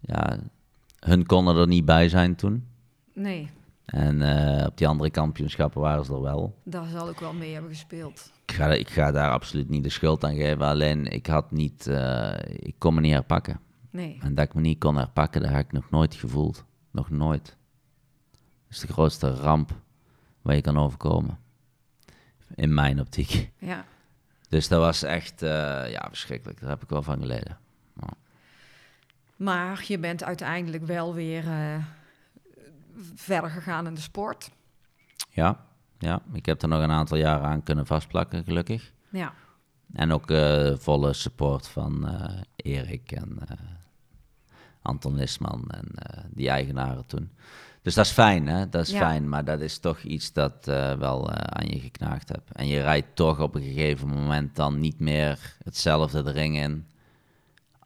ja, 0.00 0.38
hun 1.00 1.26
konden 1.26 1.56
er 1.56 1.66
niet 1.66 1.84
bij 1.84 2.08
zijn 2.08 2.34
toen. 2.36 2.66
Nee, 3.12 3.50
En 3.86 4.22
eh, 4.22 4.66
op 4.66 4.76
die 4.78 4.88
andere 4.88 5.10
kampioenschappen 5.10 5.80
waren 5.80 6.04
ze 6.04 6.12
er 6.12 6.20
wel. 6.22 6.58
daar 6.64 6.86
zal 6.86 7.08
ik 7.08 7.18
wel 7.18 7.32
mee 7.32 7.52
hebben 7.52 7.70
gespeeld. 7.70 8.32
Ik 8.46 8.52
ga, 8.54 8.66
ik 8.72 8.88
ga 8.88 9.10
daar 9.12 9.30
absoluut 9.30 9.68
niet 9.68 9.82
de 9.82 9.88
schuld 9.88 10.24
aan 10.24 10.34
geven. 10.34 10.60
Alleen 10.66 11.06
ik 11.06 11.26
had 11.26 11.50
niet... 11.50 11.86
eh, 11.86 12.34
ik 12.46 12.74
kon 12.78 12.94
me 12.94 13.00
niet 13.00 13.12
herpakken. 13.12 13.60
Nee. 13.90 14.18
En 14.22 14.34
dat 14.34 14.44
ik 14.44 14.54
me 14.54 14.60
niet 14.60 14.78
kon 14.78 14.96
herpakken, 14.96 15.40
dat 15.40 15.50
heb 15.50 15.64
ik 15.64 15.72
nog 15.72 15.90
nooit 15.90 16.14
gevoeld. 16.14 16.64
Nog 16.90 17.10
nooit. 17.10 17.44
Dat 18.66 18.70
is 18.70 18.80
de 18.80 18.92
grootste 18.92 19.30
ramp 19.30 19.80
waar 20.42 20.54
je 20.54 20.60
kan 20.60 20.78
overkomen. 20.78 21.38
In 22.54 22.74
mijn 22.74 23.00
optiek. 23.00 23.50
Ja. 23.58 23.84
Dus 24.48 24.68
dat 24.68 24.80
was 24.80 25.02
echt 25.02 25.42
eh, 25.42 25.50
ja, 25.90 26.06
verschrikkelijk. 26.08 26.60
Daar 26.60 26.70
heb 26.70 26.82
ik 26.82 26.88
wel 26.88 27.02
van 27.02 27.20
geleden. 27.20 27.58
Maar 29.36 29.84
je 29.86 29.98
bent 29.98 30.24
uiteindelijk 30.24 30.84
wel 30.84 31.14
weer 31.14 31.44
verder 33.14 33.50
gegaan 33.50 33.86
in 33.86 33.94
de 33.94 34.00
sport. 34.00 34.50
Ja, 35.30 35.64
ja, 35.98 36.22
ik 36.32 36.46
heb 36.46 36.62
er 36.62 36.68
nog 36.68 36.82
een 36.82 36.90
aantal 36.90 37.16
jaren 37.16 37.46
aan 37.48 37.62
kunnen 37.62 37.86
vastplakken, 37.86 38.44
gelukkig. 38.44 38.92
Ja. 39.10 39.32
En 39.92 40.12
ook 40.12 40.30
eh, 40.30 40.76
volle 40.76 41.12
support 41.12 41.68
van 41.68 42.08
eh, 42.08 42.40
Erik 42.56 43.12
en 43.12 43.38
eh, 43.48 43.56
Anton 44.82 45.14
Nisman 45.14 45.64
en 45.70 45.88
die 46.30 46.48
eigenaren 46.48 47.06
toen. 47.06 47.30
Dus 47.82 47.94
dat 47.94 48.04
is 48.04 48.10
fijn, 48.12 48.46
hè? 48.46 48.68
Dat 48.68 48.82
is 48.82 48.90
Ja. 48.90 48.98
fijn, 48.98 49.28
maar 49.28 49.44
dat 49.44 49.60
is 49.60 49.78
toch 49.78 50.00
iets 50.00 50.32
dat 50.32 50.64
wel 50.98 51.30
aan 51.30 51.66
je 51.66 51.80
geknaagd 51.80 52.28
hebt. 52.28 52.52
En 52.52 52.66
je 52.66 52.80
rijdt 52.80 53.16
toch 53.16 53.40
op 53.40 53.54
een 53.54 53.62
gegeven 53.62 54.08
moment 54.08 54.56
dan 54.56 54.80
niet 54.80 55.00
meer 55.00 55.56
hetzelfde 55.64 56.22
de 56.22 56.30
ring 56.30 56.56
in 56.56 56.86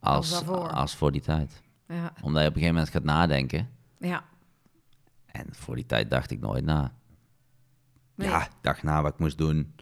Als 0.01 0.47
als, 0.47 0.71
als 0.71 0.95
voor 0.97 1.13
die 1.13 1.21
tijd. 1.21 1.63
Ja. 1.89 2.13
Omdat 2.23 2.43
je 2.43 2.49
op 2.49 2.55
een 2.55 2.61
gegeven 2.61 2.75
moment 2.75 2.89
gaat 2.89 3.05
nadenken. 3.05 3.69
Ja. 3.99 4.25
En 5.33 5.47
voor 5.51 5.75
die 5.75 5.87
tijd 5.87 6.11
dacht 6.11 6.31
ik 6.31 6.41
nooit 6.41 6.65
na. 6.65 6.93
Nee. 8.15 8.29
Ja, 8.29 8.43
ik 8.45 8.51
dacht 8.61 8.83
na 8.83 9.03
wat 9.03 9.13
ik 9.13 9.19
moest 9.19 9.39
doen. 9.39 9.75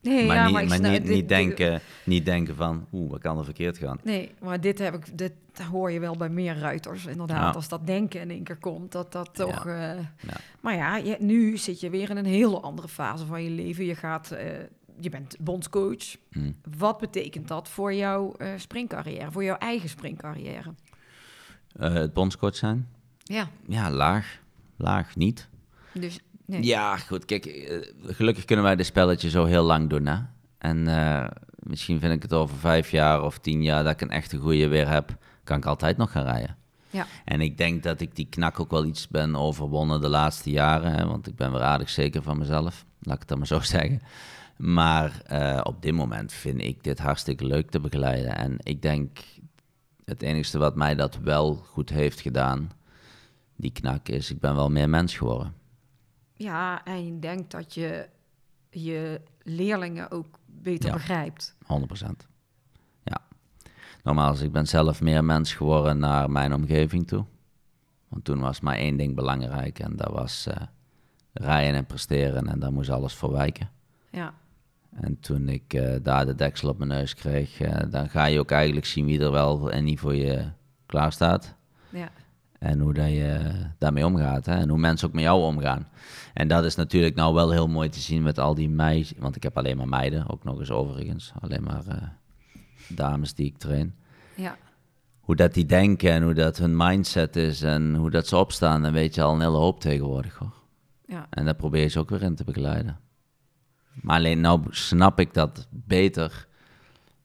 Nee, 0.00 0.26
maar 0.26 0.36
ja, 0.36 0.44
niet, 0.44 0.52
maar 0.52 0.62
ik 0.62 0.68
maar 0.68 0.78
snap- 0.78 0.90
niet, 0.90 1.00
dit- 1.00 1.10
niet, 1.10 1.18
dit- 1.18 1.28
denken, 1.28 1.80
niet 2.04 2.24
denken 2.24 2.56
van, 2.56 2.86
oeh, 2.92 3.10
wat 3.10 3.20
kan 3.20 3.38
er 3.38 3.44
verkeerd 3.44 3.78
gaan? 3.78 3.98
Nee, 4.04 4.34
maar 4.40 4.60
dit, 4.60 4.78
heb 4.78 4.94
ik, 4.94 5.18
dit 5.18 5.32
hoor 5.70 5.90
je 5.90 6.00
wel 6.00 6.16
bij 6.16 6.28
meer 6.28 6.58
ruiters, 6.58 7.06
inderdaad. 7.06 7.36
Ja. 7.36 7.50
Als 7.50 7.68
dat 7.68 7.86
denken 7.86 8.20
in 8.20 8.30
één 8.30 8.42
keer 8.42 8.56
komt, 8.56 8.92
dat 8.92 9.12
dat 9.12 9.34
toch... 9.34 9.66
eh. 9.66 9.98
Maar 10.60 10.74
ja, 10.74 10.96
je, 10.96 11.16
nu 11.20 11.56
zit 11.56 11.80
je 11.80 11.90
weer 11.90 12.10
in 12.10 12.16
een 12.16 12.24
hele 12.24 12.60
andere 12.60 12.88
fase 12.88 13.26
van 13.26 13.42
je 13.44 13.50
leven. 13.50 13.84
Je, 13.84 13.94
gaat, 13.94 14.30
eh, 14.30 14.46
je 15.00 15.08
bent 15.10 15.36
bondscoach. 15.40 16.16
Hm. 16.30 16.52
Wat 16.78 16.98
betekent 16.98 17.48
dat 17.48 17.68
voor 17.68 17.94
jouw 17.94 18.32
eh 18.32 18.48
springcarrière, 18.56 19.30
voor 19.32 19.44
jouw 19.44 19.56
eigen 19.58 19.88
springcarrière? 19.88 20.74
Het 21.78 22.12
bondscoach 22.12 22.56
zijn? 22.56 22.88
Ja, 23.22 23.48
Ja, 23.66 23.90
laag. 23.90 24.40
Laag 24.76 25.16
niet. 25.16 25.48
dus... 25.92 26.18
Nee. 26.46 26.64
Ja, 26.64 26.96
goed. 26.96 27.24
Kijk, 27.24 27.46
eh, 27.46 27.76
gelukkig 28.02 28.44
kunnen 28.44 28.64
wij 28.64 28.76
dit 28.76 28.86
spelletje 28.86 29.30
zo 29.30 29.44
heel 29.44 29.64
lang 29.64 29.88
doen, 29.88 30.06
hè. 30.06 30.16
En 30.58 30.88
eh, 30.88 31.28
misschien 31.58 32.00
vind 32.00 32.12
ik 32.12 32.22
het 32.22 32.32
over 32.32 32.56
vijf 32.56 32.90
jaar 32.90 33.22
of 33.22 33.38
tien 33.38 33.62
jaar 33.62 33.84
dat 33.84 33.92
ik 33.92 34.00
een 34.00 34.10
echte 34.10 34.36
goede 34.36 34.68
weer 34.68 34.88
heb, 34.88 35.16
kan 35.44 35.56
ik 35.56 35.64
altijd 35.64 35.96
nog 35.96 36.10
gaan 36.10 36.24
rijden. 36.24 36.56
Ja. 36.90 37.06
En 37.24 37.40
ik 37.40 37.58
denk 37.58 37.82
dat 37.82 38.00
ik 38.00 38.16
die 38.16 38.26
knak 38.28 38.60
ook 38.60 38.70
wel 38.70 38.84
iets 38.84 39.08
ben 39.08 39.36
overwonnen 39.36 40.00
de 40.00 40.08
laatste 40.08 40.50
jaren, 40.50 40.92
hè, 40.92 41.06
want 41.06 41.26
ik 41.26 41.36
ben 41.36 41.52
weer 41.52 41.62
aardig 41.62 41.90
zeker 41.90 42.22
van 42.22 42.38
mezelf, 42.38 42.84
laat 43.00 43.14
ik 43.14 43.20
het 43.20 43.28
dan 43.28 43.38
maar 43.38 43.46
zo 43.46 43.60
zeggen. 43.76 44.00
Maar 44.56 45.20
eh, 45.26 45.60
op 45.62 45.82
dit 45.82 45.92
moment 45.92 46.32
vind 46.32 46.60
ik 46.60 46.84
dit 46.84 46.98
hartstikke 46.98 47.44
leuk 47.44 47.70
te 47.70 47.80
begeleiden. 47.80 48.36
En 48.36 48.56
ik 48.58 48.82
denk, 48.82 49.18
het 50.04 50.22
enige 50.22 50.58
wat 50.58 50.76
mij 50.76 50.94
dat 50.94 51.18
wel 51.22 51.54
goed 51.54 51.90
heeft 51.90 52.20
gedaan, 52.20 52.70
die 53.56 53.72
knak, 53.72 54.08
is 54.08 54.30
ik 54.30 54.40
ben 54.40 54.54
wel 54.54 54.70
meer 54.70 54.88
mens 54.88 55.16
geworden. 55.16 55.54
Ja, 56.34 56.84
en 56.84 57.06
je 57.06 57.18
denkt 57.18 57.50
dat 57.50 57.74
je 57.74 58.08
je 58.70 59.20
leerlingen 59.42 60.10
ook 60.10 60.38
beter 60.46 60.86
Ja. 60.88 60.92
begrijpt. 60.94 61.54
100%. 61.66 62.26
Ja. 63.02 63.20
Nogmaals, 64.02 64.40
ik 64.40 64.52
ben 64.52 64.66
zelf 64.66 65.00
meer 65.00 65.24
mens 65.24 65.54
geworden 65.54 65.98
naar 65.98 66.30
mijn 66.30 66.54
omgeving 66.54 67.06
toe. 67.06 67.24
Want 68.08 68.24
toen 68.24 68.40
was 68.40 68.60
maar 68.60 68.76
één 68.76 68.96
ding 68.96 69.14
belangrijk 69.14 69.78
en 69.78 69.96
dat 69.96 70.10
was 70.12 70.46
eh, 70.46 70.56
rijden 71.32 71.74
en 71.74 71.86
presteren 71.86 72.46
en 72.48 72.58
daar 72.58 72.72
moest 72.72 72.90
alles 72.90 73.14
voor 73.14 73.32
wijken. 73.32 73.70
Ja, 74.10 74.34
En 74.90 75.20
toen 75.20 75.48
ik 75.48 75.74
eh, 75.74 75.96
daar 76.02 76.26
de 76.26 76.34
deksel 76.34 76.68
op 76.68 76.78
mijn 76.78 76.90
neus 76.90 77.14
kreeg, 77.14 77.60
eh, 77.60 77.90
dan 77.90 78.08
ga 78.08 78.24
je 78.24 78.38
ook 78.38 78.50
eigenlijk 78.50 78.86
zien 78.86 79.06
wie 79.06 79.20
er 79.20 79.30
wel 79.32 79.70
en 79.70 79.84
niet 79.84 80.00
voor 80.00 80.14
je 80.14 80.44
klaar 80.86 81.12
staat. 81.12 81.54
ja, 81.90 82.08
En 82.58 82.80
hoe 82.80 82.94
dat 82.94 83.08
je 83.10 83.52
daarmee 83.78 84.06
omgaat. 84.06 84.46
Hè? 84.46 84.54
En 84.54 84.68
hoe 84.68 84.78
mensen 84.78 85.08
ook 85.08 85.14
met 85.14 85.22
jou 85.22 85.42
omgaan. 85.42 85.86
En 86.34 86.48
dat 86.48 86.64
is 86.64 86.74
natuurlijk 86.74 87.14
nou 87.14 87.34
wel 87.34 87.50
heel 87.50 87.68
mooi 87.68 87.88
te 87.88 88.00
zien 88.00 88.22
met 88.22 88.38
al 88.38 88.54
die 88.54 88.68
meisjes. 88.68 89.18
Want 89.18 89.36
ik 89.36 89.42
heb 89.42 89.56
alleen 89.58 89.76
maar 89.76 89.88
meiden, 89.88 90.28
ook 90.30 90.44
nog 90.44 90.58
eens 90.58 90.70
overigens. 90.70 91.32
Alleen 91.40 91.62
maar 91.62 91.86
eh, 91.86 92.02
dames 92.88 93.34
die 93.34 93.46
ik 93.46 93.58
train. 93.58 93.94
ja. 94.36 94.56
Hoe 95.20 95.36
dat 95.36 95.54
die 95.54 95.66
denken 95.66 96.10
en 96.10 96.22
hoe 96.22 96.34
dat 96.34 96.56
hun 96.56 96.76
mindset 96.76 97.36
is. 97.36 97.62
En 97.62 97.94
hoe 97.94 98.10
dat 98.10 98.26
ze 98.26 98.36
opstaan. 98.36 98.82
Dan 98.82 98.92
weet 98.92 99.14
je 99.14 99.22
al 99.22 99.34
een 99.34 99.40
hele 99.40 99.56
hoop 99.56 99.80
tegenwoordig 99.80 100.34
hoor. 100.38 100.54
ja. 101.06 101.26
En 101.30 101.44
daar 101.44 101.54
probeer 101.54 101.82
je 101.82 101.88
ze 101.88 101.98
ook 101.98 102.10
weer 102.10 102.22
in 102.22 102.34
te 102.34 102.44
begeleiden. 102.44 102.98
Maar 103.92 104.16
alleen 104.16 104.40
nou 104.40 104.60
snap 104.70 105.20
ik 105.20 105.34
dat 105.34 105.66
beter. 105.70 106.46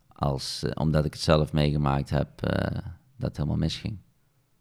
Als, 0.08 0.64
eh, 0.64 0.72
omdat 0.74 1.06
ik 1.06 1.14
het 1.14 1.22
zelf 1.22 1.54
meegemaakt 1.54 2.10
heb. 2.10 2.42
eh, 2.42 2.72
dat 3.18 3.28
het 3.30 3.38
helemaal 3.38 3.58
misging. 3.58 3.98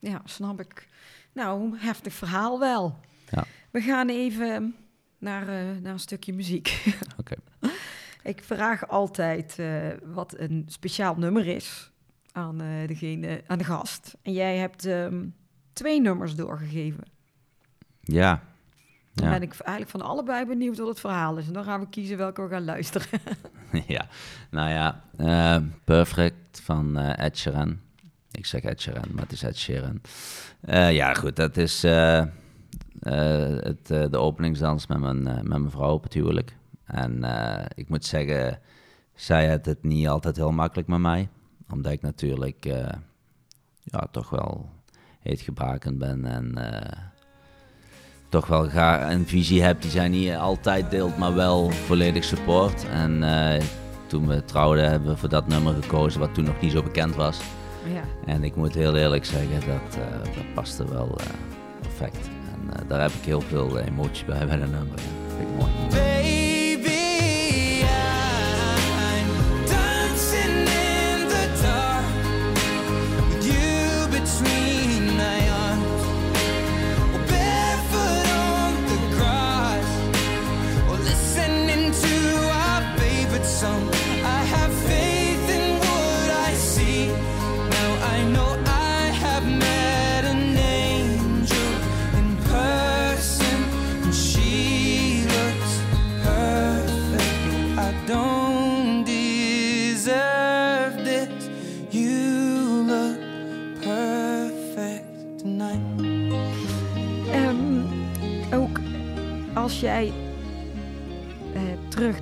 Ja, 0.01 0.21
snap 0.25 0.61
ik. 0.61 0.89
Nou, 1.33 1.79
heftig 1.79 2.13
verhaal 2.13 2.59
wel. 2.59 2.99
Ja. 3.31 3.45
We 3.71 3.81
gaan 3.81 4.09
even 4.09 4.75
naar, 5.19 5.43
eh, 5.49 5.77
naar 5.83 5.93
een 5.93 5.99
stukje 6.01 6.33
muziek. 6.33 6.85
Oké. 7.21 7.35
ik 8.23 8.45
vraag 8.45 8.89
altijd 8.89 9.59
eh, 9.59 9.87
wat 10.05 10.35
een 10.39 10.65
speciaal 10.69 11.15
nummer 11.17 11.47
is 11.47 11.91
aan, 12.33 12.61
eh, 12.61 12.87
degene, 12.89 13.43
aan 13.47 13.59
de 13.59 13.65
gast. 13.65 14.17
En 14.23 14.33
jij 14.33 14.57
hebt 14.57 14.85
ehm, 14.87 15.25
twee 15.73 16.01
nummers 16.01 16.35
doorgegeven. 16.35 17.05
Ja. 18.01 18.43
Dan 19.15 19.27
Ja. 19.27 19.33
ben 19.39 19.43
ik 19.43 19.55
eigenlijk 19.61 19.91
van 19.91 20.01
allebei 20.11 20.47
benieuwd 20.47 20.79
wat 20.79 20.89
het 20.89 21.01
verhaal 21.01 21.37
is. 21.37 21.47
En 21.47 21.53
dan 21.53 21.65
gaan 21.65 21.81
we 21.81 21.89
kiezen 21.89 22.17
welke 22.17 22.43
we 22.43 22.49
gaan 22.49 22.65
luisteren. 22.65 23.21
ja, 23.87 24.07
nou 24.51 24.71
ja, 24.71 25.05
Perfect 25.85 26.61
van 26.61 26.97
Ed 26.99 27.39
Sheeran. 27.39 27.81
Ik 28.31 28.47
zeg 28.47 28.63
Ed 28.63 28.81
Sheeran, 28.81 29.09
maar 29.13 29.23
het 29.23 29.33
is 29.33 29.43
Ed. 29.43 30.01
Eh, 30.61 30.93
ja, 30.93 31.15
goed, 31.15 31.37
dat 31.37 31.57
is 31.57 31.85
eh, 31.85 32.19
eh, 32.19 32.27
het, 33.61 33.87
de 33.87 34.19
openingsdans 34.19 34.87
met 34.87 34.99
mijn, 34.99 35.23
met 35.23 35.45
mijn 35.45 35.71
vrouw 35.71 35.93
op 35.93 36.03
het 36.03 36.15
huwelijk. 36.15 36.57
En 36.85 37.25
ik 37.75 37.89
moet 37.89 38.05
zeggen, 38.05 38.59
zij 39.15 39.51
had 39.51 39.65
het 39.65 39.83
niet 39.83 40.09
altijd 40.09 40.37
heel 40.37 40.53
makkelijk 40.53 40.89
met 40.89 40.99
mij. 40.99 41.29
Omdat 41.71 41.93
ik 41.93 42.03
natuurlijk 42.03 42.65
ja, 43.83 44.07
toch 44.11 44.31
wel 44.31 44.69
heetgebrakend 45.21 45.99
ben 45.99 46.25
en... 46.25 46.59
toch 48.29 48.47
wel 48.47 48.69
graag 48.69 49.13
een 49.13 49.27
visie 49.27 49.63
heb 49.63 49.83
die 49.83 49.91
zij 49.91 50.09
niet 50.09 50.35
altijd 50.35 50.91
deelt, 50.91 51.19
maar 51.19 51.35
wel 51.35 51.71
volledig 51.71 52.25
support. 52.25 52.85
En 52.89 53.23
toen 54.07 54.27
we 54.27 54.45
trouwden 54.45 54.91
hebben 54.91 55.09
we 55.09 55.17
voor 55.17 55.29
dat 55.29 55.47
nummer 55.47 55.75
gekozen, 55.83 56.21
wat 56.21 56.35
toen 56.35 56.45
nog 56.45 56.61
niet 56.61 56.73
zo 56.73 56.83
bekend 56.83 57.15
was. 57.15 57.41
Ja. 57.85 58.33
En 58.33 58.45
ik 58.45 58.57
moet 58.57 58.75
heel 58.75 58.97
eerlijk 58.97 59.25
zeggen, 59.25 59.61
dat, 59.61 59.97
eh, 59.97 60.35
dat 60.35 60.55
paste 60.55 60.89
wel 60.91 61.17
eh, 61.19 61.27
perfect. 61.81 62.29
En 62.53 62.75
eh, 62.75 62.89
daar 62.89 63.01
heb 63.01 63.11
ik 63.11 63.25
heel 63.25 63.41
veel 63.41 63.79
emotie 63.79 64.25
bij 64.25 64.47
bij 64.47 64.59
dat 64.59 64.71
nummer. 64.71 64.99
Ja. 64.99 65.37
Vind 65.37 65.49
ik 65.49 65.57
mooi. 65.57 66.20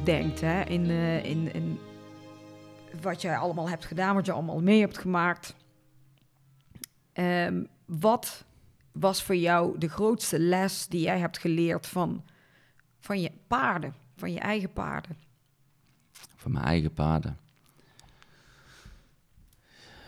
Terugdenkt 0.08 0.40
hè, 0.40 0.62
in, 0.62 0.90
eh, 0.90 1.24
in, 1.24 1.54
in 1.54 1.78
wat 3.00 3.22
jij 3.22 3.36
allemaal 3.36 3.68
hebt 3.68 3.84
gedaan, 3.84 4.14
wat 4.14 4.26
je 4.26 4.32
allemaal 4.32 4.60
mee 4.60 4.80
hebt 4.80 4.98
gemaakt. 4.98 5.54
Ehm, 7.12 7.62
wat 7.84 8.44
was 8.92 9.22
voor 9.22 9.36
jou 9.36 9.78
de 9.78 9.88
grootste 9.88 10.38
les 10.38 10.86
die 10.86 11.00
jij 11.00 11.18
hebt 11.18 11.38
geleerd 11.38 11.86
van, 11.86 12.24
van 13.00 13.20
je 13.20 13.30
paarden, 13.46 13.94
van 14.16 14.32
je 14.32 14.40
eigen 14.40 14.72
paarden? 14.72 15.16
Van 16.36 16.52
mijn 16.52 16.64
eigen 16.64 16.92
paarden. 16.92 17.36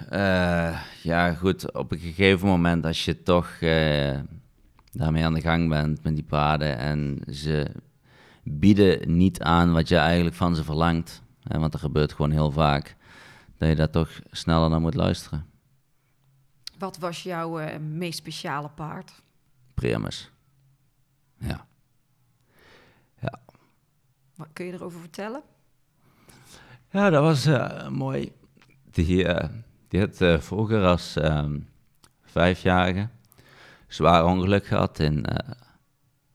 Eh, 0.09 0.80
ja, 1.03 1.32
goed. 1.32 1.72
Op 1.72 1.92
een 1.92 1.98
gegeven 1.98 2.48
moment, 2.48 2.84
als 2.84 3.05
je 3.05 3.22
toch 3.22 3.51
eh, 3.61 4.18
daarmee 4.92 5.24
aan 5.24 5.34
de 5.34 5.40
gang 5.40 5.68
bent 5.68 6.03
met 6.03 6.14
die 6.14 6.24
paarden 6.24 6.78
en 6.78 7.20
ze 7.30 7.70
bieden 8.59 9.16
niet 9.16 9.42
aan 9.42 9.72
wat 9.72 9.88
je 9.88 9.96
eigenlijk 9.96 10.36
van 10.36 10.57
ze 10.57 10.64
verlangt, 10.64 11.22
hè, 11.42 11.59
want 11.59 11.72
dat 11.72 11.80
gebeurt 11.80 12.12
gewoon 12.12 12.30
heel 12.30 12.51
vaak, 12.51 12.96
dat 13.57 13.68
je 13.68 13.74
daar 13.74 13.90
toch 13.90 14.20
sneller 14.30 14.70
naar 14.70 14.80
moet 14.80 14.94
luisteren. 14.94 15.46
Wat 16.78 16.98
was 16.98 17.22
jouw 17.22 17.59
eh, 17.59 17.78
meest 17.78 18.18
speciale 18.18 18.68
paard? 18.68 19.22
Primus. 19.74 20.30
Ja. 21.38 21.68
Wat 24.36 24.48
kun 24.53 24.66
je 24.66 24.72
erover 24.72 25.01
vertellen? 25.01 25.42
Ja, 26.90 27.11
dat 27.11 27.22
was 27.22 27.46
eh, 27.46 27.88
mooi. 27.88 28.32
Die, 28.90 29.26
eh, 29.26 29.48
die 29.88 30.01
had 30.01 30.42
vroeger 30.42 30.84
als 30.84 31.16
ehm, 31.16 31.59
vijfjarige 32.22 33.09
zwaar 33.88 34.24
ongeluk 34.24 34.66
gehad 34.66 34.98
in 34.98 35.24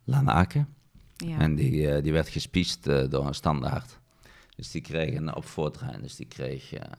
Lanaken. 0.03 0.74
Ja. 1.15 1.39
En 1.39 1.55
die, 1.55 1.91
eh, 1.91 2.03
die 2.03 2.11
werd 2.11 2.29
gespiest 2.29 2.87
eh, 2.87 3.09
door 3.09 3.27
een 3.27 3.35
standaard. 3.35 3.99
Dus 4.55 4.71
die 4.71 4.81
kreeg 4.81 5.15
een 5.15 5.35
op 5.35 5.45
voortrein. 5.45 6.01
Dus 6.01 6.15
die 6.15 6.25
kreeg 6.25 6.73
eh, 6.73 6.91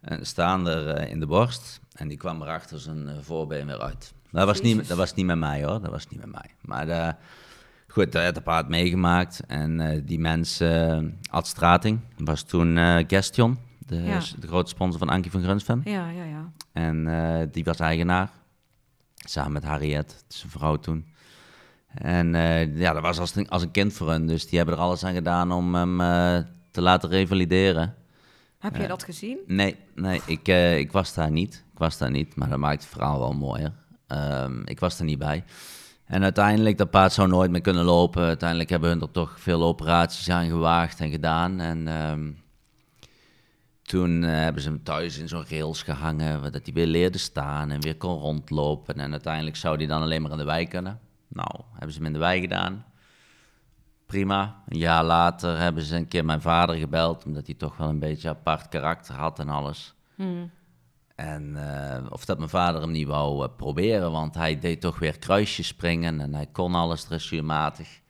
een 0.00 0.26
staander 0.26 1.08
in 1.08 1.20
de 1.20 1.26
borst. 1.26 1.80
En 1.92 2.08
die 2.08 2.16
kwam 2.16 2.42
er 2.42 2.48
achter 2.48 2.80
zijn 2.80 3.22
voorbeen 3.22 3.66
weer 3.66 3.80
uit. 3.80 4.12
Dat 4.30 4.46
was, 4.46 4.60
niet, 4.60 4.88
dat 4.88 4.96
was 4.96 5.14
niet 5.14 5.26
met 5.26 5.38
mij 5.38 5.64
hoor. 5.64 5.80
Dat 5.80 5.90
was 5.90 6.08
niet 6.08 6.20
met 6.20 6.30
mij. 6.32 6.50
Maar 6.60 7.16
goed, 7.88 8.12
dat 8.12 8.24
had 8.24 8.34
de 8.34 8.40
paard 8.40 8.68
meegemaakt. 8.68 9.40
En 9.46 10.02
die 10.04 10.18
mensen, 10.18 11.04
uh, 11.04 11.12
Ad 11.30 11.46
Strating, 11.46 12.00
was 12.16 12.42
toen 12.42 12.78
eh 12.78 13.04
Gestion. 13.06 13.58
De, 13.78 13.96
Ja. 13.96 14.20
de 14.40 14.46
grote 14.46 14.68
sponsor 14.68 14.98
van 14.98 15.08
Ankie 15.08 15.30
van 15.30 15.42
Grunsven. 15.42 15.80
ja, 15.84 16.08
ja, 16.08 16.24
ja. 16.24 16.52
En 16.72 17.48
die 17.50 17.64
was 17.64 17.78
eigenaar. 17.78 18.30
Samen 19.14 19.52
met 19.52 19.64
Harriet, 19.64 20.24
zijn 20.28 20.50
vrouw 20.50 20.76
toen. 20.76 21.13
En 21.94 22.34
eh, 22.34 22.76
ja, 22.76 22.92
dat 22.92 23.02
was 23.02 23.18
als 23.18 23.34
een, 23.34 23.48
als 23.48 23.62
een 23.62 23.70
kind 23.70 23.92
voor 23.92 24.10
hen. 24.10 24.26
Dus 24.26 24.48
die 24.48 24.58
hebben 24.58 24.76
er 24.76 24.80
alles 24.80 25.04
aan 25.04 25.14
gedaan 25.14 25.52
om 25.52 25.74
hem 25.74 26.00
eh, 26.00 26.38
te 26.70 26.80
laten 26.80 27.08
revalideren. 27.08 27.94
Heb 28.58 28.76
je 28.76 28.86
dat 28.86 29.02
gezien? 29.02 29.38
Nee, 29.46 29.76
nee 29.94 30.20
ik, 30.26 30.48
eh, 30.48 30.78
ik 30.78 30.92
was 30.92 31.14
daar 31.14 31.30
niet. 31.30 31.64
Ik 31.72 31.78
was 31.78 31.98
daar 31.98 32.10
niet, 32.10 32.36
maar 32.36 32.48
dat 32.48 32.58
maakt 32.58 32.82
het 32.82 32.92
verhaal 32.92 33.18
wel 33.18 33.32
mooier. 33.32 33.72
Ehm, 34.06 34.62
ik 34.64 34.80
was 34.80 34.98
er 34.98 35.04
niet 35.04 35.18
bij. 35.18 35.44
En 36.04 36.22
uiteindelijk, 36.22 36.78
dat 36.78 36.90
paard 36.90 37.12
zou 37.12 37.28
nooit 37.28 37.50
meer 37.50 37.60
kunnen 37.60 37.84
lopen. 37.84 38.22
Uiteindelijk 38.22 38.70
hebben 38.70 38.88
hun 38.88 39.00
er 39.00 39.10
toch 39.10 39.40
veel 39.40 39.62
operaties 39.62 40.30
aan 40.30 40.48
gewaagd 40.48 41.00
en 41.00 41.10
gedaan. 41.10 41.60
En 41.60 41.88
ehm, 41.88 42.30
toen 43.82 44.24
eh, 44.24 44.30
hebben 44.30 44.62
ze 44.62 44.68
hem 44.68 44.82
thuis 44.82 45.18
in 45.18 45.28
zo'n 45.28 45.44
rails 45.48 45.82
gehangen, 45.82 46.52
dat 46.52 46.60
hij 46.64 46.74
weer 46.74 46.86
leerde 46.86 47.18
staan 47.18 47.70
en 47.70 47.80
weer 47.80 47.96
kon 47.96 48.18
rondlopen. 48.18 48.94
En 48.94 49.10
uiteindelijk 49.10 49.56
zou 49.56 49.76
hij 49.76 49.86
dan 49.86 50.02
alleen 50.02 50.22
maar 50.22 50.30
in 50.30 50.38
de 50.38 50.44
wei 50.44 50.68
kunnen. 50.68 51.00
Nou, 51.28 51.60
hebben 51.72 51.92
ze 51.92 51.98
hem 51.98 52.06
in 52.06 52.12
de 52.12 52.18
wei 52.18 52.40
gedaan. 52.40 52.84
Prima. 54.06 54.62
Een 54.68 54.78
jaar 54.78 55.04
later 55.04 55.58
hebben 55.58 55.82
ze 55.82 55.96
een 55.96 56.08
keer 56.08 56.24
mijn 56.24 56.40
vader 56.40 56.76
gebeld, 56.76 57.24
omdat 57.24 57.46
hij 57.46 57.54
toch 57.54 57.76
wel 57.76 57.88
een 57.88 57.98
beetje 57.98 58.28
apart 58.28 58.68
karakter 58.68 59.14
had 59.14 59.38
en 59.38 59.48
alles. 59.48 59.94
En 61.14 61.56
eh, 61.56 62.06
of 62.10 62.24
dat 62.24 62.38
mijn 62.38 62.50
vader 62.50 62.80
hem 62.80 62.90
niet 62.90 63.06
wou 63.06 63.44
eh, 63.44 63.56
proberen, 63.56 64.12
want 64.12 64.34
hij 64.34 64.58
deed 64.58 64.80
toch 64.80 64.98
weer 64.98 65.18
kruisjes 65.18 65.66
springen 65.66 66.20
en 66.20 66.34
hij 66.34 66.46
kon 66.46 66.74
alles 66.74 67.04
dressuurmatig. 67.04 68.00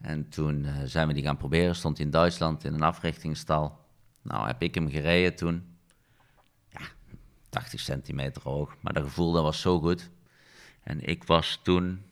En 0.00 0.28
toen 0.28 0.64
eh, 0.64 0.74
zijn 0.84 1.06
we 1.08 1.14
die 1.14 1.22
gaan 1.22 1.36
proberen, 1.36 1.74
stond 1.74 1.96
hij 1.96 2.06
in 2.06 2.12
Duitsland 2.12 2.64
in 2.64 2.74
een 2.74 2.82
africhtingsstal. 2.82 3.78
Nou, 4.22 4.46
heb 4.46 4.62
ik 4.62 4.74
hem 4.74 4.90
gereden 4.90 5.36
toen. 5.36 5.76
Ja, 6.68 6.80
80 7.48 7.80
centimeter 7.80 8.42
hoog, 8.42 8.76
maar 8.80 8.92
dat 8.92 9.02
gevoel 9.02 9.32
dat 9.32 9.42
was 9.42 9.60
zo 9.60 9.80
goed. 9.80 10.10
En 10.82 11.08
ik 11.08 11.24
was 11.24 11.60
toen 11.62 12.02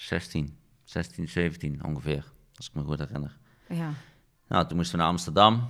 16, 0.00 0.58
16, 0.84 1.28
17 1.28 1.84
ongeveer, 1.84 2.24
als 2.56 2.68
ik 2.68 2.74
me 2.74 2.82
goed 2.82 2.98
herinner. 2.98 3.36
Ja. 3.68 3.92
Nou, 4.48 4.66
toen 4.66 4.76
moesten 4.76 4.96
we 4.96 5.02
naar 5.02 5.12
Amsterdam. 5.12 5.68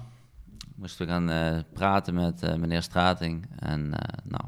Moesten 0.75 1.07
we 1.07 1.13
gaan 1.13 1.31
eh, 1.31 1.59
praten 1.73 2.15
met 2.15 2.43
eh, 2.43 2.55
meneer 2.55 2.83
Strating. 2.83 3.49
En 3.59 3.95
eh, 3.95 4.19
nou, 4.25 4.45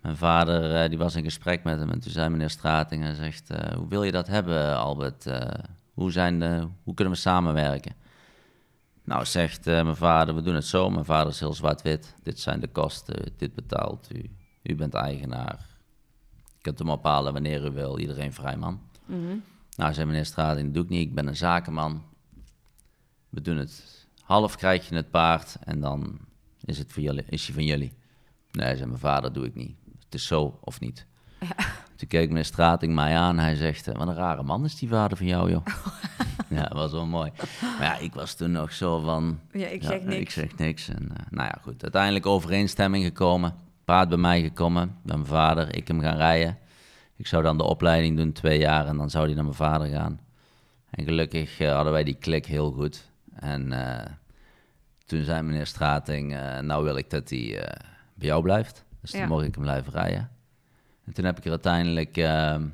mijn 0.00 0.16
vader 0.16 0.88
die 0.88 0.98
was 0.98 1.14
in 1.14 1.24
gesprek 1.24 1.64
met 1.64 1.78
hem. 1.78 1.90
En 1.90 2.00
toen 2.00 2.12
zei 2.12 2.28
meneer 2.28 2.50
Strating, 2.50 3.02
hij 3.02 3.14
zegt, 3.14 3.48
hoe 3.76 3.88
wil 3.88 4.02
je 4.02 4.12
dat 4.12 4.26
hebben 4.26 4.76
Albert? 4.76 5.26
Hoe, 5.94 6.12
zijn 6.12 6.38
de, 6.38 6.68
hoe 6.82 6.94
kunnen 6.94 7.14
we 7.14 7.20
samenwerken? 7.20 7.94
Nou, 9.04 9.24
zegt 9.24 9.64
mijn 9.64 9.96
vader, 9.96 10.34
we 10.34 10.42
doen 10.42 10.54
het 10.54 10.66
zo. 10.66 10.90
Mijn 10.90 11.04
vader 11.04 11.32
is 11.32 11.40
heel 11.40 11.54
zwart-wit. 11.54 12.14
Dit 12.22 12.40
zijn 12.40 12.60
de 12.60 12.68
kosten, 12.68 13.32
dit 13.36 13.54
betaalt 13.54 14.08
u. 14.14 14.30
U 14.62 14.74
bent 14.74 14.94
eigenaar. 14.94 15.73
Kunt 16.64 16.78
hem 16.78 16.90
ophalen 16.90 17.32
wanneer 17.32 17.66
u 17.66 17.70
wil. 17.70 17.98
Iedereen 17.98 18.32
vrij 18.32 18.56
man. 18.56 18.80
Nou, 19.76 19.94
zei 19.94 20.06
meneer 20.06 20.24
Strating, 20.24 20.64
dat 20.64 20.74
doe 20.74 20.84
ik 20.84 20.88
niet. 20.88 21.08
Ik 21.08 21.14
ben 21.14 21.26
een 21.26 21.36
zakenman. 21.36 22.02
We 23.28 23.40
doen 23.40 23.56
het. 23.56 24.06
Half 24.22 24.56
krijg 24.56 24.88
je 24.88 24.94
het 24.94 25.10
paard 25.10 25.56
en 25.64 25.80
dan 25.80 26.18
is 26.60 26.78
het 26.78 26.92
voor 26.92 27.02
jullie, 27.02 27.24
is 27.28 27.46
hij 27.46 27.54
van 27.54 27.64
jullie. 27.64 27.92
Nee, 28.52 28.76
zei 28.76 28.88
mijn 28.88 29.00
vader, 29.00 29.32
doe 29.32 29.46
ik 29.46 29.54
niet. 29.54 29.76
Het 30.04 30.14
is 30.14 30.26
zo 30.26 30.58
of 30.60 30.80
niet. 30.80 31.06
Toen 31.96 32.08
keek 32.08 32.28
meneer 32.28 32.44
Strating 32.44 32.94
mij 32.94 33.16
aan. 33.16 33.38
Hij 33.38 33.54
zegt, 33.54 33.88
eh, 33.88 33.94
wat 33.94 34.08
een 34.08 34.14
rare 34.14 34.42
man 34.42 34.64
is 34.64 34.76
die 34.76 34.88
vader 34.88 35.16
van 35.16 35.26
jou, 35.26 35.50
joh. 35.50 35.66
ja, 36.56 36.62
dat 36.62 36.72
was 36.72 36.92
wel 36.92 37.06
mooi. 37.06 37.32
Maar 37.60 37.82
ja, 37.82 37.96
ik 37.96 38.14
was 38.14 38.34
toen 38.34 38.50
nog 38.52 38.72
zo 38.72 39.00
van... 39.00 39.40
Ja, 39.52 39.66
ik 39.66 39.82
ja, 39.82 39.88
zeg 39.88 40.02
niks. 40.02 40.20
Ik 40.20 40.30
zeg 40.30 40.56
niks. 40.56 40.88
En, 40.88 41.10
eh, 41.16 41.26
nou 41.30 41.46
ja, 41.46 41.58
goed. 41.62 41.82
Uiteindelijk 41.82 42.26
overeenstemming 42.26 43.04
gekomen. 43.04 43.54
Paard 43.84 44.08
bij 44.08 44.18
mij 44.18 44.42
gekomen. 44.42 44.98
Bij 45.02 45.16
mijn 45.16 45.28
vader. 45.28 45.76
Ik 45.76 45.88
hem 45.88 46.00
gaan 46.00 46.16
rijden. 46.16 46.58
Ik 47.16 47.26
zou 47.26 47.42
dan 47.42 47.56
de 47.58 47.64
opleiding 47.64 48.16
doen, 48.16 48.32
twee 48.32 48.58
jaar. 48.58 48.86
En 48.86 48.96
dan 48.96 49.10
zou 49.10 49.24
hij 49.26 49.34
naar 49.34 49.44
mijn 49.44 49.56
vader 49.56 49.86
gaan. 49.86 50.20
En 50.90 51.04
gelukkig 51.04 51.58
eh, 51.60 51.74
hadden 51.74 51.92
wij 51.92 52.04
die 52.04 52.14
klik 52.14 52.46
heel 52.46 52.70
goed. 52.72 53.10
En 53.34 53.72
eh, 53.72 54.12
toen 55.06 55.22
zei 55.22 55.42
meneer 55.42 55.66
Strating, 55.66 56.34
eh, 56.34 56.58
nou 56.58 56.84
wil 56.84 56.96
ik 56.96 57.10
dat 57.10 57.30
hij 57.30 57.68
bij 58.14 58.26
jou 58.26 58.42
blijft. 58.42 58.84
Dus 59.00 59.10
Ja. 59.10 59.18
dan 59.18 59.28
mocht 59.28 59.44
ik 59.44 59.54
hem 59.54 59.62
blijven 59.64 59.92
rijden. 59.92 60.30
En 61.04 61.12
toen 61.12 61.24
heb 61.24 61.38
ik 61.38 61.44
er 61.44 61.50
uiteindelijk 61.50 62.16
ehm, 62.16 62.66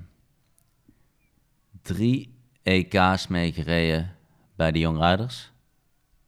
drie 1.83 2.35
EK's 2.63 3.27
mee 3.27 3.53
gereden 3.53 4.15
bij 4.57 4.73
de 4.73 4.79
Young 4.79 4.99
Riders. 5.05 5.51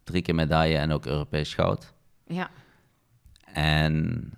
Drie 0.05 0.22
keer 0.22 0.35
medaille 0.35 0.76
en 0.76 0.93
ook 0.93 1.07
Europees 1.07 1.55
goud. 1.55 1.93
Ja. 2.26 2.51
En 3.53 4.33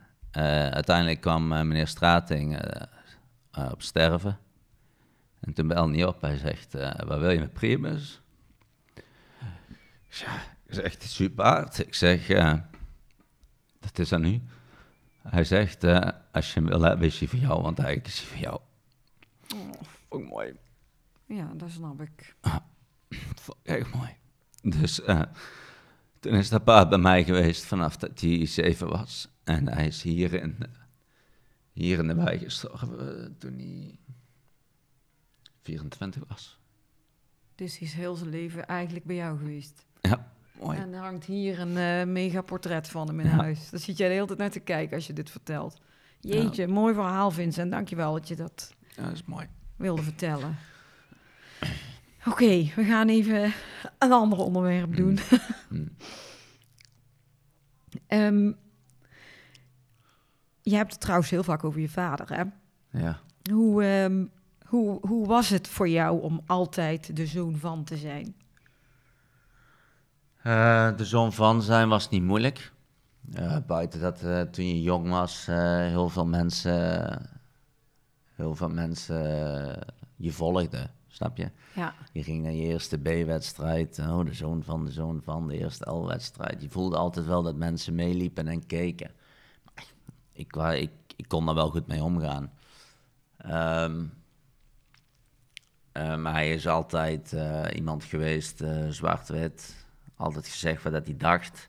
uiteindelijk 0.73 1.21
kwam 1.21 1.53
eh, 1.53 1.63
meneer 1.63 1.87
Strating 1.87 2.59
eh, 2.59 2.83
eh, 3.51 3.73
op 3.73 3.83
sterven. 3.83 4.39
En 5.41 5.53
toen 5.53 5.69
belde 5.69 5.95
hij 5.95 6.05
op. 6.05 6.21
Hij 6.21 6.37
zegt, 6.37 6.75
eh, 6.75 7.07
wat 7.07 7.19
wil 7.19 7.31
je 7.31 7.39
met 7.39 7.53
Primus? 7.53 8.21
Ja, 10.09 10.43
ik 10.67 10.75
zeg, 11.01 11.35
paard. 11.35 11.79
Ik 11.79 11.95
zeg, 11.95 12.29
eh, 12.29 12.55
dat 13.81 13.99
is 13.99 14.13
aan 14.13 14.25
u. 14.25 14.43
Hij 15.23 15.45
zegt, 15.45 15.85
eh, 15.85 16.09
als 16.33 16.55
je 16.55 16.61
hem 16.61 16.69
wil 16.69 16.81
hebben, 16.83 17.07
is 17.07 17.19
hij 17.19 17.29
voor 17.29 17.39
jou, 17.39 17.63
want 17.63 17.79
eigenlijk 17.79 18.09
is 18.09 18.19
hij 18.21 18.29
voor 18.29 18.39
jou. 18.39 18.61
Vond 20.09 20.23
ik 20.23 20.29
mooi. 20.31 20.57
ja, 21.27 21.51
dat 21.55 21.71
snap 21.71 22.01
ik. 22.01 22.35
Vond 23.43 23.59
ik 23.63 23.77
echt 23.77 23.95
mooi. 23.95 24.17
Dus 24.63 25.03
eh, 25.03 25.23
toen 26.21 26.33
is 26.33 26.49
dat 26.49 26.65
paard 26.65 26.89
bij 26.89 26.99
mij 26.99 27.25
geweest 27.25 27.65
vanaf 27.65 27.97
dat 27.97 28.21
hij 28.21 28.47
zeven 28.47 28.89
was. 28.89 29.29
En 29.45 29.69
hij 29.69 29.87
is 29.87 30.03
hier 30.03 30.33
in, 30.35 30.57
hier 31.73 31.99
in 31.99 32.07
de 32.07 32.15
wei 32.15 32.39
gestorven 32.39 33.19
eh, 33.25 33.31
toen 33.39 33.55
hij 33.59 33.99
24 35.63 36.23
was. 36.29 36.59
Dus 37.55 37.79
hij 37.79 37.89
is 37.89 37.95
heel 37.95 38.15
zijn 38.15 38.31
leven 38.31 38.67
eigenlijk 38.67 39.05
bij 39.05 39.17
jou 39.17 39.39
geweest. 39.39 39.87
Ja, 40.01 40.33
mooi. 40.61 40.79
En 40.79 40.93
er 40.93 41.01
hangt 41.01 41.25
hier 41.25 41.61
een 41.61 41.77
eh, 41.77 42.07
mega 42.13 42.41
portret 42.43 42.89
van 42.89 43.07
hem 43.07 43.21
in 43.21 43.27
Ja. 43.27 43.33
huis. 43.37 43.71
Daar 43.71 43.81
zit 43.81 43.97
jij 43.97 44.09
de 44.09 44.15
hele 44.15 44.27
tijd 44.27 44.39
naar 44.39 44.51
te 44.51 44.61
kijken 44.61 44.97
als 44.97 45.07
je 45.07 45.13
dit 45.13 45.31
vertelt. 45.31 45.81
Jeetje, 46.21 46.67
mooi 46.67 46.95
verhaal 46.95 47.31
Vincent. 47.31 47.71
Dankjewel 47.71 48.13
dat 48.13 48.29
je 48.29 48.37
dat 48.37 48.75
Ja, 48.97 49.03
dat 49.03 49.13
is 49.13 49.25
mooi. 49.25 49.47
wilde 49.77 50.03
vertellen. 50.03 50.57
Oké, 52.27 52.73
we 52.77 52.85
gaan 52.85 53.09
even 53.09 53.53
een 53.99 54.13
ander 54.13 54.39
onderwerp 54.39 54.97
doen. 54.97 55.19
Mm. 55.69 55.89
Ehm, 58.07 58.53
je 60.65 60.77
hebt 60.77 60.93
het 60.93 61.01
trouwens 61.01 61.31
heel 61.31 61.43
vaak 61.43 61.65
over 61.65 61.81
je 61.81 61.89
vader, 61.89 62.29
hè? 62.29 62.43
Ja. 62.99 63.19
Hoe, 63.51 63.85
ehm, 63.85 64.25
hoe, 64.67 64.99
hoe 65.07 65.27
was 65.27 65.49
het 65.49 65.69
voor 65.69 65.89
jou 65.89 66.23
om 66.23 66.41
altijd 66.47 67.17
de 67.17 67.27
zoon 67.27 67.57
van 67.57 67.85
te 67.85 67.97
zijn? 67.97 68.35
Eh, 70.43 70.97
de 70.97 71.05
zoon 71.05 71.33
van 71.33 71.63
zijn 71.63 71.89
was 71.89 72.09
niet 72.09 72.23
moeilijk. 72.23 72.73
Eh, 73.33 73.57
buiten 73.67 74.01
dat 74.01 74.23
eh, 74.23 74.41
toen 74.41 74.67
je 74.69 74.83
jong 74.83 75.09
was, 75.09 75.47
heel 75.47 76.09
veel 76.09 76.27
mensen, 76.27 77.19
heel 78.35 78.55
veel 78.55 78.69
mensen 78.69 79.17
je 80.17 80.33
volgden, 80.33 80.91
snap 81.07 81.37
je? 81.37 81.51
Ja, 81.75 81.95
Je 82.13 82.23
ging 82.23 82.43
naar 82.43 82.53
je 82.53 82.63
eerste 82.63 82.99
B-wedstrijd, 82.99 83.99
oh 83.99 84.25
de 84.25 84.35
zoon 84.35 84.63
van, 84.63 84.85
de 84.85 84.93
zoon 84.93 85.21
van, 85.25 85.47
de 85.47 85.59
eerste 85.59 85.91
L-wedstrijd. 85.91 86.63
Je 86.63 86.69
voelde 86.71 86.97
altijd 86.97 87.27
wel 87.27 87.43
dat 87.43 87.57
mensen 87.57 87.95
meeliepen 87.95 88.49
en 88.49 88.67
keken. 88.67 89.11
Ik, 90.35 90.57
ik, 90.57 90.91
ik 91.17 91.29
kon 91.29 91.47
daar 91.47 91.55
wel 91.55 91.71
goed 91.71 91.87
mee 91.87 92.03
omgaan. 92.03 92.53
Ehm, 93.37 94.05
eh, 95.93 96.17
maar 96.17 96.33
hij 96.33 96.53
is 96.53 96.67
altijd 96.67 97.33
eh, 97.33 97.65
iemand 97.75 98.05
geweest, 98.05 98.61
eh, 98.61 98.89
zwart-wit, 98.89 99.87
altijd 100.17 100.49
gezegd 100.49 100.83
wat 100.83 100.93
dat 100.93 101.07
hij 101.07 101.17
dacht. 101.17 101.69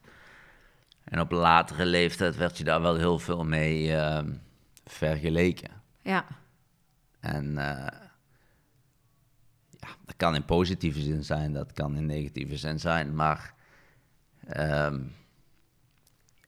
En 1.04 1.20
op 1.20 1.32
latere 1.32 1.86
leeftijd 1.86 2.36
werd 2.36 2.58
je 2.58 2.64
daar 2.64 2.82
wel 2.82 2.96
heel 2.96 3.20
veel 3.20 3.44
mee 3.44 3.96
ehm, 3.96 4.34
vergeleken. 4.86 5.72
ja, 6.02 6.26
En 7.20 7.54
ja, 9.80 9.96
dat 10.06 10.16
kan 10.18 10.36
in 10.36 10.46
positieve 10.46 11.02
zin 11.02 11.24
zijn, 11.24 11.54
dat 11.54 11.74
kan 11.74 11.98
in 11.98 12.06
negatieve 12.06 12.58
zin 12.58 12.80
zijn. 12.80 13.16
Maar 13.16 13.54
ehm, 14.48 15.02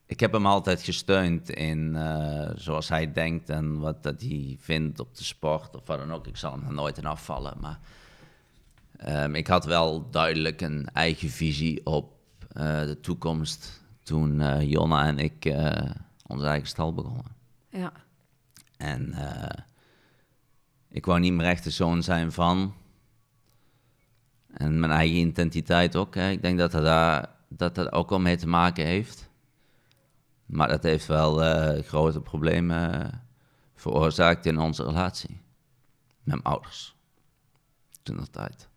ik 0.08 0.20
heb 0.20 0.32
hem 0.32 0.46
altijd 0.46 0.82
gesteund 0.82 1.50
in 1.50 1.96
eh, 1.96 2.50
zoals 2.56 2.90
hij 2.90 3.12
denkt 3.12 3.50
en 3.50 3.80
wat 3.80 4.04
dat 4.04 4.22
hij 4.22 4.58
vindt 4.60 5.00
op 5.00 5.16
de 5.16 5.24
sport 5.24 5.76
of 5.76 5.88
wat 5.88 5.98
dan 5.98 6.14
ook. 6.14 6.28
Ik 6.28 6.38
zal 6.38 6.52
hem 6.52 6.66
er 6.66 6.74
nooit 6.74 6.98
in 6.98 7.06
afvallen. 7.06 7.58
Maar 7.60 7.80
ehm, 8.98 9.36
ik 9.36 9.48
had 9.48 9.66
wel 9.66 10.10
duidelijk 10.10 10.62
een 10.62 10.90
eigen 10.94 11.30
visie 11.30 11.86
op 11.86 12.14
eh, 12.52 12.80
de 12.80 13.00
toekomst 13.02 13.84
toen 14.04 14.42
eh, 14.42 14.70
Jonna 14.70 15.06
en 15.06 15.20
ik 15.20 15.54
onze 16.28 16.46
eigen 16.46 16.68
stal 16.68 16.94
begonnen. 16.94 17.36
ja, 17.70 17.92
En 18.78 19.16
ik 20.90 21.06
wou 21.06 21.20
niet 21.20 21.34
meer 21.34 21.46
echt 21.46 21.64
de 21.64 21.70
zoon 21.70 22.04
zijn 22.04 22.32
van. 22.32 22.74
En 24.54 24.80
mijn 24.80 24.92
eigen 24.92 25.18
identiteit 25.18 25.96
ook. 25.96 26.16
Hè. 26.16 26.30
Ik 26.30 26.42
denk 26.42 26.58
dat 26.58 26.72
dat 26.72 26.84
daar 26.84 27.36
dat 27.50 27.76
dat 27.76 27.92
ook 27.92 28.10
wel 28.10 28.20
mee 28.20 28.38
te 28.38 28.48
maken 28.48 28.86
heeft. 28.86 29.27
Maar 30.48 30.68
dat 30.68 30.84
heeft 30.84 31.06
wel 31.06 31.44
eh, 31.44 31.84
grote 31.84 32.22
problemen 32.22 33.04
eh, 33.04 33.14
veroorzaakt 33.76 34.46
in 34.46 34.60
onze 34.60 34.84
relatie. 34.84 35.42
Met 36.24 36.24
mijn 36.24 36.42
ouders. 36.44 36.96
Toen 38.04 38.18
dat 38.18 38.32
tijd. 38.32 38.70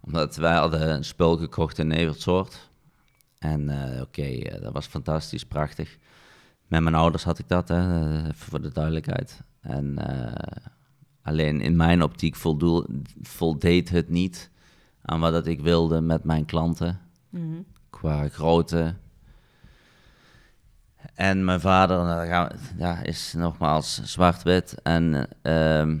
Omdat 0.00 0.36
wij 0.36 0.54
hadden 0.56 0.90
een 0.90 1.04
spul 1.04 1.36
gekocht 1.36 1.78
in 1.78 1.92
Evertsoort. 1.92 2.70
En 3.38 3.68
eh, 3.68 4.00
oké, 4.00 4.58
dat 4.60 4.72
was 4.72 4.86
fantastisch, 4.86 5.44
prachtig. 5.44 5.98
Met 6.66 6.82
mijn 6.82 6.94
ouders 6.94 7.24
had 7.24 7.38
ik 7.38 7.48
dat, 7.48 7.68
hè, 7.68 8.18
even 8.20 8.34
voor 8.34 8.60
de 8.60 8.72
duidelijkheid. 8.72 9.40
En 9.60 9.98
alleen 11.22 11.60
in 11.60 11.76
mijn 11.76 12.02
optiek 12.02 12.36
voldoel, 12.36 12.86
voldeed 13.22 13.88
het 13.88 14.08
niet 14.08 14.50
aan 15.02 15.20
wat 15.20 15.32
dat 15.32 15.46
ik 15.46 15.60
wilde 15.60 16.00
met 16.00 16.24
mijn 16.24 16.44
klanten. 16.44 17.00
mhm, 17.28 17.60
Qua 17.90 18.28
grootte. 18.28 18.94
En 21.14 21.44
mijn 21.44 21.60
vader 21.60 22.04
nou, 22.04 22.50
ja, 22.76 23.02
is 23.02 23.32
nogmaals 23.32 24.02
zwart-wit 24.02 24.82
en 24.82 25.28
ehm, 25.42 25.98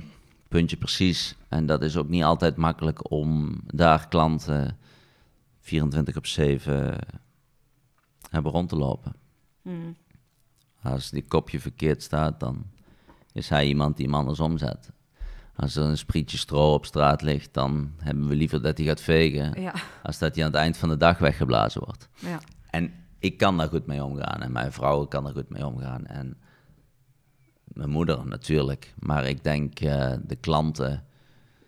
puntje 0.48 0.76
precies. 0.76 1.36
En 1.48 1.66
dat 1.66 1.82
is 1.82 1.96
ook 1.96 2.08
niet 2.08 2.22
altijd 2.22 2.56
makkelijk 2.56 3.10
om 3.10 3.60
daar 3.66 4.08
klanten 4.08 4.78
24 5.60 6.16
op 6.16 6.26
7 6.26 6.98
hebben 8.30 8.52
rond 8.52 8.68
te 8.68 8.76
lopen. 8.76 9.12
mhm. 9.62 9.92
Als 10.82 11.10
die 11.10 11.24
kopje 11.28 11.60
verkeerd 11.60 12.02
staat, 12.02 12.40
dan 12.40 12.64
is 13.32 13.48
hij 13.48 13.66
iemand 13.66 13.96
die 13.96 14.06
hem 14.06 14.14
anders 14.14 14.40
omzet. 14.40 14.90
Als 15.56 15.76
er 15.76 15.84
een 15.84 15.98
sprietje 15.98 16.38
stro 16.38 16.74
op 16.74 16.86
straat 16.86 17.22
ligt, 17.22 17.54
dan 17.54 17.92
hebben 17.98 18.28
we 18.28 18.34
liever 18.34 18.62
dat 18.62 18.76
hij 18.76 18.86
gaat 18.86 19.00
vegen, 19.00 19.62
ja, 19.62 19.74
als 20.02 20.18
dat 20.18 20.34
hij 20.34 20.44
aan 20.44 20.50
het 20.50 20.60
eind 20.60 20.76
van 20.76 20.88
de 20.88 20.96
dag 20.96 21.18
weggeblazen 21.18 21.84
wordt. 21.84 22.08
ja, 22.18 22.40
En 22.70 22.92
ik 23.24 23.38
kan 23.38 23.56
daar 23.56 23.68
goed 23.68 23.86
mee 23.86 24.04
omgaan 24.04 24.42
en 24.42 24.52
mijn 24.52 24.72
vrouw 24.72 25.06
kan 25.06 25.26
er 25.26 25.32
goed 25.32 25.48
mee 25.48 25.66
omgaan. 25.66 26.06
En 26.06 26.36
mijn 27.64 27.90
moeder 27.90 28.26
natuurlijk. 28.26 28.94
Maar 28.98 29.26
ik 29.26 29.44
denk 29.44 29.80
eh, 29.80 30.12
de 30.26 30.36
klanten, 30.36 31.04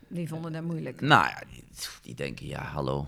die 0.07 0.27
vonden 0.27 0.51
dat 0.51 0.63
moeilijk. 0.63 1.01
nou 1.01 1.25
ja, 1.27 1.41
die, 1.51 1.63
die 2.01 2.15
denken, 2.15 2.47
ja, 2.47 2.61
hallo. 2.61 3.07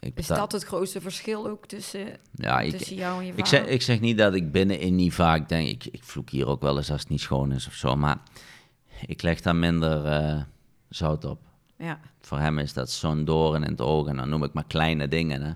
Ik 0.00 0.18
Is 0.18 0.26
dat 0.26 0.52
het 0.52 0.64
grootste 0.64 1.00
verschil 1.00 1.48
ook 1.48 1.66
tussen, 1.66 2.06
ja, 2.34 2.60
ik, 2.60 2.76
tussen 2.76 2.96
jou 2.96 3.18
en 3.18 3.26
je 3.26 3.32
Ik 3.32 3.46
vader? 3.46 3.58
zeg, 3.60 3.66
ik 3.66 3.82
zeg 3.82 4.00
niet 4.00 4.18
dat 4.18 4.34
ik 4.34 4.52
binnenin 4.52 4.94
niet 4.94 5.14
vaak 5.14 5.48
denk, 5.48 5.68
ik, 5.68 5.84
ik 5.84 6.02
vloek 6.04 6.30
hier 6.30 6.46
ook 6.46 6.60
wel 6.60 6.76
eens 6.76 6.90
als 6.90 7.00
het 7.00 7.08
niet 7.08 7.20
schoon 7.20 7.52
is 7.52 7.66
of 7.66 7.74
zo, 7.74 7.96
maar 7.96 8.18
ik 9.06 9.22
leg 9.22 9.40
daar 9.40 9.56
minder 9.56 10.04
eh, 10.06 10.40
zout 10.88 11.24
op. 11.24 11.40
Ja, 11.78 12.00
Voor 12.20 12.38
hem 12.38 12.58
is 12.58 12.72
dat 12.72 12.90
zo'n 12.90 13.24
doorn 13.24 13.62
in 13.62 13.70
het 13.70 13.80
oog 13.80 14.06
en 14.06 14.16
dan 14.16 14.28
noem 14.28 14.44
ik 14.44 14.52
maar 14.52 14.66
kleine 14.66 15.08
dingen. 15.08 15.42
Hè. 15.42 15.52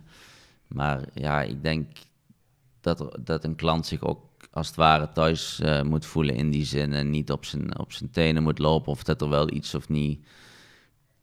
Maar 0.75 1.01
ja, 1.15 1.43
ik 1.43 1.63
denk 1.63 1.87
dat, 2.81 3.01
er- 3.01 3.25
dat 3.25 3.45
een 3.45 3.57
klant 3.57 3.87
zich 3.87 4.03
ook 4.03 4.21
als 4.51 4.67
het 4.67 4.77
ware 4.77 5.13
thuis 5.13 5.61
eh, 5.61 5.83
moet 5.83 6.07
voelen 6.07 6.35
in 6.35 6.51
die 6.51 6.65
zin 6.65 6.93
en 6.93 7.11
niet 7.11 7.31
op 7.33 7.45
zijn, 7.45 7.79
op 7.79 7.93
zijn 7.93 8.11
tenen 8.11 8.43
moet 8.43 8.59
lopen 8.59 8.93
of 8.93 9.03
dat 9.03 9.21
er 9.21 9.29
wel 9.29 9.53
iets 9.53 9.75
of 9.75 9.89
niet, 9.89 10.27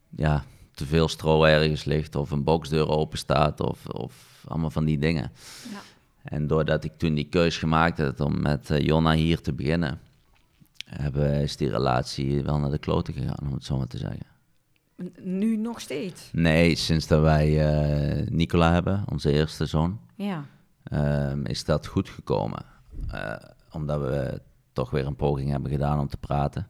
ja, 0.09 0.43
te 0.71 0.85
veel 0.85 1.07
stro 1.07 1.43
ergens 1.43 1.83
ligt 1.83 2.15
of 2.15 2.31
een 2.31 2.43
boxdeur 2.43 2.87
open 2.89 3.17
staat 3.17 3.59
of, 3.59 3.87
of 3.87 4.43
allemaal 4.47 4.69
van 4.69 4.85
die 4.85 4.99
dingen. 4.99 5.31
ja, 5.71 5.79
En 6.23 6.47
doordat 6.47 6.83
ik 6.83 6.91
toen 6.97 7.13
die 7.13 7.29
keus 7.29 7.57
gemaakt 7.57 7.97
had 7.97 8.19
om 8.19 8.41
met 8.41 8.69
eh, 8.69 8.79
Jonna 8.85 9.13
hier 9.13 9.41
te 9.41 9.53
beginnen, 9.53 9.99
hebben, 10.85 11.41
is 11.41 11.57
die 11.57 11.69
relatie 11.69 12.43
wel 12.43 12.59
naar 12.59 12.71
de 12.71 12.77
kloten 12.77 13.13
gegaan, 13.13 13.47
om 13.47 13.53
het 13.53 13.63
zo 13.65 13.77
maar 13.77 13.87
te 13.87 13.97
zeggen. 13.97 14.25
Nu 15.21 15.57
nog 15.57 15.79
steeds. 15.79 16.29
Nee, 16.31 16.75
sinds 16.75 17.07
dat 17.07 17.21
wij 17.21 17.69
eh, 17.69 18.27
Nicola 18.27 18.73
hebben, 18.73 19.03
onze 19.11 19.31
eerste 19.31 19.65
zoon, 19.65 19.99
Ja, 20.15 20.45
ehm, 20.83 21.45
is 21.45 21.65
dat 21.65 21.87
goed 21.87 22.09
gekomen. 22.09 22.65
Eh, 23.07 23.35
omdat 23.71 23.99
we 23.99 24.41
toch 24.73 24.89
weer 24.89 25.05
een 25.05 25.15
poging 25.15 25.49
hebben 25.49 25.71
gedaan 25.71 25.99
om 25.99 26.07
te 26.07 26.17
praten. 26.17 26.67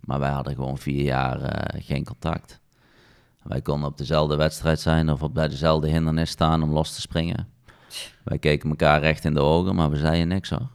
Maar 0.00 0.18
wij 0.18 0.30
hadden 0.30 0.54
gewoon 0.54 0.78
vier 0.78 1.02
jaar 1.02 1.42
eh, 1.42 1.82
geen 1.84 2.04
contact. 2.04 2.60
Wij 3.42 3.62
konden 3.62 3.88
op 3.88 3.98
dezelfde 3.98 4.36
wedstrijd 4.36 4.80
zijn 4.80 5.10
of 5.10 5.22
op 5.22 5.34
bij 5.34 5.48
dezelfde 5.48 5.88
hindernis 5.88 6.30
staan 6.30 6.62
om 6.62 6.72
los 6.72 6.94
te 6.94 7.00
springen. 7.00 7.48
Wij 8.24 8.38
keken 8.38 8.70
elkaar 8.70 9.00
recht 9.00 9.24
in 9.24 9.34
de 9.34 9.40
ogen, 9.40 9.74
maar 9.74 9.90
we 9.90 9.96
zeiden 9.96 10.28
niks 10.28 10.50
hoor. 10.50 10.68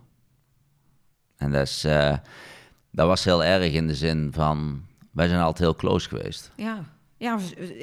En 1.37 1.51
dat, 1.51 1.61
is, 1.61 1.81
dat 2.91 3.07
was 3.07 3.23
heel 3.23 3.43
erg 3.43 3.73
in 3.73 3.87
de 3.87 3.95
zin 3.95 4.29
van, 4.33 4.85
wij 5.13 5.27
zijn 5.27 5.39
altijd 5.41 5.59
heel 5.59 5.75
close 5.75 6.07
geweest. 6.09 6.51
ja. 6.55 6.83
Ja, 7.17 7.37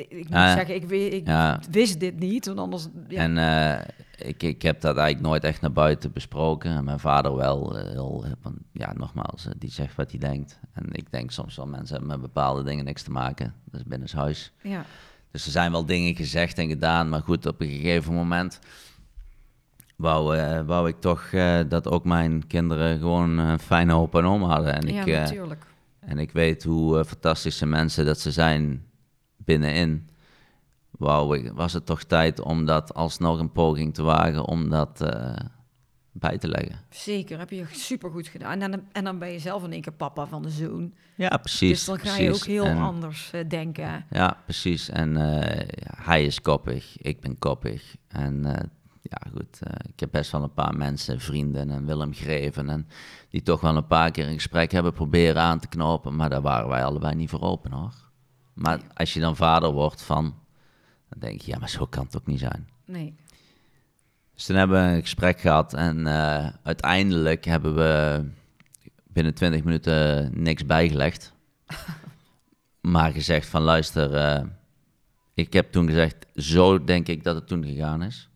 ik 0.09 0.29
moet 0.29 0.39
zeggen, 0.39 0.75
ik, 0.75 0.91
ik 0.91 1.27
ja. 1.27 1.61
wist 1.71 2.01
dit 2.01 2.19
niet, 2.19 2.47
want 2.47 2.59
anders... 2.59 2.87
Ja, 3.09 3.21
En 3.21 3.39
eh, 3.39 4.29
ik, 4.29 4.43
ik 4.43 4.63
heb 4.63 4.81
dat 4.81 4.97
eigenlijk 4.97 5.29
nooit 5.29 5.45
echt 5.45 5.61
naar 5.61 5.73
buiten 5.73 6.13
besproken. 6.13 6.71
En 6.71 6.85
mijn 6.85 6.99
vader 7.01 7.37
wel. 7.37 7.79
eh, 7.79 7.91
heel, 7.91 8.25
ja, 8.73 8.93
nogmaals, 8.97 9.47
eh, 9.47 9.53
die 9.59 9.71
zegt 9.71 9.95
wat 9.97 10.11
hij 10.11 10.21
denkt. 10.21 10.61
En 10.73 10.85
ik 10.93 11.11
denk 11.11 11.31
soms 11.31 11.57
wel, 11.57 11.67
mensen 11.67 11.97
hebben 11.97 12.09
met 12.13 12.21
bepaalde 12.21 12.63
dingen 12.63 12.85
niks 12.85 13.03
te 13.03 13.11
maken. 13.11 13.55
Dat 13.71 13.81
is 13.81 13.87
binnenshuis. 13.87 14.53
ja, 14.63 14.85
Dus 15.31 15.45
er 15.45 15.51
zijn 15.53 15.73
wel 15.73 15.85
dingen 15.87 16.15
gezegd 16.17 16.59
en 16.59 16.69
gedaan. 16.69 17.09
Maar 17.09 17.23
goed, 17.23 17.47
op 17.47 17.61
een 17.61 17.69
gegeven 17.69 18.15
moment 18.15 18.59
wou, 19.97 20.37
wou 20.65 20.89
ik 20.89 21.01
toch 21.01 21.31
dat 21.69 21.89
ook 21.89 22.05
mijn 22.05 22.47
kinderen 22.47 22.99
gewoon 22.99 23.39
een 23.39 23.59
fijne 23.59 23.95
opa 23.95 24.19
en 24.19 24.25
oma 24.25 24.47
hadden. 24.47 24.75
En 24.75 24.87
ja 24.87 25.01
ik, 25.01 25.07
eh, 25.07 25.21
natuurlijk. 25.21 25.67
En 26.01 26.19
ik 26.19 26.33
weet 26.33 26.63
hoe 26.65 26.99
eh, 26.99 27.05
fantastische 27.05 27.67
mensen 27.67 28.05
dat 28.05 28.21
ze 28.21 28.31
zijn 28.31 28.85
binnenin. 29.37 30.09
Wou 30.91 31.39
ik, 31.39 31.53
was 31.53 31.73
het 31.73 31.87
toch 31.87 32.03
tijd 32.03 32.41
om 32.41 32.65
dat 32.65 32.95
alsnog 32.95 33.39
een 33.39 33.53
poging 33.53 33.95
te 33.95 34.03
wagen 34.03 34.47
om 34.47 34.69
dat 34.71 35.01
eh, 35.01 35.37
bij 36.13 36.39
te 36.39 36.49
leggen. 36.49 36.79
Zeker, 36.91 37.39
heb 37.39 37.51
je 37.51 37.65
supergoed 37.71 38.29
gedaan. 38.29 38.61
En 38.61 38.71
dan, 38.71 38.83
en 38.93 39.05
dan 39.05 39.19
ben 39.19 39.31
je 39.33 39.39
zelf 39.39 39.65
in 39.65 39.73
één 39.73 39.81
keer 39.81 39.93
papa 39.93 40.27
van 40.27 40.43
de 40.43 40.51
zoon. 40.51 40.95
Ja, 41.15 41.37
precies. 41.37 41.69
dus 41.69 41.85
dan 41.85 41.99
ga 41.99 42.17
je 42.17 42.33
ook 42.35 42.45
heel 42.45 42.65
En- 42.65 42.77
anders 42.79 43.31
eh, 43.33 43.49
denken. 43.49 44.05
Ja, 44.11 44.37
precies. 44.45 44.89
En 44.89 45.17
eh, 45.17 45.59
ja, 45.69 45.95
hij 46.03 46.25
is 46.25 46.41
koppig, 46.41 46.99
ik 46.99 47.21
ben 47.21 47.39
koppig. 47.39 47.97
En 48.09 48.45
eh, 48.45 48.65
ja, 49.11 49.31
goed, 49.31 49.59
eh, 49.63 49.91
ik 49.93 50.01
heb 50.01 50.11
best 50.11 50.31
wel 50.31 50.43
een 50.43 50.55
paar 50.55 50.77
mensen, 50.77 51.21
vrienden 51.21 51.71
en 51.71 51.87
Willem 51.87 52.15
Greven... 52.15 52.71
En 52.71 52.89
die 53.29 53.43
toch 53.43 53.61
wel 53.61 53.77
een 53.77 53.87
paar 53.87 54.11
keer 54.11 54.27
een 54.27 54.35
gesprek 54.35 54.73
hebben 54.73 54.93
proberen 54.93 55.43
aan 55.43 55.61
te 55.61 55.69
knopen... 55.69 56.17
maar 56.17 56.31
daar 56.31 56.43
waren 56.43 56.69
wij 56.69 56.85
allebei 56.85 57.15
niet 57.15 57.31
voor 57.31 57.41
open, 57.41 57.73
hoor. 57.73 57.95
Maar 58.55 58.81
als 58.95 59.15
je 59.15 59.21
dan 59.21 59.37
vader 59.37 59.73
wordt 59.73 60.03
van... 60.03 60.23
dan 61.09 61.19
denk 61.19 61.41
je, 61.41 61.51
ja, 61.51 61.59
maar 61.59 61.69
zo 61.69 61.87
kan 61.87 62.05
het 62.05 62.17
ook 62.17 62.27
niet 62.27 62.39
zijn. 62.39 62.69
Nee, 62.85 63.15
Dus 64.35 64.45
toen 64.45 64.57
hebben 64.57 64.87
we 64.87 64.95
een 64.95 65.01
gesprek 65.01 65.41
gehad 65.41 65.75
en 65.75 66.07
eh, 66.07 66.49
uiteindelijk 66.63 67.45
hebben 67.45 67.75
we 67.75 68.25
binnen 69.07 69.35
20 69.35 69.65
minuten 69.65 70.31
niks 70.43 70.67
bijgelegd. 70.67 71.33
maar 72.81 73.13
gezegd 73.13 73.47
van 73.47 73.63
luister, 73.63 74.15
eh, 74.15 74.45
ik 75.35 75.53
heb 75.53 75.73
toen 75.73 75.87
gezegd, 75.87 76.27
zo 76.35 76.85
denk 76.85 77.09
ik 77.09 77.25
dat 77.25 77.35
het 77.35 77.47
toen 77.47 77.65
gegaan 77.65 78.03
is. 78.03 78.30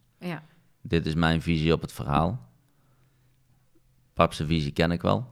Dit 0.87 1.07
is 1.07 1.15
mijn 1.15 1.43
visie 1.43 1.73
op 1.73 1.81
het 1.81 1.93
verhaal. 1.93 2.49
Pap's 4.13 4.43
visie 4.47 4.73
ken 4.73 4.91
ik 4.91 5.03
wel. 5.03 5.27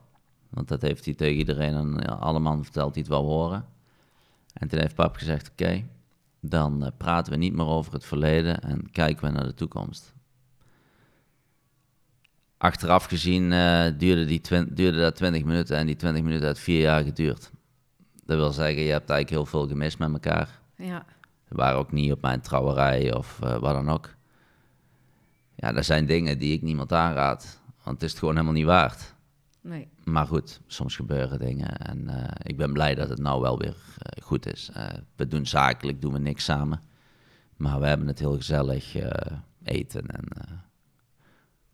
Want 0.48 0.68
dat 0.68 0.82
heeft 0.82 1.04
hij 1.04 1.14
tegen 1.14 1.36
iedereen 1.36 1.74
en 1.74 1.96
ja, 1.98 2.12
allemaal 2.12 2.62
verteld 2.62 2.94
die 2.94 3.02
het 3.02 3.12
wel 3.12 3.24
horen. 3.24 3.64
En 4.52 4.68
toen 4.68 4.78
heeft 4.78 4.94
pap 4.94 5.16
gezegd, 5.16 5.50
oké, 5.50 5.84
dan 6.40 6.84
eh, 6.84 6.90
praten 6.96 7.32
we 7.32 7.38
niet 7.38 7.52
meer 7.52 7.66
over 7.66 7.92
het 7.92 8.04
verleden 8.04 8.60
en 8.60 8.90
kijken 8.90 9.24
we 9.24 9.30
naar 9.30 9.46
de 9.46 9.54
toekomst. 9.54 10.14
Achteraf 12.56 13.04
gezien 13.04 13.52
eh, 13.52 13.84
duurde, 13.98 14.24
die 14.24 14.40
duurde 14.74 15.00
dat 15.00 15.16
20 15.16 15.44
minuten 15.44 15.76
en 15.76 15.86
die 15.86 15.96
20 15.96 16.22
minuten 16.22 16.46
heeft 16.46 16.60
vier 16.60 16.80
jaar 16.80 17.02
geduurd. 17.02 17.50
Dat 18.24 18.36
wil 18.36 18.52
zeggen, 18.52 18.82
je 18.82 18.90
hebt 18.90 19.10
eigenlijk 19.10 19.30
heel 19.30 19.46
veel 19.46 19.68
gemist 19.68 19.98
met 19.98 20.12
elkaar. 20.12 20.60
Ja. 20.76 21.04
Ze 21.48 21.54
waren 21.54 21.78
ook 21.78 21.92
niet 21.92 22.12
op 22.12 22.22
mijn 22.22 22.40
trouwerij 22.40 23.14
of 23.14 23.40
eh, 23.42 23.58
wat 23.58 23.74
dan 23.74 23.88
ook. 23.88 24.14
Ja, 25.62 25.72
dat 25.72 25.84
zijn 25.84 26.06
dingen 26.06 26.38
die 26.38 26.52
ik 26.52 26.62
niemand 26.62 26.92
aanraad. 26.92 27.60
Want 27.82 27.96
het 27.96 28.02
is 28.02 28.10
het 28.10 28.18
gewoon 28.18 28.34
helemaal 28.34 28.54
niet 28.54 28.64
waard. 28.64 29.14
Nee. 29.60 29.88
Maar 30.04 30.26
goed, 30.26 30.60
soms 30.66 30.96
gebeuren 30.96 31.38
dingen. 31.38 31.76
En 31.76 32.08
eh, 32.08 32.24
ik 32.42 32.56
ben 32.56 32.72
blij 32.72 32.94
dat 32.94 33.08
het 33.08 33.18
nou 33.18 33.40
wel 33.40 33.58
weer 33.58 33.76
eh, 33.98 34.22
goed 34.22 34.52
is. 34.52 34.70
Eh, 34.74 34.86
we 35.16 35.26
doen 35.26 35.46
zakelijk, 35.46 36.00
doen 36.00 36.12
we 36.12 36.18
niks 36.18 36.44
samen. 36.44 36.80
Maar 37.56 37.80
we 37.80 37.86
hebben 37.86 38.06
het 38.06 38.18
heel 38.18 38.36
gezellig 38.36 38.96
eten 39.62 40.06
en 40.06 40.28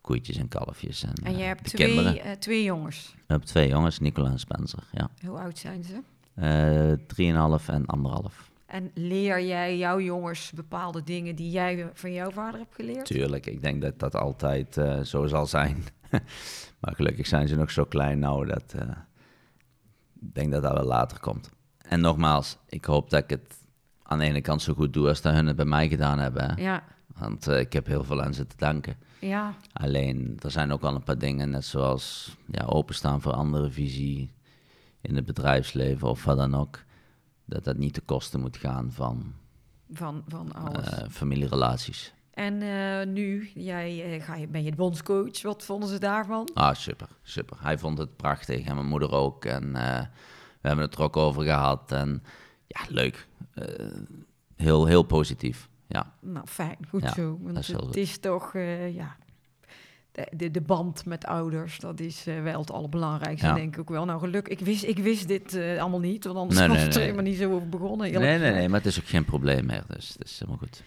koeitjes 0.01 0.37
en 0.37 0.49
kalfjes. 0.49 1.05
En, 1.05 1.13
En 1.25 1.37
je 1.37 1.43
hebt 1.43 1.65
twee, 1.65 2.39
twee 2.39 2.63
jongens. 2.63 3.15
We 3.15 3.25
hebben 3.27 3.49
twee 3.49 3.69
jongens, 3.69 3.99
Nicola 3.99 4.31
en 4.31 4.39
Spencer. 4.39 4.83
Ja. 4.93 5.11
Hoe 5.27 5.39
oud 5.39 5.59
zijn 5.59 5.85
ze? 5.85 6.97
Drieënhalf 7.07 7.69
en 7.69 7.87
anderhalf. 7.87 8.48
En 8.69 8.91
leer 8.95 9.43
jij 9.43 9.79
jouw 9.79 10.01
jongens 10.01 10.53
bepaalde 10.53 11.03
dingen 11.03 11.37
die 11.37 11.51
jij 11.51 11.91
van 11.95 12.13
jouw 12.13 12.31
vader 12.31 12.61
hebt 12.61 12.75
geleerd? 12.75 13.05
Tuurlijk, 13.05 13.47
ik 13.47 13.63
denk 13.63 13.83
dat 13.83 13.99
dat 13.99 14.17
altijd 14.17 14.77
eh, 14.77 15.01
zo 15.01 15.27
zal 15.27 15.47
zijn. 15.47 15.85
maar 16.81 16.95
gelukkig 16.95 17.27
zijn 17.27 17.49
ze 17.49 17.57
nog 17.57 17.71
zo 17.71 17.85
klein 17.85 18.19
nou 18.19 18.47
dat 18.47 18.75
eh, 18.77 18.89
ik 20.21 20.35
denk 20.35 20.53
dat 20.53 20.63
dat 20.63 20.73
wel 20.73 20.85
later 20.85 21.21
komt. 21.21 21.51
En 21.79 22.01
nogmaals, 22.01 22.59
ik 22.67 22.85
hoop 22.85 23.11
dat 23.11 23.23
ik 23.23 23.31
het 23.31 23.57
aan 24.03 24.19
de 24.19 24.25
ene 24.25 24.41
kant 24.41 24.63
zo 24.63 24.75
goed 24.75 24.93
doe 24.93 25.09
als 25.09 25.21
dat 25.21 25.35
hun 25.35 25.47
het 25.47 25.57
bij 25.57 25.65
mij 25.65 25.89
gedaan 25.89 26.19
hebben. 26.19 26.51
Hè? 26.51 26.63
Ja. 26.63 26.83
Want 27.07 27.47
eh, 27.47 27.61
ik 27.61 27.73
heb 27.73 27.87
heel 27.87 28.05
veel 28.05 28.23
aan 28.23 28.35
ze 28.35 28.47
te 28.47 28.57
danken. 28.57 28.97
Ja. 29.21 29.55
Alleen, 29.73 30.37
er 30.43 30.51
zijn 30.51 30.73
ook 30.73 30.83
al 30.83 30.95
een 30.95 31.03
paar 31.03 31.19
dingen, 31.19 31.51
net 31.51 31.65
zoals 31.65 32.37
ja, 32.47 32.65
openstaan 32.65 33.21
voor 33.21 33.33
andere 33.33 33.71
visie 33.71 34.33
in 35.01 35.17
het 35.17 35.25
bedrijfsleven 35.25 36.09
of 36.09 36.25
wat 36.25 36.37
dan 36.37 36.55
ook. 36.55 36.87
Dat 37.49 37.65
dat 37.65 37.77
niet 37.77 37.95
te 37.95 38.01
kosten 38.01 38.41
moet 38.41 38.57
gaan 38.57 38.93
van 38.93 39.35
Van, 39.91 40.23
van 40.27 40.53
alles. 40.55 40.87
eh, 40.89 41.09
familierelaties. 41.11 42.13
en 42.31 42.63
eh, 42.63 43.07
nu, 43.07 43.51
jij, 43.55 44.15
eh, 44.17 44.25
ga 44.25 44.35
je, 44.35 44.47
ben 44.49 44.63
je 44.63 44.71
de 44.71 44.77
bondscoach. 44.77 45.43
Wat 45.43 45.65
vonden 45.65 45.89
ze 45.89 45.99
daarvan? 45.99 46.49
Ah, 46.55 46.75
super, 46.75 47.09
super. 47.23 47.57
Hij 47.61 47.79
vond 47.79 47.99
het 47.99 48.17
prachtig 48.17 48.67
en 48.67 48.75
mijn 48.75 48.87
moeder 48.87 49.13
ook. 49.13 49.45
En 49.45 49.73
we 49.73 50.69
hebben 50.69 50.85
het 50.85 50.95
er 50.95 51.03
ook 51.03 51.17
over 51.17 51.43
gehad. 51.43 51.93
En 51.93 52.23
ja, 52.67 52.81
leuk. 52.89 53.29
Heel, 54.57 54.87
heel 54.87 55.03
positief. 55.03 55.69
Ja, 55.87 56.13
Nou, 56.21 56.47
fijn. 56.47 56.77
Goed 56.89 57.03
Ja, 57.03 57.13
zo. 57.13 57.39
Want 57.43 57.59
is 57.59 57.67
het 57.69 57.77
goed. 57.85 57.97
is 57.97 58.19
toch, 58.19 58.53
ja... 58.93 59.17
De, 60.19 60.27
de, 60.37 60.51
de 60.51 60.61
band 60.61 61.05
met 61.07 61.27
ouders, 61.27 61.79
dat 61.79 62.01
is 62.01 62.27
eh, 62.27 62.43
wel 62.43 62.61
het 62.61 62.73
allerbelangrijkste, 62.73 63.47
Ja. 63.47 63.55
denk 63.55 63.75
ik 63.75 63.81
ook 63.81 63.89
wel. 63.89 64.05
Nou, 64.05 64.21
gelukkig, 64.21 64.59
ik 64.59 64.65
wist, 64.65 64.85
ik 64.85 64.99
wist 64.99 65.29
dit 65.29 65.55
eh, 65.55 65.81
allemaal 65.81 66.01
niet, 66.01 66.25
want 66.25 66.37
anders 66.37 66.59
Nee, 66.59 66.69
was 66.69 66.77
nee, 66.77 66.87
het 66.87 66.95
nee. 66.95 67.05
helemaal 67.05 67.25
niet 67.27 67.39
zo 67.39 67.53
over 67.53 67.69
begonnen. 67.69 68.13
nee, 68.13 68.39
nee, 68.39 68.53
nee, 68.53 68.69
maar 68.69 68.79
het 68.79 68.89
is 68.89 68.99
ook 69.01 69.07
geen 69.09 69.25
probleem 69.25 69.67
meer. 69.67 69.83
Dus 69.89 70.09
het 70.19 70.25
is 70.29 70.39
helemaal 70.39 70.59
goed. 70.61 70.83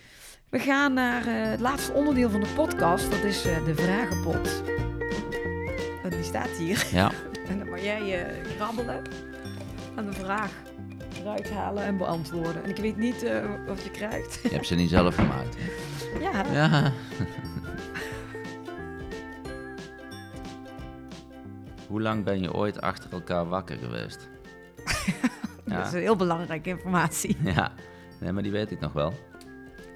We 0.50 0.60
gaan 0.60 0.94
naar 0.94 1.28
eh, 1.28 1.50
het 1.50 1.60
laatste 1.60 1.92
onderdeel 1.94 2.30
van 2.30 2.40
de 2.40 2.52
podcast, 2.56 3.12
dat 3.12 3.24
is 3.24 3.46
eh, 3.46 3.66
de 3.66 3.76
vragenpot. 3.76 4.64
En 6.04 6.10
die 6.10 6.24
staat 6.24 6.50
hier. 6.58 6.88
Ja, 6.92 7.12
En 7.50 7.58
dan 7.60 7.70
mag 7.70 7.84
jij 7.84 8.24
eh 8.26 8.46
grabbelen 8.56 9.02
en 9.96 10.06
de 10.06 10.14
vraag 10.14 10.52
eruit 11.22 11.52
halen 11.52 11.84
en 11.84 11.98
beantwoorden. 11.98 12.64
En 12.64 12.70
ik 12.70 12.78
weet 12.78 12.98
niet 12.98 13.24
eh, 13.24 13.46
wat 13.68 13.84
je 13.84 13.92
krijgt. 13.92 14.40
je 14.44 14.50
hebt 14.50 14.68
ze 14.68 14.76
niet 14.76 14.90
zelf 14.90 15.16
gemaakt. 15.16 15.58
ja, 16.32 16.44
Ja. 16.54 16.92
Hoe 21.92 22.02
lang 22.02 22.24
ben 22.24 22.42
je 22.42 22.54
ooit 22.54 22.82
achter 22.82 23.12
elkaar 23.12 23.48
wakker 23.48 23.78
geweest? 23.78 24.30
dat 25.66 25.86
is 25.86 25.92
heel 25.92 26.16
belangrijke 26.16 26.70
informatie. 26.70 27.38
Ja, 27.56 27.72
nee, 28.20 28.32
maar 28.32 28.44
die 28.44 28.52
weet 28.52 28.72
ik 28.72 28.80
nog 28.80 28.94
wel. 28.94 29.14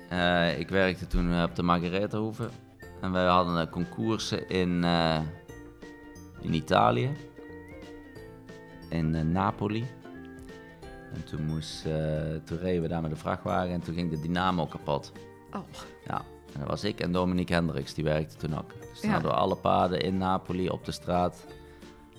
Eh, 0.09 0.59
ik 0.59 0.69
werkte 0.69 1.07
toen 1.07 1.33
eh, 1.33 1.43
op 1.43 1.55
de 1.55 1.63
Margarethahoeve. 1.63 2.49
En 3.01 3.11
wij 3.11 3.25
hadden 3.25 3.55
een 3.55 3.69
concoursen 3.69 4.49
in, 4.49 4.83
eh, 4.83 5.19
in 6.41 6.53
Italië. 6.53 7.09
In 8.89 9.15
eh, 9.15 9.21
Napoli. 9.21 9.85
En 11.13 11.23
toen, 11.23 11.45
moest, 11.45 11.85
eh, 11.85 11.93
toen 12.43 12.57
reden 12.57 12.81
we 12.81 12.87
daar 12.87 13.01
met 13.01 13.11
de 13.11 13.17
vrachtwagen 13.17 13.71
en 13.71 13.81
toen 13.81 13.93
ging 13.95 14.09
de 14.09 14.19
dynamo 14.21 14.65
kapot. 14.65 15.11
Oh, 15.53 15.61
Ja, 16.07 16.17
en 16.53 16.59
dat 16.59 16.69
was 16.69 16.83
ik 16.83 16.99
en 16.99 17.11
Dominique 17.11 17.53
Hendricks, 17.55 17.93
die 17.93 18.03
werkte 18.03 18.35
toen 18.35 18.57
ook. 18.57 18.69
Dus 18.91 18.99
toen 18.99 19.09
Ja. 19.09 19.13
hadden 19.15 19.31
we 19.31 19.37
alle 19.37 19.55
paden 19.55 20.01
in 20.01 20.17
Napoli 20.17 20.69
op 20.69 20.85
de 20.85 20.91
straat 20.91 21.45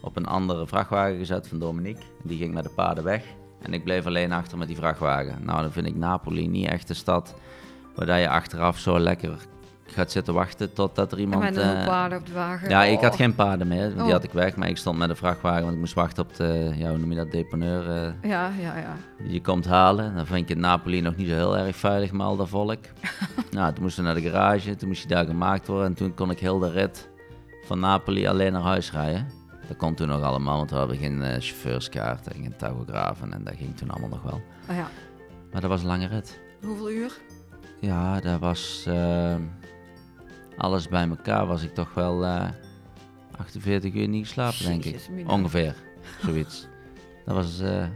op 0.01 0.17
een 0.17 0.27
andere 0.27 0.67
vrachtwagen 0.67 1.17
gezet 1.19 1.49
van 1.49 1.59
Dominique. 1.59 2.03
Die 2.23 2.39
ging 2.39 2.55
met 2.55 2.65
de 2.65 2.71
paden 2.71 3.05
weg 3.05 3.25
en 3.63 3.73
ik 3.75 3.85
bleef 3.85 4.07
alleen 4.07 4.33
achter 4.33 4.59
met 4.59 4.69
die 4.69 4.77
vrachtwagen. 4.77 5.45
Nou, 5.45 5.63
dan 5.63 5.73
vind 5.73 5.87
ik 5.87 5.97
Napoli 5.97 6.49
niet 6.49 6.69
echt 6.69 6.89
de 6.89 6.95
stad 6.95 7.35
waar 7.95 8.07
dat 8.07 8.19
je 8.19 8.29
achteraf 8.29 8.79
zo 8.79 8.99
lekker 8.99 9.37
gaat 9.89 10.11
zitten 10.13 10.35
wachten 10.35 10.73
totdat 10.73 11.13
er 11.13 11.19
en 11.19 11.23
iemand... 11.25 11.43
met 11.43 11.57
een 11.57 11.85
paarden 11.85 12.19
op 12.19 12.27
de 12.27 12.33
wagen. 12.33 12.69
ja, 12.69 12.85
ik 12.85 13.01
had 13.01 13.11
Oh. 13.11 13.17
geen 13.17 13.35
paarden 13.35 13.69
meer, 13.69 13.83
want 13.87 13.97
Oh. 13.97 14.03
die 14.05 14.13
had 14.13 14.25
ik 14.25 14.33
weg. 14.33 14.57
Maar 14.57 14.69
ik 14.69 14.77
stond 14.77 14.99
met 14.99 15.09
de 15.09 15.15
vrachtwagen, 15.15 15.61
want 15.63 15.73
ik 15.75 15.79
moest 15.81 15.95
wachten 15.95 16.23
op 16.25 16.37
de, 16.37 16.73
ja, 16.77 16.89
hoe 16.89 16.99
noem 16.99 17.11
je 17.11 17.17
dat, 17.17 17.31
deponeur. 17.31 17.91
eh, 17.91 18.31
Ja, 18.31 18.51
ja, 18.61 18.77
ja. 18.79 18.97
die 19.19 19.33
je 19.33 19.41
komt 19.41 19.67
halen. 19.67 20.15
Dan 20.15 20.27
vind 20.27 20.49
je 20.49 20.55
in 20.55 20.61
Napoli 20.61 21.01
nog 21.01 21.17
niet 21.17 21.29
zo 21.29 21.35
heel 21.35 21.59
erg 21.59 21.77
veilig 21.77 22.13
met 22.13 22.21
al 22.27 22.37
dat 22.37 22.49
volk. 22.49 22.79
nou, 23.51 23.73
toen 23.73 23.83
moesten 23.83 24.03
we 24.05 24.11
naar 24.13 24.21
de 24.23 24.29
garage, 24.31 24.77
toen 24.77 24.89
moest 24.89 25.03
je 25.03 25.09
daar 25.09 25.27
gemaakt 25.27 25.67
worden. 25.67 25.87
En 25.87 25.95
toen 25.95 26.15
kon 26.15 26.31
ik 26.31 26.39
heel 26.39 26.59
de 26.59 26.71
rit 26.71 27.09
van 27.65 27.79
Napoli 27.81 28.27
alleen 28.27 28.53
naar 28.53 28.63
huis 28.63 28.93
rijden. 28.93 29.27
Dat 29.69 29.77
kon 29.77 29.95
toen 29.95 30.09
nog 30.09 30.23
allemaal, 30.23 30.57
want 30.57 30.71
we 30.71 30.77
hadden 30.77 30.97
geen 30.97 31.23
eh, 31.23 31.29
chauffeurskaart 31.29 32.27
en 32.27 32.43
geen 32.43 32.57
tachografen. 32.57 33.33
En 33.33 33.45
dat 33.45 33.55
ging 33.57 33.77
toen 33.77 33.91
allemaal 33.91 34.09
nog 34.09 34.23
wel. 34.23 34.41
Oh, 34.71 34.77
ja. 34.77 34.89
Maar 35.53 35.61
dat 35.61 35.71
was 35.71 35.81
een 35.81 35.87
lange 35.87 36.07
rit. 36.07 36.41
Hoeveel 36.63 36.91
uur? 36.91 37.13
Ja, 37.81 38.21
dat 38.21 38.41
was... 38.41 38.85
eh, 38.89 39.35
alles 40.57 40.89
bij 40.89 41.09
elkaar 41.09 41.47
was 41.47 41.63
ik 41.63 41.75
toch 41.75 41.95
wel 41.95 42.25
eh 42.25 42.49
48 43.39 43.95
uur 43.95 44.09
niet 44.09 44.27
geslapen, 44.27 44.65
denk 44.65 44.85
ik. 44.85 45.09
Mina. 45.11 45.33
Ongeveer, 45.33 45.75
zoiets. 46.25 46.67
dat 47.25 47.35
was... 47.35 47.61
eh, 47.61 47.87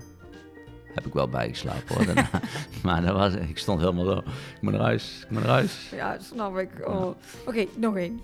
heb 0.94 1.06
ik 1.06 1.12
wel 1.12 1.28
bijgeslapen 1.28 1.94
hoor. 1.96 2.04
daarna. 2.06 2.28
maar 2.82 3.02
dat 3.02 3.16
was, 3.16 3.34
ik 3.34 3.58
stond 3.58 3.80
helemaal 3.80 4.04
zo. 4.04 4.16
Ik 4.18 4.60
moet 4.60 4.72
naar 4.72 4.82
huis, 4.82 5.20
ik 5.24 5.30
moet 5.30 5.42
naar 5.42 5.50
huis. 5.52 5.90
Ja, 5.90 6.16
snap 6.18 6.58
ik. 6.58 6.70
Oh. 6.88 7.06
Oké, 7.46 7.66
nog 7.76 7.96
één. 7.96 8.20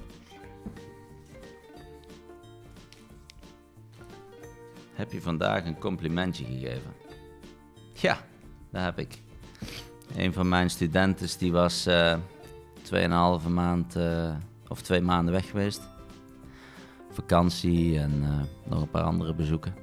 Heb 5.07 5.15
je 5.15 5.23
vandaag 5.23 5.65
een 5.65 5.79
complimentje 5.79 6.45
gegeven? 6.45 6.93
Ja, 7.93 8.19
dat 8.71 8.83
heb 8.83 8.99
ik. 8.99 9.23
Een 10.17 10.33
van 10.33 10.49
mijn 10.49 10.71
studenten 10.71 11.39
die 11.39 11.53
was 11.53 11.87
eh 11.87 12.17
tweeënhalve 12.83 13.49
maand 13.49 13.97
eh, 13.97 14.35
of 14.69 14.83
twee 14.83 15.01
maanden 15.01 15.35
weg 15.35 15.51
geweest. 15.51 15.81
Vakantie 17.11 17.99
en 17.99 18.23
eh, 18.23 18.71
nog 18.71 18.83
een 18.83 18.91
paar 18.91 19.03
andere 19.03 19.35
bezoeken. 19.35 19.75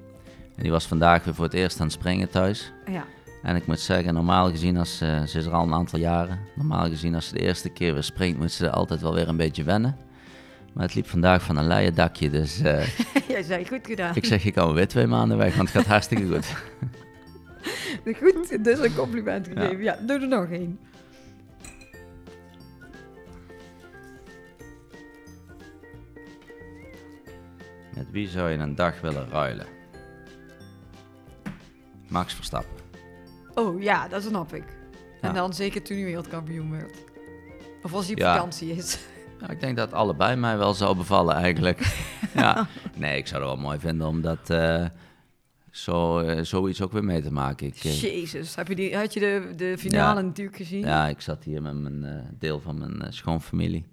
En 0.56 0.64
die 0.64 0.72
was 0.72 0.88
vandaag 0.88 1.24
weer 1.24 1.36
voor 1.36 1.46
het 1.46 1.54
eerst 1.54 1.80
aan 1.80 1.86
het 1.86 1.96
springen 1.96 2.30
thuis. 2.30 2.72
Ja. 2.86 3.06
En 3.44 3.56
ik 3.56 3.68
moet 3.68 3.80
zeggen, 3.80 4.14
normaal 4.14 4.50
gezien, 4.50 4.78
als 4.78 4.98
ze, 4.98 5.24
ze 5.28 5.38
is 5.38 5.46
er 5.46 5.54
al 5.54 5.64
een 5.64 5.74
aantal 5.74 6.00
jaren. 6.00 6.40
Normaal 6.56 6.88
gezien, 6.88 7.16
als 7.16 7.28
ze 7.28 7.34
de 7.34 7.42
eerste 7.42 7.70
keer 7.70 7.94
weer 7.94 8.04
springt, 8.04 8.40
moet 8.40 8.52
ze 8.52 8.72
altijd 8.72 9.02
wel 9.02 9.14
weer 9.14 9.28
een 9.28 9.38
beetje 9.38 9.64
wennen. 9.64 9.98
Maar 10.74 10.84
het 10.84 10.96
liep 10.96 11.08
vandaag 11.08 11.44
van 11.44 11.58
een 11.58 11.68
leien 11.68 11.96
dakje, 11.96 12.30
dus 12.30 12.60
eh, 12.62 12.88
Jij 13.28 13.44
zei 13.44 13.68
goed 13.68 13.88
gedaan. 13.88 14.16
ik 14.16 14.26
zeg, 14.26 14.44
je 14.44 14.52
kan 14.52 14.74
weer 14.74 14.88
twee 14.88 15.08
maanden 15.08 15.38
weg, 15.38 15.56
want 15.56 15.68
het 15.74 15.78
gaat 15.82 15.92
hartstikke 15.92 16.28
goed. 16.28 16.46
Goed, 18.20 18.64
dus 18.64 18.80
een 18.80 18.96
compliment 18.96 19.48
gegeven. 19.48 19.84
Ja, 19.84 19.98
doe 20.02 20.20
er 20.20 20.28
nog 20.28 20.50
één. 20.50 20.80
Met 27.96 28.12
wie 28.12 28.28
zou 28.28 28.50
je 28.50 28.58
een 28.58 28.76
dag 28.76 29.02
willen 29.02 29.30
ruilen? 29.30 29.66
Max 32.08 32.34
Verstappen. 32.34 32.76
Oh 33.54 33.82
ja, 33.82 34.08
dat 34.08 34.24
snap 34.24 34.54
ik. 34.54 34.64
En 35.22 35.34
dan 35.34 35.54
zeker 35.54 35.82
toen 35.82 35.98
hij 35.98 36.06
wereldkampioen 36.06 36.72
werd. 36.72 36.98
Of 37.84 37.94
als 37.94 38.06
hij 38.06 38.14
op 38.14 38.20
Ja. 38.20 38.34
vakantie 38.36 38.72
is. 38.76 39.00
Ja, 39.44 39.50
ik 39.50 39.60
denk 39.60 39.78
dat 39.78 39.94
allebei 39.94 40.36
mij 40.36 40.58
wel 40.58 40.74
zou 40.74 40.96
bevallen 40.96 41.36
eigenlijk. 41.36 41.80
ja. 42.36 42.68
Nee, 42.96 43.18
ik 43.18 43.28
zou 43.28 43.42
het 43.42 43.52
wel 43.52 43.62
mooi 43.62 43.80
vinden 43.80 44.08
om 44.08 44.22
dat 44.22 44.50
eh, 44.50 44.86
zo, 45.72 46.20
eh, 46.20 46.44
zoiets 46.44 46.82
ook 46.82 46.92
weer 46.92 47.04
mee 47.04 47.22
te 47.22 47.32
maken. 47.32 47.68
Ik, 47.68 47.76
eh, 47.84 48.02
Jezus, 48.02 48.56
heb 48.56 48.68
je 48.68 48.76
die, 48.76 48.96
had 48.98 49.14
je 49.14 49.20
de, 49.20 49.54
de 49.56 49.78
finale 49.78 50.20
Ja. 50.20 50.26
natuurlijk 50.26 50.58
gezien? 50.58 50.80
ja, 50.80 51.08
ik 51.08 51.22
zat 51.22 51.44
hier 51.44 51.62
met 51.62 51.74
mijn 51.80 52.36
deel 52.40 52.60
van 52.60 52.78
mijn 52.78 53.14
schoonfamilie. 53.14 53.86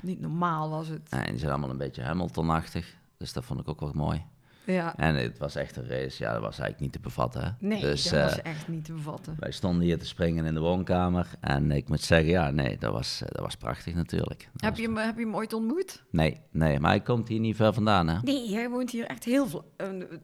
Niet 0.00 0.20
normaal 0.20 0.70
was 0.70 0.88
het. 0.88 1.00
Ja, 1.10 1.24
en 1.24 1.30
die 1.30 1.38
zijn 1.38 1.50
allemaal 1.50 1.70
een 1.70 1.76
beetje 1.78 2.02
Hamilton-achtig. 2.02 2.94
Dus 3.18 3.32
dat 3.32 3.44
vond 3.44 3.60
ik 3.60 3.68
ook 3.68 3.80
wel 3.80 3.92
mooi. 3.94 4.22
Ja. 4.64 4.96
En 4.96 5.14
het 5.14 5.38
was 5.38 5.54
echt 5.54 5.76
een 5.76 5.88
race. 5.88 6.22
Ja, 6.22 6.32
dat 6.32 6.40
was 6.40 6.58
eigenlijk 6.58 6.80
niet 6.80 6.92
te 6.92 7.00
bevatten. 7.00 7.42
Hè? 7.42 7.50
Nee, 7.66 7.80
dus, 7.80 8.02
dat 8.02 8.12
eh, 8.12 8.24
was 8.24 8.42
echt 8.42 8.68
niet 8.68 8.84
te 8.84 8.92
bevatten. 8.92 9.36
Wij 9.38 9.52
stonden 9.52 9.82
hier 9.82 9.98
te 9.98 10.06
springen 10.06 10.44
in 10.44 10.54
de 10.54 10.60
woonkamer. 10.60 11.26
En 11.40 11.70
ik 11.70 11.88
moet 11.88 12.00
zeggen, 12.00 12.30
ja, 12.30 12.50
nee, 12.50 12.78
dat 12.78 12.92
was, 12.92 13.22
eh, 13.22 13.28
dat 13.28 13.40
was 13.40 13.56
prachtig 13.56 13.94
natuurlijk. 13.94 14.48
Dat 14.52 14.62
Heb 14.62 14.76
je, 14.76 14.82
hem, 14.82 14.96
heb 14.96 15.16
je 15.16 15.24
hem 15.24 15.36
ooit 15.36 15.52
ontmoet? 15.52 16.02
Nee, 16.10 16.40
nee, 16.50 16.80
maar 16.80 16.90
hij 16.90 17.00
komt 17.00 17.28
hier 17.28 17.40
niet 17.40 17.56
ver 17.56 17.74
vandaan, 17.74 18.08
hè? 18.08 18.18
Nee, 18.22 18.54
hij 18.54 18.68
woont 18.68 18.90
hier 18.90 19.06
echt 19.06 19.24
heel 19.24 19.46
veel. 19.46 19.72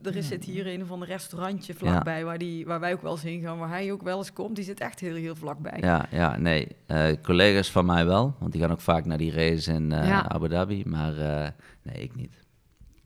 er 0.02 0.16
is 0.16 0.28
zit 0.28 0.44
hier 0.44 0.66
een 0.66 0.82
of 0.82 0.90
ander 0.90 1.08
restaurantje 1.08 1.74
vlakbij 1.74 2.24
waar, 2.24 2.38
die, 2.38 2.66
waar 2.66 2.80
wij 2.80 2.92
ook 2.92 3.02
wel 3.02 3.12
eens 3.12 3.22
heen 3.22 3.40
gaan, 3.40 3.58
waar 3.58 3.68
hij 3.68 3.92
ook 3.92 4.02
wel 4.02 4.18
eens 4.18 4.32
komt. 4.32 4.56
Die 4.56 4.64
zit 4.64 4.80
echt 4.80 5.00
heel, 5.00 5.14
heel 5.14 5.36
vlakbij. 5.36 5.78
Ja, 5.80 6.06
ja, 6.10 6.36
nee. 6.36 6.68
Eh, 6.86 7.06
collega's 7.22 7.70
van 7.70 7.86
mij 7.86 8.06
wel, 8.06 8.34
want 8.38 8.52
die 8.52 8.60
gaan 8.60 8.70
ook 8.70 8.80
vaak 8.80 9.04
naar 9.04 9.18
die 9.18 9.32
race 9.32 9.72
in 9.72 9.92
eh, 9.92 10.08
Ja. 10.08 10.28
Abu 10.28 10.48
Dhabi. 10.48 10.82
Maar 10.86 11.18
eh, 11.18 11.48
nee, 11.82 12.02
ik 12.02 12.14
niet. 12.16 12.46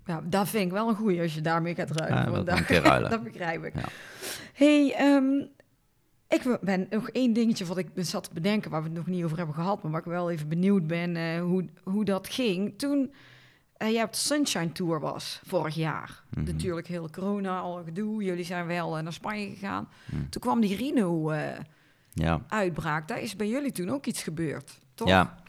Ja, 0.07 0.20
dat 0.24 0.48
vind 0.48 0.64
ik 0.66 0.72
wel 0.72 0.88
een 0.88 0.94
goeie 0.96 1.20
als 1.20 1.34
je 1.34 1.40
daarmee 1.40 1.74
gaat 1.74 1.90
ruilen. 1.90 2.18
Ja, 2.24 2.30
want 2.30 2.46
dat 2.46 2.68
daar- 2.68 2.82
ruilen. 2.82 3.11
dat 3.16 3.22
begrijp 3.22 3.64
ik. 3.64 3.74
Ja. 3.74 3.84
hey, 4.55 4.94
ehm, 4.94 5.32
ik 6.28 6.59
ben 6.61 6.86
nog 6.90 7.09
één 7.11 7.32
dingetje 7.32 7.64
wat 7.64 7.78
ik 7.78 7.88
zat 7.94 8.24
te 8.24 8.30
bedenken, 8.34 8.70
waar 8.70 8.82
we 8.82 8.88
het 8.88 8.96
nog 8.96 9.07
niet 9.07 9.24
over 9.24 9.36
hebben 9.36 9.55
gehad, 9.55 9.82
maar 9.82 9.90
waar 9.92 10.00
ik 10.00 10.07
wel 10.07 10.30
even 10.30 10.48
benieuwd 10.48 10.86
ben 10.86 11.16
eh, 11.16 11.40
hoe, 11.40 11.68
hoe 11.84 12.05
dat 12.05 12.28
ging. 12.28 12.78
Toen 12.78 13.12
eh 13.76 13.90
jij 13.92 14.03
op 14.03 14.12
de 14.12 14.18
Sunshine 14.18 14.72
Tour 14.72 15.00
was, 15.00 15.40
vorig 15.44 15.74
jaar. 15.74 16.22
Mhm. 16.30 16.44
Natuurlijk 16.44 16.86
heel 16.86 17.11
corona, 17.11 17.59
al 17.59 17.82
gedoe. 17.84 18.22
Jullie 18.22 18.44
zijn 18.44 18.66
wel 18.66 18.96
eh, 18.96 19.03
naar 19.03 19.12
Spanje 19.12 19.48
gegaan. 19.48 19.88
Mhm. 20.07 20.28
Toen 20.28 20.40
kwam 20.42 20.61
die 20.61 20.76
Rhino-uitbraak. 20.76 23.00
Ja, 23.00 23.07
Daar 23.14 23.20
is 23.22 23.36
bij 23.36 23.48
jullie 23.48 23.72
toen 23.72 23.90
ook 23.90 24.07
iets 24.07 24.22
gebeurd, 24.22 24.78
toch? 24.94 25.09
ja. 25.09 25.41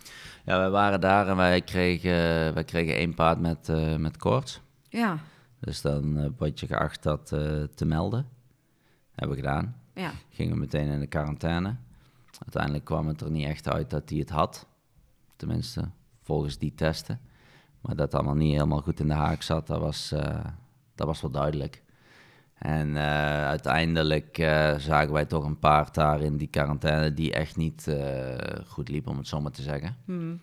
Ja, 0.44 0.58
wij 0.58 0.70
waren 0.70 1.02
daar 1.02 1.28
en 1.28 1.36
wij 1.36 1.62
kregen, 1.62 2.54
wij 2.54 2.64
kregen 2.64 2.96
één 2.96 3.14
paard 3.14 3.40
met, 3.40 3.70
eh, 3.70 3.96
met 3.96 4.18
koorts. 4.18 4.62
Ja, 4.90 5.18
Dus 5.60 5.82
dan 5.82 6.36
word 6.38 6.60
je 6.60 6.68
geacht 6.68 7.04
dat 7.04 7.32
eh, 7.32 7.64
te 7.76 7.86
melden. 7.86 8.28
Hebben 9.12 9.36
we 9.36 9.42
gedaan. 9.44 9.76
ja. 9.94 10.12
Gingen 10.30 10.60
meteen 10.60 10.88
in 10.88 11.00
de 11.00 11.08
quarantaine. 11.08 11.76
Uiteindelijk 12.40 12.86
kwam 12.86 13.08
het 13.08 13.22
er 13.22 13.32
niet 13.32 13.46
echt 13.48 13.70
uit 13.70 13.90
dat 13.90 14.10
hij 14.10 14.20
het 14.20 14.30
had. 14.30 14.68
Tenminste, 15.36 15.90
volgens 16.22 16.58
die 16.58 16.74
testen. 16.76 17.20
Maar 17.82 17.96
dat 17.96 18.14
allemaal 18.14 18.36
niet 18.36 18.52
helemaal 18.54 18.82
goed 18.82 19.00
in 19.00 19.08
de 19.08 19.14
haak 19.14 19.42
zat, 19.42 19.68
dat 19.68 19.80
was, 19.80 20.10
dat 20.96 21.08
was 21.08 21.22
wel 21.22 21.32
duidelijk. 21.32 21.83
En 22.64 22.98
eh, 22.98 23.46
uiteindelijk 23.46 24.38
eh, 24.38 24.78
zagen 24.78 25.14
wij 25.14 25.26
toch 25.26 25.44
een 25.44 25.60
paard 25.60 25.94
daar 25.94 26.22
in 26.22 26.38
die 26.38 26.48
quarantaine 26.48 27.14
die 27.14 27.34
echt 27.34 27.56
niet 27.56 27.88
eh, 27.88 28.36
goed 28.68 28.90
liep, 28.90 29.08
om 29.08 29.18
het 29.18 29.28
zo 29.28 29.42
maar 29.42 29.52
te 29.52 29.62
zeggen. 29.62 29.96
Hm. 30.06 30.36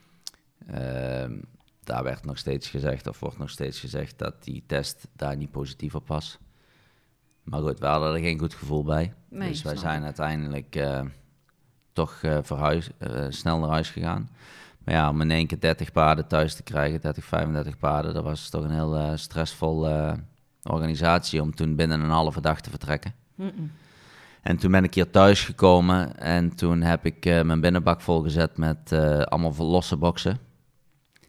Ehm, 0.66 1.38
daar 1.84 2.02
werd 2.02 2.24
nog 2.24 2.38
steeds 2.38 2.68
gezegd, 2.68 3.06
of 3.06 3.20
wordt 3.20 3.38
nog 3.38 3.50
steeds 3.50 3.80
gezegd, 3.80 4.18
dat 4.18 4.44
die 4.44 4.62
test 4.66 5.08
daar 5.16 5.36
niet 5.36 5.50
positief 5.50 5.94
op 5.94 6.08
was. 6.08 6.38
Maar 7.42 7.60
goed, 7.60 7.78
we 7.78 7.86
hadden 7.86 8.14
er 8.14 8.20
geen 8.20 8.38
goed 8.38 8.54
gevoel 8.54 8.84
bij. 8.84 9.14
Nee, 9.28 9.48
dus 9.48 9.62
wij 9.62 9.76
zijn 9.76 10.04
uiteindelijk 10.04 10.86
toch 11.92 12.18
verhuis, 12.42 12.90
snel 13.28 13.58
naar 13.58 13.70
huis 13.70 13.90
gegaan. 13.90 14.30
Maar 14.84 14.94
ja, 14.94 15.08
om 15.08 15.20
in 15.20 15.30
één 15.30 15.46
keer 15.46 15.60
30 15.60 15.92
paarden 15.92 16.26
thuis 16.26 16.54
te 16.54 16.62
krijgen, 16.62 17.00
30, 17.00 17.24
35 17.24 17.78
paarden, 17.78 18.14
dat 18.14 18.24
was 18.24 18.48
toch 18.48 18.64
een 18.64 18.70
heel 18.70 19.16
stressvolle 19.16 20.18
organisatie 20.62 21.42
om 21.42 21.54
toen 21.54 21.76
binnen 21.76 22.00
een 22.00 22.10
halve 22.10 22.40
dag 22.40 22.60
te 22.60 22.70
vertrekken. 22.70 23.14
En 24.42 24.56
toen 24.56 24.70
ben 24.70 24.84
ik 24.84 24.94
hier 24.94 25.10
thuis 25.10 25.44
gekomen 25.44 26.16
en 26.18 26.54
toen 26.54 26.80
heb 26.80 27.04
ik 27.06 27.26
eh, 27.26 27.42
mijn 27.42 27.60
binnenbak 27.60 28.00
volgezet 28.00 28.56
met 28.56 28.92
eh, 28.92 29.18
allemaal 29.20 29.66
losse 29.66 29.96
boxen. 29.96 30.38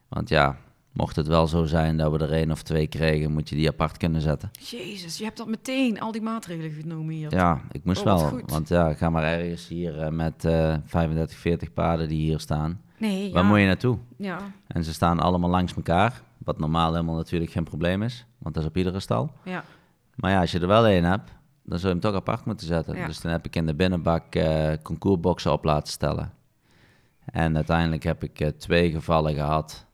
Want 0.10 0.30
ja, 0.30 0.58
mocht 0.94 1.16
het 1.16 1.28
wel 1.28 1.48
zo 1.48 1.66
zijn 1.66 1.98
dat 1.98 2.12
we 2.12 2.18
er 2.18 2.32
één 2.34 2.52
of 2.52 2.62
twee 2.64 2.88
kregen, 2.88 3.32
moet 3.32 3.50
je 3.50 3.56
die 3.56 3.68
apart 3.68 3.98
kunnen 3.98 4.22
zetten. 4.22 4.52
Jezus, 4.60 5.18
je 5.18 5.24
hebt 5.24 5.38
dat 5.38 5.48
meteen, 5.48 6.00
al 6.02 6.12
die 6.12 6.22
maatregelen 6.22 6.72
genomen 6.72 7.14
hier. 7.14 7.34
Ja, 7.36 7.62
ik 7.72 7.84
moest 7.84 8.00
Oh, 8.00 8.06
wel. 8.06 8.18
goed. 8.18 8.52
Want 8.52 8.68
ja, 8.70 8.94
ga 8.94 9.10
maar 9.10 9.24
ergens 9.24 9.68
hier 9.68 10.00
eh, 10.00 10.12
met 10.12 10.46
eh 10.46 10.76
35, 10.86 11.38
40 11.38 11.74
paarden 11.74 12.08
die 12.08 12.22
hier 12.22 12.40
staan. 12.40 12.82
Nee, 12.98 13.32
Waar 13.34 13.44
ja. 13.44 13.50
moet 13.50 13.60
je 13.60 13.66
naartoe? 13.66 13.98
Ja, 14.18 14.38
En 14.68 14.84
ze 14.84 14.94
staan 14.94 15.20
allemaal 15.20 15.50
langs 15.50 15.74
elkaar. 15.76 16.22
Wat 16.44 16.60
normaal 16.60 16.92
helemaal 16.94 17.16
natuurlijk 17.16 17.52
geen 17.52 17.64
probleem 17.64 18.04
is. 18.04 18.26
Want 18.38 18.56
dat 18.56 18.64
is 18.64 18.70
op 18.70 18.78
iedere 18.78 19.00
stal. 19.00 19.32
ja. 19.44 19.64
Maar 20.16 20.32
ja, 20.32 20.40
als 20.40 20.52
je 20.52 20.60
er 20.60 20.68
wel 20.68 20.86
één 20.86 21.04
hebt, 21.04 21.32
dan 21.64 21.80
zul 21.80 21.88
je 21.88 21.96
hem 21.96 22.04
toch 22.04 22.16
apart 22.16 22.46
moeten 22.46 22.68
zetten. 22.68 22.96
Ja. 22.96 23.06
Dus 23.06 23.22
dan 23.22 23.32
heb 23.32 23.46
ik 23.46 23.56
in 23.56 23.66
de 23.66 23.76
binnenbak 23.76 24.36
eh 24.36 24.74
concoursboxen 24.84 25.52
op 25.52 25.64
laten 25.64 25.92
stellen. 25.92 26.34
En 27.26 27.56
uiteindelijk 27.56 28.04
heb 28.04 28.24
ik 28.24 28.40
eh, 28.40 28.48
twee 28.48 28.92
gevallen 28.92 29.34
gehad, 29.34 29.86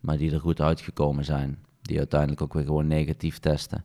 maar 0.00 0.16
die 0.16 0.32
er 0.32 0.40
goed 0.40 0.60
uitgekomen 0.60 1.24
zijn. 1.24 1.58
Die 1.82 1.98
uiteindelijk 1.98 2.42
ook 2.42 2.52
weer 2.52 2.64
gewoon 2.64 2.86
negatief 2.86 3.38
testen. 3.38 3.84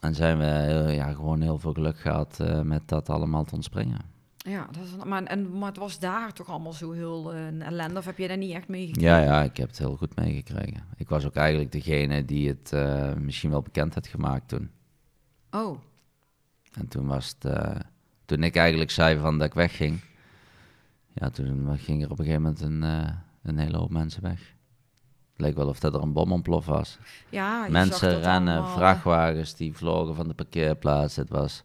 En 0.00 0.14
zijn 0.14 0.38
we 0.38 0.44
eh, 0.44 0.94
ja, 0.94 1.12
gewoon 1.12 1.40
heel 1.40 1.58
veel 1.58 1.72
geluk 1.72 1.98
gehad 1.98 2.40
eh, 2.40 2.60
met 2.60 2.88
dat 2.88 3.08
allemaal 3.08 3.44
te 3.44 3.54
ontspringen. 3.54 4.00
Ja 4.44 4.68
dat 4.70 4.84
is, 4.84 5.04
maar, 5.04 5.22
en, 5.22 5.58
maar 5.58 5.68
het 5.68 5.78
was 5.78 5.98
daar 5.98 6.32
toch 6.32 6.48
allemaal 6.48 6.72
zo 6.72 6.92
heel 6.92 7.32
eh, 7.32 7.46
een 7.46 7.62
ellende, 7.62 7.98
of 7.98 8.04
heb 8.04 8.18
je 8.18 8.28
daar 8.28 8.36
niet 8.36 8.54
echt 8.54 8.68
mee 8.68 8.86
gekregen? 8.86 9.10
Ja, 9.10 9.18
ja, 9.18 9.42
ik 9.42 9.56
heb 9.56 9.68
het 9.68 9.78
heel 9.78 9.96
goed 9.96 10.16
meegekregen. 10.16 10.84
Ik 10.96 11.08
was 11.08 11.24
ook 11.26 11.34
eigenlijk 11.36 11.72
degene 11.72 12.24
die 12.24 12.48
het 12.48 12.72
eh, 12.72 13.14
misschien 13.14 13.50
wel 13.50 13.62
bekend 13.62 13.94
had 13.94 14.06
gemaakt 14.06 14.48
toen. 14.48 14.70
Oh, 15.50 15.78
En 16.72 16.88
toen 16.88 17.06
was 17.06 17.34
het, 17.38 17.52
eh, 17.52 17.80
toen 18.24 18.42
ik 18.42 18.56
eigenlijk 18.56 18.90
zei 18.90 19.18
van 19.18 19.38
dat 19.38 19.46
ik 19.46 19.54
wegging, 19.54 20.00
ja, 21.14 21.30
toen 21.30 21.78
ging 21.78 22.02
er 22.02 22.10
op 22.10 22.18
een 22.18 22.24
gegeven 22.24 22.42
moment 22.42 22.60
een, 22.60 22.82
eh, 22.82 23.10
een 23.42 23.58
hele 23.58 23.76
hoop 23.76 23.90
mensen 23.90 24.22
weg. 24.22 24.40
Het 25.32 25.40
leek 25.40 25.56
wel 25.56 25.68
of 25.68 25.80
dat 25.80 25.94
er 25.94 26.02
een 26.02 26.12
bomontplof 26.12 26.66
was. 26.66 26.98
ja. 27.28 27.66
mensen 27.68 28.20
rennen, 28.20 28.54
allemaal, 28.54 28.76
vrachtwagens 28.76 29.54
die 29.54 29.72
vlogen 29.72 30.14
van 30.14 30.28
de 30.28 30.34
parkeerplaats. 30.34 31.16
Het 31.16 31.28
was, 31.28 31.62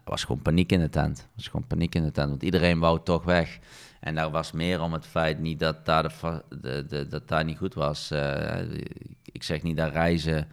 het 0.00 0.08
was 0.08 0.24
gewoon 0.24 0.42
paniek 0.42 0.72
in 0.72 0.80
de 0.80 0.88
tent. 0.88 1.18
Het 1.18 1.28
was 1.34 1.48
gewoon 1.48 1.66
paniek 1.66 1.94
in 1.94 2.04
de 2.04 2.10
tent, 2.10 2.28
want 2.28 2.42
iedereen 2.42 2.78
wou 2.78 3.00
toch 3.04 3.24
weg. 3.24 3.58
En 4.00 4.14
daar 4.14 4.30
was 4.30 4.52
meer 4.52 4.80
om 4.80 4.92
het 4.92 5.06
feit 5.06 5.38
niet 5.38 5.58
dat 5.58 5.84
daar, 5.86 6.02
de, 6.02 6.46
de, 6.60 6.84
de, 6.88 7.06
dat 7.08 7.28
daar 7.28 7.44
niet 7.44 7.58
goed 7.58 7.74
was. 7.74 8.10
Eh, 8.10 8.60
ik 9.22 9.42
zeg 9.42 9.62
niet 9.62 9.76
dat 9.76 9.92
reizen 9.92 10.48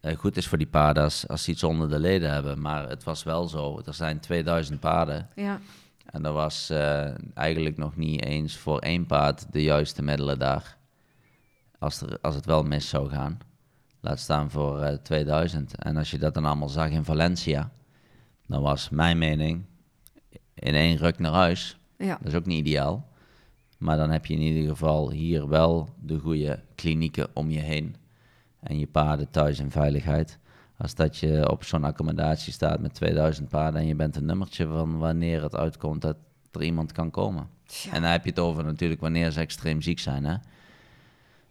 eh, 0.00 0.16
goed 0.16 0.36
is 0.36 0.46
voor 0.46 0.58
die 0.58 0.66
paarden 0.66 1.02
als, 1.02 1.28
als 1.28 1.44
ze 1.44 1.50
iets 1.50 1.62
onder 1.62 1.88
de 1.88 1.98
leden 1.98 2.32
hebben. 2.32 2.60
Maar 2.60 2.88
het 2.88 3.04
was 3.04 3.22
wel 3.22 3.48
zo. 3.48 3.80
Er 3.84 3.94
zijn 3.94 4.20
2000 4.20 4.80
paarden. 4.80 5.28
Ja, 5.34 5.60
En 6.06 6.24
er 6.24 6.32
was 6.32 6.70
eh, 6.70 7.10
eigenlijk 7.34 7.76
nog 7.76 7.96
niet 7.96 8.24
eens 8.24 8.56
voor 8.56 8.78
één 8.78 9.06
paard 9.06 9.52
de 9.52 9.62
juiste 9.62 10.02
middelen 10.02 10.38
daar. 10.38 10.76
Als, 11.78 12.00
er, 12.00 12.18
als 12.22 12.34
het 12.34 12.46
wel 12.46 12.62
mis 12.62 12.88
zou 12.88 13.08
gaan. 13.08 13.38
Laat 14.00 14.18
staan 14.18 14.50
voor 14.50 14.80
eh 14.80 14.96
2000. 14.96 15.76
En 15.76 15.96
als 15.96 16.10
je 16.10 16.18
dat 16.18 16.34
dan 16.34 16.44
allemaal 16.44 16.68
zag 16.68 16.90
in 16.90 17.04
Valencia, 17.04 17.70
dan 18.46 18.62
was 18.62 18.88
mijn 18.88 19.18
mening 19.18 19.64
in 20.54 20.74
één 20.74 20.96
ruk 20.96 21.18
naar 21.18 21.32
huis. 21.32 21.78
ja. 21.98 22.18
Dat 22.18 22.32
is 22.32 22.34
ook 22.34 22.46
niet 22.46 22.66
ideaal. 22.66 23.08
Maar 23.78 23.96
dan 23.96 24.10
heb 24.10 24.26
je 24.26 24.34
in 24.34 24.40
ieder 24.40 24.68
geval 24.68 25.10
hier 25.10 25.48
wel 25.48 25.88
de 26.00 26.18
goede 26.18 26.62
klinieken 26.74 27.28
om 27.32 27.50
je 27.50 27.60
heen. 27.60 27.96
En 28.60 28.78
je 28.78 28.86
paarden 28.86 29.30
thuis 29.30 29.58
in 29.58 29.70
veiligheid. 29.70 30.38
Als 30.78 30.94
dat 30.94 31.16
je 31.16 31.50
op 31.50 31.64
zo'n 31.64 31.84
accommodatie 31.84 32.52
staat 32.52 32.80
met 32.80 32.94
2000 32.94 33.48
paarden 33.48 33.80
en 33.80 33.86
je 33.86 33.94
bent 33.94 34.16
een 34.16 34.24
nummertje 34.24 34.66
van 34.66 34.98
wanneer 34.98 35.42
het 35.42 35.54
uitkomt 35.54 36.02
dat 36.02 36.16
er 36.52 36.62
iemand 36.62 36.92
kan 36.92 37.10
komen. 37.10 37.48
En 37.92 38.02
dan 38.02 38.10
heb 38.10 38.24
je 38.24 38.30
het 38.30 38.38
over 38.38 38.64
natuurlijk 38.64 39.00
wanneer 39.00 39.30
ze 39.30 39.40
extreem 39.40 39.82
ziek 39.82 39.98
zijn. 39.98 40.24
Hè? 40.24 40.34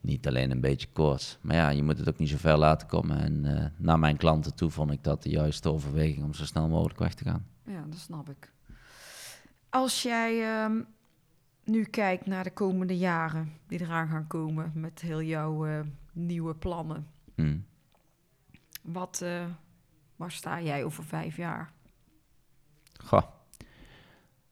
Niet 0.05 0.27
alleen 0.27 0.51
een 0.51 0.61
beetje 0.61 0.87
koorts. 0.93 1.37
Maar 1.41 1.55
ja, 1.55 1.69
je 1.69 1.83
moet 1.83 1.97
het 1.97 2.09
ook 2.09 2.17
niet 2.17 2.29
zo 2.29 2.37
ver 2.37 2.57
laten 2.57 2.87
komen. 2.87 3.17
En 3.19 3.45
eh, 3.57 3.65
naar 3.77 3.99
mijn 3.99 4.17
klanten 4.17 4.55
toe 4.55 4.69
vond 4.69 4.91
ik 4.91 5.03
dat 5.03 5.23
de 5.23 5.29
juiste 5.29 5.69
overweging 5.69 6.23
om 6.23 6.33
zo 6.33 6.45
snel 6.45 6.67
mogelijk 6.67 6.99
weg 6.99 7.13
te 7.13 7.23
gaan. 7.23 7.45
Ja, 7.63 7.83
dat 7.89 7.99
snap 7.99 8.29
ik. 8.29 8.51
Als 9.69 10.01
jij 10.03 10.43
ehm, 10.43 10.81
nu 11.63 11.83
kijkt 11.83 12.25
naar 12.25 12.43
de 12.43 12.51
komende 12.53 12.97
jaren 12.97 13.51
die 13.67 13.81
eraan 13.81 14.07
gaan 14.07 14.27
komen 14.27 14.71
met 14.75 15.01
heel 15.01 15.21
jouw 15.21 15.65
eh, 15.65 15.79
nieuwe 16.13 16.55
plannen, 16.55 17.07
Hm. 17.35 17.57
wat, 18.81 19.21
eh, 19.21 19.45
waar 20.15 20.31
sta 20.31 20.61
jij 20.61 20.83
over 20.83 21.03
vijf 21.03 21.37
jaar? 21.37 21.71
Goh. 23.03 23.23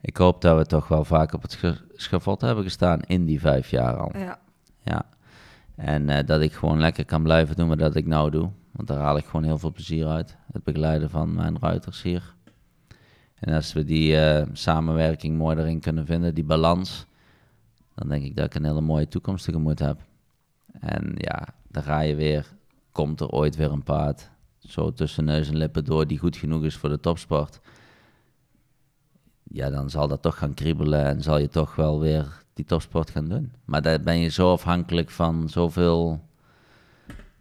Ik 0.02 0.18
hoop 0.18 0.42
dat 0.42 0.58
we 0.58 0.66
toch 0.66 0.88
wel 0.88 1.06
vaak 1.06 1.34
op 1.34 1.42
het 1.42 1.52
scha- 1.52 1.82
schavot 1.94 2.42
hebben 2.42 2.64
gestaan 2.64 3.02
in 3.02 3.26
die 3.26 3.40
vijf 3.40 3.70
jaar 3.70 3.98
al. 3.98 4.18
Ja, 4.18 4.40
Ja. 4.84 5.06
En 5.76 6.10
eh, 6.10 6.26
dat 6.26 6.42
ik 6.42 6.54
gewoon 6.54 6.80
lekker 6.80 7.06
kan 7.06 7.24
blijven 7.24 7.56
doen 7.56 7.78
wat 7.78 7.96
ik 7.96 8.06
nou 8.06 8.30
doe. 8.30 8.50
Want 8.72 8.88
daar 8.88 9.00
haal 9.00 9.18
ik 9.18 9.26
gewoon 9.26 9.44
heel 9.44 9.58
veel 9.58 9.72
plezier 9.72 10.08
uit. 10.08 10.38
Het 10.52 10.64
begeleiden 10.64 11.10
van 11.10 11.34
mijn 11.34 11.60
ruiters 11.60 12.02
hier. 12.02 12.36
En 13.36 13.54
als 13.54 13.74
we 13.74 13.84
die 13.84 14.18
eh, 14.18 14.48
samenwerking 14.54 15.38
mooi 15.38 15.58
erin 15.58 15.80
kunnen 15.80 16.06
vinden, 16.06 16.34
die 16.34 16.44
balans. 16.44 17.06
dan 17.96 18.10
denk 18.10 18.24
ik 18.24 18.36
dat 18.36 18.46
ik 18.46 18.56
een 18.56 18.66
hele 18.66 18.82
mooie 18.82 19.08
toekomst 19.08 19.46
tegemoet 19.46 19.80
heb. 19.80 20.02
En 20.80 21.14
ja, 21.16 21.48
dan 21.68 21.84
ga 21.84 22.00
je 22.00 22.16
weer, 22.16 22.48
komt 22.92 23.20
er 23.20 23.30
ooit 23.30 23.56
weer 23.56 23.72
een 23.72 23.84
paard, 23.84 24.30
zo 24.60 24.94
tussen 24.94 25.26
neus 25.26 25.48
en 25.48 25.58
lippen 25.58 25.86
door, 25.86 26.08
die 26.08 26.18
goed 26.18 26.38
genoeg 26.38 26.64
is 26.64 26.76
voor 26.76 26.90
de 26.90 27.00
topsport. 27.00 27.60
Ja, 29.44 29.70
dan 29.70 29.90
zal 29.90 30.08
dat 30.08 30.22
toch 30.22 30.38
gaan 30.38 30.54
kriebelen 30.54 31.06
en 31.06 31.22
zal 31.22 31.38
je 31.38 31.50
toch 31.50 31.76
wel 31.76 32.00
weer 32.00 32.43
die 32.54 32.66
topsport 32.66 33.10
gaan 33.10 33.30
doen. 33.30 33.54
Maar 33.66 33.82
daar 33.82 34.02
ben 34.02 34.18
je 34.18 34.30
zo 34.30 34.52
afhankelijk 34.52 35.10
van 35.10 35.50
zoveel 35.50 36.22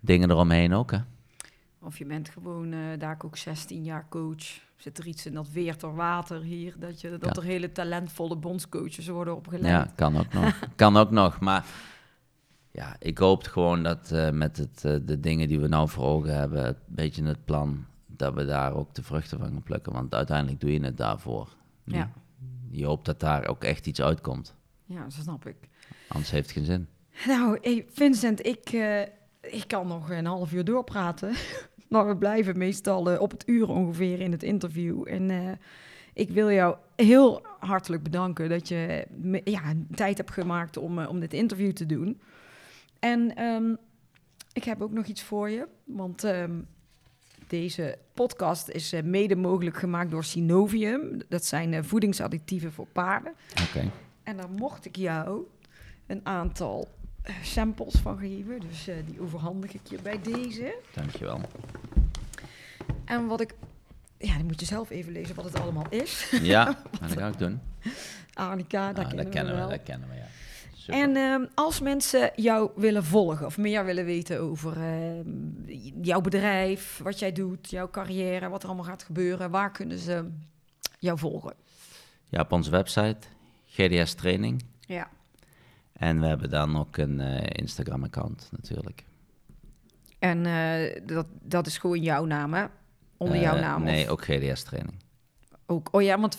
dingen 0.00 0.30
eromheen 0.30 0.74
ook, 0.74 0.90
hè. 0.90 0.98
Of 1.80 1.98
je 1.98 2.04
bent 2.06 2.28
gewoon, 2.28 2.72
eh, 2.72 2.78
daar 2.98 3.16
ook 3.24 3.36
16 3.36 3.84
jaar 3.84 4.06
coach. 4.08 4.44
Zit 4.76 4.98
er 4.98 5.06
iets 5.06 5.26
in 5.26 5.34
dat 5.34 5.50
weert 5.50 5.80
door 5.80 5.94
water 5.94 6.40
hier, 6.40 6.74
dat, 6.78 7.00
je, 7.00 7.10
dat 7.18 7.34
Ja. 7.36 7.42
er 7.42 7.48
hele 7.48 7.72
talentvolle 7.72 8.36
bondscoaches 8.36 9.08
worden 9.08 9.36
opgeleid. 9.36 9.64
Ja, 9.86 9.92
kan 9.94 10.16
ook 10.18 10.32
nog. 10.32 10.58
kan 10.76 10.96
ook 10.96 11.10
nog. 11.10 11.40
Maar 11.40 11.64
ja, 12.70 12.96
ik 12.98 13.18
hoop 13.18 13.42
gewoon 13.44 13.82
dat 13.82 14.10
eh, 14.10 14.30
met 14.30 14.56
het, 14.56 14.84
eh, 14.84 14.96
de 15.02 15.20
dingen 15.20 15.48
die 15.48 15.60
we 15.60 15.68
nou 15.68 15.88
voor 15.88 16.04
ogen 16.04 16.34
hebben, 16.38 16.66
een 16.66 16.76
beetje 16.86 17.24
het 17.24 17.44
plan, 17.44 17.84
dat 18.06 18.34
we 18.34 18.44
daar 18.44 18.74
ook 18.74 18.94
de 18.94 19.02
vruchten 19.02 19.38
van 19.38 19.48
gaan 19.52 19.62
plukken. 19.62 19.92
Want 19.92 20.14
uiteindelijk 20.14 20.60
doe 20.60 20.72
je 20.72 20.84
het 20.84 20.96
daarvoor. 20.96 21.48
Ja. 21.84 22.10
Je 22.70 22.84
hoopt 22.86 23.04
dat 23.04 23.20
daar 23.20 23.46
ook 23.46 23.64
echt 23.64 23.86
iets 23.86 24.00
uitkomt. 24.02 24.54
Ja, 24.92 25.02
dat 25.02 25.12
snap 25.12 25.46
ik. 25.46 25.56
Anders 26.08 26.30
heeft 26.30 26.48
het 26.48 26.56
geen 26.56 26.64
zin. 26.64 26.86
Nou, 27.26 27.58
hey, 27.60 27.86
Vincent, 27.92 28.46
ik, 28.46 28.68
eh, 28.72 29.00
ik 29.40 29.64
kan 29.66 29.86
nog 29.86 30.10
een 30.10 30.26
half 30.26 30.52
uur 30.52 30.64
doorpraten. 30.64 31.34
maar 31.88 32.06
we 32.08 32.16
blijven 32.16 32.58
meestal 32.58 33.10
eh, 33.10 33.20
op 33.20 33.30
het 33.30 33.42
uur 33.48 33.68
ongeveer 33.68 34.20
in 34.20 34.32
het 34.32 34.42
interview. 34.42 35.08
En 35.08 35.30
eh, 35.30 35.52
ik 36.12 36.30
wil 36.30 36.50
jou 36.50 36.76
heel 36.96 37.42
hartelijk 37.58 38.02
bedanken 38.02 38.48
dat 38.48 38.68
je 38.68 39.06
me- 39.16 39.40
ja, 39.44 39.72
tijd 39.94 40.16
hebt 40.16 40.30
gemaakt 40.30 40.76
om, 40.76 40.98
om 41.04 41.20
dit 41.20 41.32
interview 41.32 41.72
te 41.72 41.86
doen. 41.86 42.20
En 42.98 43.36
ehm, 43.36 43.74
ik 44.52 44.64
heb 44.64 44.82
ook 44.82 44.92
nog 44.92 45.06
iets 45.06 45.22
voor 45.22 45.50
je. 45.50 45.66
Want 45.84 46.24
ehm, 46.24 46.52
deze 47.46 47.98
podcast 48.14 48.68
is 48.68 48.94
mede 49.04 49.36
mogelijk 49.36 49.76
gemaakt 49.76 50.10
door 50.10 50.24
Synovium. 50.24 51.18
Dat 51.28 51.44
zijn 51.44 51.84
voedingsadditieven 51.84 52.72
voor 52.72 52.86
paarden. 52.92 53.32
Oké. 53.68 53.90
En 54.22 54.36
daar 54.36 54.50
mocht 54.50 54.84
ik 54.84 54.96
jou 54.96 55.42
een 56.06 56.20
aantal 56.22 56.88
eh, 57.22 57.34
samples 57.42 57.94
van 57.94 58.18
geven. 58.18 58.60
Dus 58.60 58.88
eh, 58.88 58.94
die 59.06 59.20
overhandig 59.20 59.74
ik 59.74 59.80
je 59.88 59.98
bij 60.02 60.20
deze. 60.22 60.74
Dankjewel. 60.94 61.40
En 63.04 63.26
wat 63.26 63.40
ik... 63.40 63.54
Ja, 64.18 64.36
dan 64.36 64.46
moet 64.46 64.60
je 64.60 64.66
zelf 64.66 64.90
even 64.90 65.12
lezen 65.12 65.34
wat 65.34 65.44
het 65.44 65.60
allemaal 65.60 65.86
is. 65.90 66.30
Ja, 66.42 66.64
dat 67.00 67.12
ga 67.12 67.26
ik 67.26 67.38
doen. 67.38 67.60
Arnica, 68.34 68.92
dat 68.92 69.04
Ah, 69.04 69.06
kennen, 69.06 69.24
dat 69.24 69.34
kennen 69.34 69.52
we 69.54 69.60
we, 69.60 69.66
wel. 69.66 69.76
dat 69.76 69.82
kennen 69.82 70.08
we, 70.08 70.14
ja. 70.14 70.26
Super. 70.74 71.00
En 71.00 71.16
ehm, 71.16 71.44
als 71.54 71.80
mensen 71.80 72.30
jou 72.36 72.70
willen 72.76 73.04
volgen 73.04 73.46
of 73.46 73.58
meer 73.58 73.84
willen 73.84 74.04
weten 74.04 74.40
over 74.40 74.76
ehm, 74.76 75.30
jouw 76.02 76.20
bedrijf, 76.20 77.00
wat 77.02 77.18
jij 77.18 77.32
doet, 77.32 77.70
jouw 77.70 77.90
carrière, 77.90 78.48
wat 78.48 78.62
er 78.62 78.68
allemaal 78.68 78.86
gaat 78.86 79.02
gebeuren, 79.02 79.50
waar 79.50 79.70
kunnen 79.72 79.98
ze 79.98 80.28
jou 80.98 81.18
volgen? 81.18 81.54
Ja, 82.28 82.40
op 82.40 82.52
onze 82.52 82.70
website, 82.70 83.16
GDS 83.76 84.14
Training. 84.14 84.64
Ja. 84.80 85.08
En 85.92 86.20
we 86.20 86.26
hebben 86.26 86.50
dan 86.50 86.78
ook 86.78 86.96
een 86.96 87.20
eh, 87.20 87.46
Instagram-account 87.62 88.48
natuurlijk. 88.50 89.04
En 90.18 90.46
eh, 90.46 91.00
dat, 91.06 91.26
dat 91.42 91.66
is 91.66 91.78
gewoon 91.78 92.02
jouw 92.02 92.24
naam, 92.24 92.54
hè? 92.54 92.64
Onder 93.16 93.36
Eh, 93.36 93.42
jouw 93.42 93.58
naam? 93.58 93.82
Nee, 93.82 94.04
of 94.04 94.10
ook 94.10 94.24
GDS 94.24 94.62
Training. 94.62 94.94
ook? 95.66 95.88
Oh 95.92 96.02
ja, 96.02 96.20
want... 96.20 96.38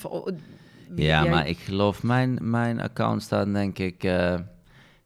Ja, 0.95 1.21
jij- 1.21 1.29
maar 1.29 1.47
ik 1.47 1.57
geloof, 1.57 2.03
mijn, 2.03 2.37
mijn 2.49 2.79
account 2.81 3.21
staat 3.21 3.53
denk 3.53 3.79
ik 3.79 4.03
eh, 4.03 4.39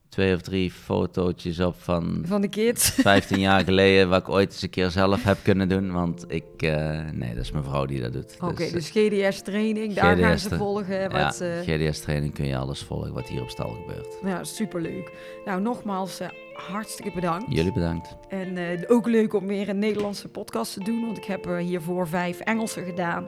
twee 0.09 0.35
of 0.35 0.41
drie 0.41 0.71
fotootjes 0.71 1.59
op 1.59 1.75
van 1.77 2.23
Van 2.25 2.41
de 2.41 2.47
kids. 2.47 2.89
15 3.13 3.39
jaar 3.39 3.63
geleden, 3.63 4.09
wat 4.09 4.21
ik 4.21 4.29
ooit 4.29 4.51
eens 4.51 4.61
een 4.61 4.69
keer 4.69 4.89
zelf 4.89 5.23
heb 5.23 5.37
kunnen 5.43 5.69
doen. 5.69 5.91
Want 5.91 6.25
ik, 6.27 6.43
eh, 6.57 6.99
nee, 7.13 7.33
dat 7.33 7.43
is 7.43 7.51
mijn 7.51 7.63
vrouw 7.63 7.85
die 7.85 8.01
dat 8.01 8.13
doet. 8.13 8.35
Oké, 8.39 8.71
dus 8.71 8.89
GDS 8.89 9.41
training, 9.41 9.93
daar 9.93 10.17
gaan 10.17 10.39
ze 10.39 10.55
volgen. 10.55 10.99
ja, 10.99 11.09
Wat, 11.09 11.41
eh, 11.41 11.49
GDS 11.65 11.99
training 11.99 12.33
kun 12.33 12.45
je 12.45 12.57
alles 12.57 12.83
volgen 12.83 13.13
wat 13.13 13.27
hier 13.27 13.41
op 13.41 13.49
stal 13.49 13.69
gebeurt. 13.69 14.17
ja, 14.23 14.43
superleuk. 14.43 15.11
Nou, 15.45 15.61
nogmaals, 15.61 16.19
eh, 16.19 16.27
hartstikke 16.53 17.11
bedankt. 17.15 17.45
Jullie 17.49 17.73
bedankt. 17.73 18.15
En 18.29 18.57
eh, 18.57 18.81
ook 18.87 19.07
leuk 19.07 19.33
om 19.33 19.47
weer 19.47 19.69
een 19.69 19.79
Nederlandse 19.79 20.27
podcast 20.27 20.73
te 20.73 20.83
doen, 20.83 21.05
want 21.05 21.17
ik 21.17 21.23
heb 21.25 21.45
er 21.45 21.57
hiervoor 21.57 22.07
vijf 22.07 22.39
Engelse 22.39 22.81
gedaan. 22.83 23.27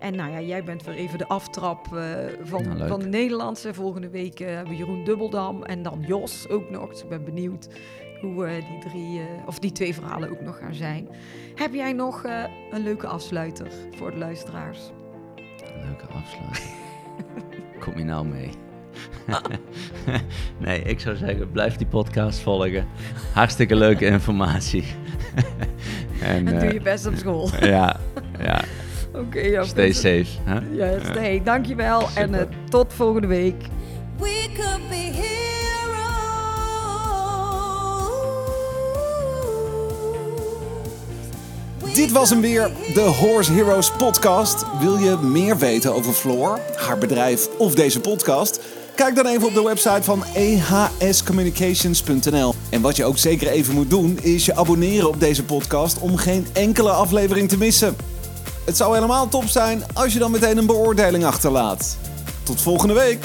En 0.00 0.16
nou 0.16 0.30
ja, 0.30 0.40
jij 0.40 0.64
bent 0.64 0.84
weer 0.84 0.94
even 0.94 1.18
de 1.18 1.26
aftrap 1.26 1.96
eh, 1.96 2.02
van, 2.42 2.62
Nou, 2.62 2.88
van 2.88 3.00
de 3.00 3.06
Nederlandse. 3.06 3.74
Volgende 3.74 4.08
week 4.08 4.40
eh, 4.40 4.46
hebben 4.46 4.68
we 4.68 4.76
Jeroen 4.76 5.04
Dubbeldam 5.04 5.62
en 5.62 5.82
dan 5.82 6.04
Jos 6.06 6.48
ook 6.48 6.70
nog. 6.70 6.88
Dus 6.88 7.02
ik 7.02 7.08
ben 7.08 7.24
benieuwd 7.24 7.68
hoe 8.20 8.46
eh, 8.46 8.68
die 8.68 8.90
drie, 8.90 9.20
of 9.46 9.58
die 9.58 9.72
twee 9.72 9.94
verhalen 9.94 10.30
ook 10.30 10.40
nog 10.40 10.58
gaan 10.58 10.74
zijn. 10.74 11.08
Heb 11.54 11.74
jij 11.74 11.92
nog 11.92 12.24
een 12.70 12.82
leuke 12.82 13.06
afsluiter 13.06 13.66
voor 13.96 14.10
de 14.10 14.16
luisteraars? 14.16 14.78
Leuke 15.84 16.06
afsluiting. 16.06 16.74
Kom 17.84 17.98
je 17.98 18.04
nou 18.04 18.26
mee? 18.26 18.50
nee, 20.64 20.82
ik 20.82 21.00
zou 21.00 21.16
zeggen, 21.16 21.50
blijf 21.50 21.76
die 21.76 21.86
podcast 21.86 22.38
volgen. 22.38 22.86
Hartstikke 23.34 23.76
leuke 23.76 24.06
informatie. 24.16 24.84
en 26.22 26.48
En 26.48 26.58
doe 26.58 26.72
je 26.72 26.80
best 26.80 27.06
op 27.06 27.14
school. 27.14 27.50
ja, 27.60 28.00
ja, 28.38 28.64
Oké, 29.14 29.40
ja, 29.40 29.64
stay 29.64 29.92
safe. 29.92 30.26
Hè? 30.44 30.58
Yes, 30.70 31.02
hey, 31.02 31.40
dankjewel 31.44 32.08
en 32.14 32.34
eh, 32.34 32.46
tot 32.68 32.92
volgende 32.92 33.26
week. 33.26 33.54
We 34.18 34.46
could 34.56 34.88
be 34.88 34.94
heroes. 34.94 35.28
Dit 41.94 42.12
was 42.12 42.30
hem 42.30 42.40
weer, 42.40 42.70
de 42.94 43.00
Horse 43.00 43.52
Heroes 43.52 43.90
podcast. 43.90 44.64
Wil 44.80 44.96
je 44.96 45.16
meer 45.16 45.58
weten 45.58 45.94
over 45.94 46.12
Floor, 46.12 46.58
haar 46.76 46.98
bedrijf 46.98 47.48
of 47.58 47.74
deze 47.74 48.00
podcast? 48.00 48.60
Kijk 48.94 49.14
dan 49.14 49.26
even 49.26 49.46
op 49.46 49.54
de 49.54 49.62
website 49.62 50.02
van 50.02 50.24
ehscommunications.nl. 50.98 52.54
En 52.70 52.80
wat 52.80 52.96
je 52.96 53.04
ook 53.04 53.18
zeker 53.18 53.48
even 53.48 53.74
moet 53.74 53.90
doen, 53.90 54.18
is 54.22 54.46
je 54.46 54.56
abonneren 54.56 55.08
op 55.08 55.20
deze 55.20 55.44
podcast 55.44 55.98
om 55.98 56.16
geen 56.16 56.46
enkele 56.52 56.90
aflevering 56.90 57.48
te 57.48 57.58
missen. 57.58 57.96
Het 58.70 58.78
zou 58.78 58.94
helemaal 58.94 59.28
top 59.28 59.46
zijn 59.46 59.82
als 59.94 60.12
je 60.12 60.18
dan 60.18 60.30
meteen 60.30 60.56
een 60.56 60.66
beoordeling 60.66 61.24
achterlaat. 61.24 61.96
Tot 62.42 62.60
volgende 62.60 62.94
week! 62.94 63.24